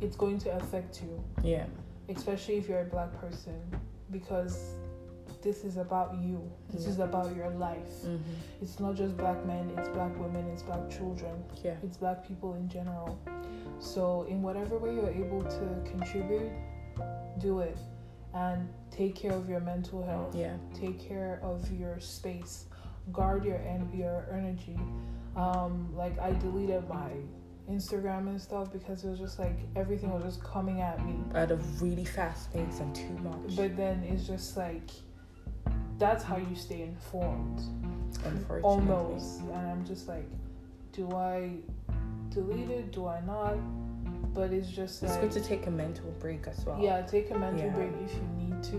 it's 0.00 0.16
going 0.16 0.38
to 0.38 0.50
affect 0.56 1.02
you, 1.02 1.14
Yeah. 1.42 1.66
especially 2.08 2.56
if 2.56 2.68
you're 2.68 2.80
a 2.82 2.90
black 2.96 3.12
person, 3.20 3.58
because 4.10 4.74
this 5.42 5.64
is 5.64 5.76
about 5.76 6.14
you. 6.16 6.40
This 6.70 6.84
Yeah. 6.84 6.90
is 6.90 6.98
about 6.98 7.34
your 7.36 7.50
life. 7.50 8.02
Mm-hmm. 8.04 8.62
It's 8.62 8.78
not 8.80 8.94
just 8.96 9.16
black 9.16 9.44
men, 9.46 9.70
it's 9.76 9.88
black 9.88 10.18
women, 10.18 10.44
it's 10.52 10.62
black 10.62 10.88
children, 10.90 11.34
Yeah. 11.62 11.76
it's 11.82 11.96
black 11.96 12.26
people 12.26 12.54
in 12.54 12.68
general. 12.68 13.18
So, 13.80 14.26
in 14.28 14.42
whatever 14.42 14.78
way 14.78 14.94
you're 14.94 15.10
able 15.10 15.42
to 15.42 15.90
contribute, 15.90 16.50
do 17.38 17.60
it. 17.60 17.78
And 18.34 18.68
take 18.90 19.14
care 19.14 19.32
of 19.32 19.48
your 19.48 19.60
mental 19.60 20.04
health. 20.04 20.34
Yeah. 20.34 20.56
take 20.74 21.00
care 21.00 21.40
of 21.42 21.70
your 21.72 21.98
space. 21.98 22.66
Guard 23.12 23.44
your 23.44 23.56
en- 23.56 23.90
your 23.94 24.26
energy. 24.32 24.78
Um 25.36 25.94
like 25.96 26.18
i 26.18 26.32
deleted 26.32 26.86
my 26.88 27.10
instagram 27.70 28.28
and 28.28 28.40
stuff 28.40 28.72
because 28.72 29.04
it 29.04 29.08
was 29.08 29.18
just 29.18 29.38
like 29.38 29.58
everything 29.76 30.10
was 30.10 30.24
just 30.24 30.42
coming 30.42 30.80
at 30.80 31.04
me. 31.06 31.16
At 31.34 31.50
a 31.50 31.56
really 31.80 32.04
fast 32.04 32.52
pace 32.52 32.80
and 32.80 32.94
too 32.94 33.16
much. 33.22 33.56
but 33.56 33.76
then 33.76 34.02
it's 34.02 34.26
just 34.26 34.56
like 34.56 34.90
that's 35.98 36.22
how 36.24 36.36
you 36.36 36.54
stay 36.56 36.82
informed. 36.82 37.60
Unfortunately. 38.24 38.62
almost. 38.62 39.40
And 39.40 39.66
i'm 39.70 39.84
just 39.86 40.06
like 40.08 40.28
do 40.92 41.10
i 41.12 41.50
delete 42.38 42.70
it 42.70 42.92
do 42.92 43.06
i 43.06 43.20
not 43.20 43.56
but 44.34 44.52
it's 44.52 44.68
just 44.70 45.02
It's 45.02 45.16
good 45.16 45.32
to 45.32 45.40
take 45.40 45.66
a 45.66 45.70
mental 45.70 46.10
break 46.20 46.46
as 46.46 46.64
well. 46.64 46.78
yeah 46.80 47.00
take 47.02 47.30
a 47.30 47.38
mental 47.38 47.66
Yeah. 47.66 47.74
break 47.74 47.90
if 48.04 48.12
you 48.14 48.26
need 48.38 48.62
to 48.72 48.78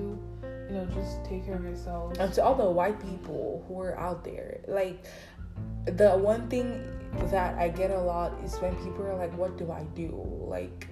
you 0.70 0.74
know 0.76 0.86
just 0.94 1.26
take 1.26 1.46
care 1.46 1.56
of 1.56 1.64
yourself 1.64 2.18
And 2.20 2.32
to 2.34 2.44
all 2.44 2.56
the 2.56 2.70
white 2.80 3.00
people 3.02 3.66
who 3.68 3.82
are 3.82 3.98
out 4.00 4.24
there, 4.24 4.60
like 4.68 5.04
the 5.86 6.12
one 6.12 6.48
thing 6.48 6.68
that 7.32 7.58
I 7.58 7.68
get 7.70 7.90
a 7.92 8.00
lot 8.00 8.32
is 8.46 8.56
when 8.62 8.76
people 8.86 9.04
are 9.10 9.16
like, 9.16 9.34
What 9.36 9.58
do 9.58 9.72
I 9.72 9.84
do? 9.96 10.14
Like, 10.48 10.88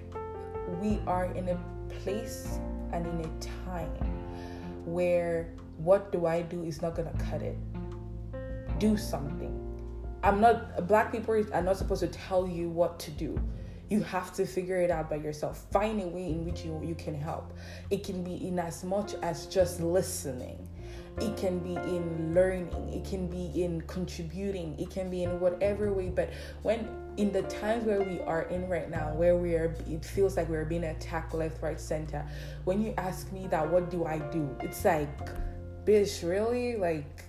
we 0.82 0.98
are 1.06 1.26
in 1.38 1.48
a 1.48 1.58
place 2.02 2.58
and 2.92 3.06
in 3.06 3.18
a 3.24 3.30
time 3.70 3.94
where 4.84 5.48
what 5.78 6.10
do 6.10 6.26
I 6.26 6.42
do 6.42 6.64
is 6.64 6.82
not 6.82 6.96
gonna 6.96 7.14
cut 7.30 7.40
it. 7.40 7.56
Do 8.78 8.96
something. 8.96 9.54
I'm 10.22 10.40
not 10.40 10.86
black 10.86 11.12
people 11.12 11.34
are 11.52 11.62
not 11.62 11.76
supposed 11.76 12.00
to 12.00 12.08
tell 12.08 12.48
you 12.48 12.68
what 12.68 12.98
to 13.00 13.10
do. 13.10 13.40
You 13.88 14.02
have 14.02 14.34
to 14.34 14.44
figure 14.44 14.80
it 14.80 14.90
out 14.90 15.08
by 15.08 15.16
yourself. 15.16 15.64
Find 15.70 16.00
a 16.02 16.06
way 16.06 16.26
in 16.26 16.44
which 16.44 16.62
you, 16.62 16.78
you 16.84 16.94
can 16.94 17.14
help. 17.14 17.54
It 17.90 18.04
can 18.04 18.22
be 18.22 18.46
in 18.46 18.58
as 18.58 18.84
much 18.84 19.14
as 19.22 19.46
just 19.46 19.80
listening. 19.80 20.68
It 21.20 21.36
can 21.36 21.58
be 21.60 21.74
in 21.74 22.34
learning. 22.34 22.92
It 22.92 23.08
can 23.08 23.28
be 23.28 23.62
in 23.62 23.80
contributing. 23.82 24.78
It 24.78 24.90
can 24.90 25.10
be 25.10 25.22
in 25.22 25.40
whatever 25.40 25.92
way. 25.92 26.10
But 26.10 26.30
when 26.62 26.86
in 27.16 27.32
the 27.32 27.42
times 27.42 27.84
where 27.84 28.02
we 28.02 28.20
are 28.20 28.42
in 28.42 28.68
right 28.68 28.90
now, 28.90 29.12
where 29.14 29.36
we 29.36 29.54
are, 29.54 29.74
it 29.88 30.04
feels 30.04 30.36
like 30.36 30.48
we're 30.48 30.64
being 30.64 30.84
attacked 30.84 31.34
left, 31.34 31.62
right, 31.62 31.80
center. 31.80 32.24
When 32.64 32.82
you 32.82 32.94
ask 32.98 33.32
me 33.32 33.48
that, 33.48 33.68
what 33.68 33.90
do 33.90 34.04
I 34.04 34.18
do? 34.18 34.54
It's 34.60 34.84
like, 34.84 35.08
bitch, 35.84 36.28
really? 36.28 36.76
Like, 36.76 37.24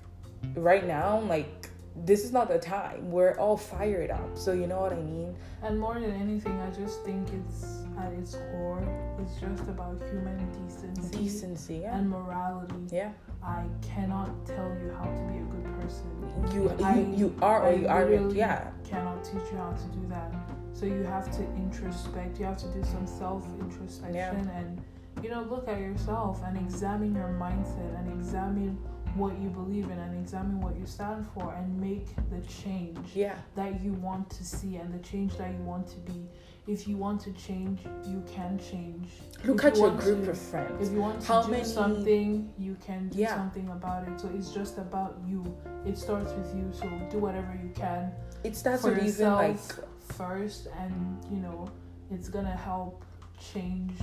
right 0.56 0.86
now, 0.86 1.20
like, 1.22 1.70
this 1.96 2.24
is 2.24 2.32
not 2.32 2.48
the 2.48 2.60
time. 2.60 3.12
We're 3.12 3.34
all 3.38 3.58
fired 3.58 4.10
up. 4.12 4.38
So, 4.38 4.54
you 4.54 4.68
know 4.68 4.80
what 4.80 4.94
I 4.94 4.98
mean? 5.02 5.36
And 5.62 5.80
more 5.80 5.96
than 6.00 6.12
anything, 6.14 6.60
I 6.62 6.70
just 6.72 7.04
think 7.04 7.28
it's 7.34 7.84
at 7.98 8.12
its 8.14 8.36
core, 8.52 8.84
it's 9.22 9.40
just 9.40 9.68
about 9.70 10.02
human 10.10 10.38
decency, 10.68 11.18
Decency, 11.18 11.76
yeah. 11.80 11.98
and 11.98 12.10
morality. 12.10 12.76
Yeah. 12.92 13.12
I 13.44 13.66
cannot 13.82 14.46
tell 14.46 14.70
you 14.82 14.92
how 14.98 15.06
to 15.06 15.22
be 15.32 15.38
a 15.40 15.42
good 15.44 15.82
person. 15.82 16.54
You, 16.54 16.70
I- 16.86 17.00
you, 17.00 17.16
you 17.18 17.36
are 17.42 17.64
or 17.64 17.68
I 17.68 17.74
you 17.74 17.88
aren't. 17.88 18.34
Yeah. 18.34 18.70
cannot 18.88 19.24
teach 19.24 19.52
you 19.52 19.58
how 19.58 19.72
to 19.72 19.86
do 19.98 20.06
that. 20.10 20.34
So 20.74 20.86
you 20.86 21.04
have 21.04 21.30
to 21.32 21.44
introspect. 21.56 22.40
You 22.40 22.46
have 22.46 22.58
to 22.58 22.68
do 22.68 22.84
some 22.84 23.06
self 23.08 23.46
introspection 23.60 24.50
and 24.56 24.82
you 25.22 25.30
know 25.30 25.42
look 25.50 25.68
at 25.68 25.80
yourself 25.80 26.42
and 26.46 26.56
examine 26.58 27.14
your 27.14 27.28
mindset 27.28 28.00
and 28.00 28.08
examine 28.14 28.78
what 29.16 29.38
you 29.40 29.50
believe 29.50 29.86
in 29.86 29.98
and 30.00 30.20
examine 30.22 30.62
what 30.62 30.76
you 30.78 30.86
stand 30.86 31.26
for 31.34 31.54
and 31.54 31.80
make 31.80 32.08
the 32.30 32.40
change 32.48 33.16
Yeah. 33.16 33.36
that 33.56 33.82
you 33.82 33.94
want 33.94 34.30
to 34.32 34.44
see 34.46 34.78
and 34.78 34.94
the 34.94 35.00
change 35.00 35.36
that 35.38 35.52
you 35.52 35.64
want 35.64 35.88
to 35.88 35.98
be. 36.00 36.28
If 36.68 36.88
you 36.88 36.98
want 36.98 37.20
to 37.22 37.32
change, 37.34 37.80
you 38.06 38.24
can 38.28 38.60
change. 38.60 39.10
Look 39.44 39.60
If 39.60 39.66
at 39.66 39.76
you 39.78 39.82
your 39.84 39.92
group 39.98 40.26
to- 40.26 40.32
of 40.32 40.38
friends. 40.38 40.88
if 40.88 40.94
you 40.94 41.02
want 41.02 41.22
to 41.22 41.28
How 41.28 41.42
do 41.44 41.52
many- 41.52 41.64
something, 41.64 42.54
you 42.60 42.76
can 42.76 43.10
do 43.10 43.18
Yeah. 43.18 43.36
something 43.36 43.68
about 43.70 44.08
it. 44.08 44.20
So 44.20 44.30
it's 44.36 44.52
just 44.54 44.78
about 44.78 45.18
you. 45.28 45.44
It 45.86 45.98
starts 45.98 46.32
with 46.34 46.56
you. 46.56 46.72
So 46.72 46.88
do 47.10 47.18
whatever 47.20 47.58
you 47.64 47.70
can 47.74 48.12
It 48.44 48.56
starts 48.56 48.84
with 48.84 49.04
even 49.04 49.34
like 49.34 49.52
yourself 49.54 49.88
first, 50.10 50.68
and 50.78 51.18
you 51.32 51.40
know 51.40 51.68
it's 52.12 52.30
gonna 52.30 52.56
help 52.56 53.04
change, 53.40 53.94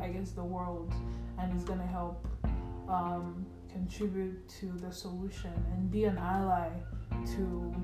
I 0.00 0.08
guess, 0.08 0.32
the 0.32 0.44
world, 0.44 0.92
and 1.38 1.52
it's 1.54 1.64
gonna 1.64 1.86
help 1.86 2.26
um, 2.88 3.46
contribute 3.72 4.48
to 4.60 4.66
the 4.78 4.92
solution 4.92 5.52
and 5.72 5.90
be 5.90 6.04
an 6.04 6.18
ally 6.18 6.68
to 7.34 7.74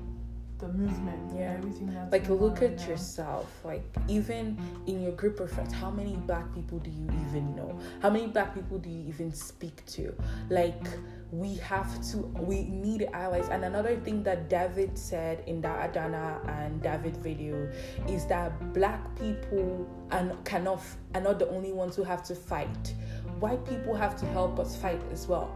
the 0.59 0.67
movement 0.73 1.31
Yeah. 1.33 1.51
and 1.51 1.57
everything 1.63 1.87
that's 1.87 2.11
like 2.11 2.27
look 2.29 2.61
at 2.61 2.75
now. 2.77 2.87
yourself 2.87 3.47
like 3.63 3.83
even 4.09 4.57
in 4.87 5.01
your 5.01 5.13
group 5.13 5.39
of 5.39 5.49
friends 5.49 5.73
how 5.73 5.89
many 5.89 6.17
black 6.17 6.53
people 6.53 6.79
do 6.79 6.89
you 6.89 7.07
even 7.29 7.55
know? 7.55 7.79
How 8.01 8.09
many 8.09 8.27
black 8.27 8.53
people 8.53 8.77
do 8.77 8.89
you 8.89 9.07
even 9.07 9.31
speak 9.33 9.85
to? 9.87 10.13
Like 10.49 10.83
we 11.31 11.55
have 11.55 12.01
to 12.11 12.17
we 12.39 12.63
need 12.63 13.07
allies. 13.13 13.47
And 13.47 13.63
another 13.63 13.95
thing 13.97 14.21
that 14.23 14.49
david 14.49 14.97
said 14.97 15.43
in 15.47 15.61
that 15.61 15.93
Adanna 15.93 16.45
and 16.59 16.81
david 16.81 17.15
video 17.17 17.71
is 18.09 18.25
that 18.27 18.73
black 18.73 19.01
people 19.17 19.87
and 20.11 20.33
cannot 20.43 20.81
are 21.15 21.21
not 21.21 21.39
the 21.39 21.47
only 21.49 21.71
ones 21.71 21.95
who 21.95 22.03
have 22.03 22.21
to 22.23 22.35
fight. 22.35 22.93
White 23.39 23.65
people 23.65 23.95
have 23.95 24.17
to 24.19 24.25
help 24.25 24.59
us 24.59 24.75
fight 24.75 25.01
as 25.13 25.25
well 25.25 25.49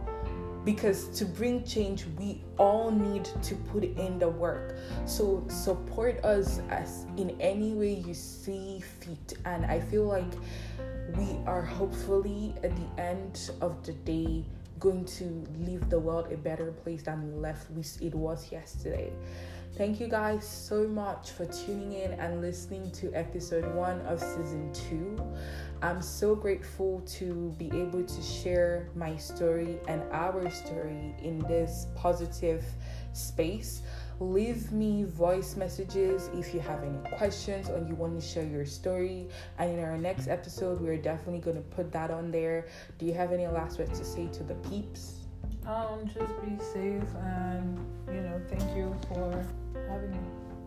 because 0.64 1.08
to 1.18 1.24
bring 1.24 1.64
change 1.64 2.06
we 2.18 2.40
all 2.58 2.90
need 2.90 3.28
to 3.42 3.54
put 3.54 3.84
in 3.84 4.18
the 4.18 4.28
work. 4.28 4.76
So 5.04 5.44
support 5.48 6.24
us 6.24 6.60
as 6.70 7.06
in 7.16 7.36
any 7.40 7.74
way 7.74 7.94
you 8.06 8.14
see 8.14 8.80
fit. 9.00 9.34
And 9.44 9.66
i 9.66 9.80
feel 9.80 10.04
like 10.04 10.32
we 11.16 11.36
are 11.46 11.62
hopefully 11.62 12.54
at 12.62 12.74
the 12.76 13.02
end 13.02 13.50
of 13.60 13.84
the 13.84 13.92
day 13.92 14.44
going 14.80 15.04
to 15.04 15.44
leave 15.60 15.88
the 15.88 15.98
world 15.98 16.30
a 16.32 16.36
better 16.36 16.72
place 16.72 17.02
than 17.02 17.26
we 17.26 17.40
left 17.40 17.68
it 18.02 18.14
was 18.14 18.50
yesterday 18.50 19.12
thank 19.76 20.00
you 20.00 20.08
guys 20.08 20.46
so 20.46 20.86
much 20.86 21.30
for 21.30 21.46
tuning 21.46 21.92
in 21.92 22.12
and 22.12 22.40
listening 22.40 22.90
to 22.92 23.12
episode 23.12 23.74
one 23.74 24.00
of 24.02 24.20
season 24.20 24.72
two 24.72 25.16
I'm 25.84 26.00
so 26.00 26.34
grateful 26.34 27.02
to 27.18 27.54
be 27.58 27.66
able 27.66 28.04
to 28.04 28.22
share 28.22 28.88
my 28.94 29.16
story 29.16 29.78
and 29.86 30.02
our 30.12 30.48
story 30.50 31.14
in 31.22 31.40
this 31.40 31.88
positive 31.94 32.64
space. 33.12 33.82
Leave 34.18 34.72
me 34.72 35.04
voice 35.04 35.56
messages 35.56 36.30
if 36.32 36.54
you 36.54 36.60
have 36.60 36.82
any 36.82 36.96
questions 37.18 37.68
or 37.68 37.84
you 37.86 37.94
want 37.96 38.18
to 38.18 38.26
share 38.26 38.46
your 38.46 38.64
story. 38.64 39.28
And 39.58 39.78
in 39.78 39.84
our 39.84 39.98
next 39.98 40.28
episode, 40.28 40.80
we're 40.80 40.96
definitely 40.96 41.40
going 41.40 41.56
to 41.56 41.68
put 41.76 41.92
that 41.92 42.10
on 42.10 42.30
there. 42.30 42.66
Do 42.98 43.04
you 43.04 43.12
have 43.12 43.30
any 43.32 43.46
last 43.46 43.78
words 43.78 43.98
to 43.98 44.06
say 44.06 44.28
to 44.28 44.42
the 44.42 44.54
peeps? 44.70 45.16
Um, 45.66 46.06
just 46.06 46.32
be 46.40 46.64
safe 46.64 47.14
and 47.22 47.78
you 48.08 48.22
know, 48.22 48.40
thank 48.48 48.74
you 48.74 48.96
for 49.08 49.46
having 49.88 50.10
me. 50.10 50.18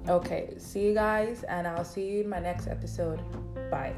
Okay, 0.10 0.54
see 0.58 0.88
you 0.88 0.94
guys, 0.94 1.44
and 1.44 1.68
I'll 1.68 1.84
see 1.84 2.08
you 2.08 2.22
in 2.22 2.30
my 2.30 2.40
next 2.40 2.68
episode. 2.68 3.20
Bye. 3.70 3.94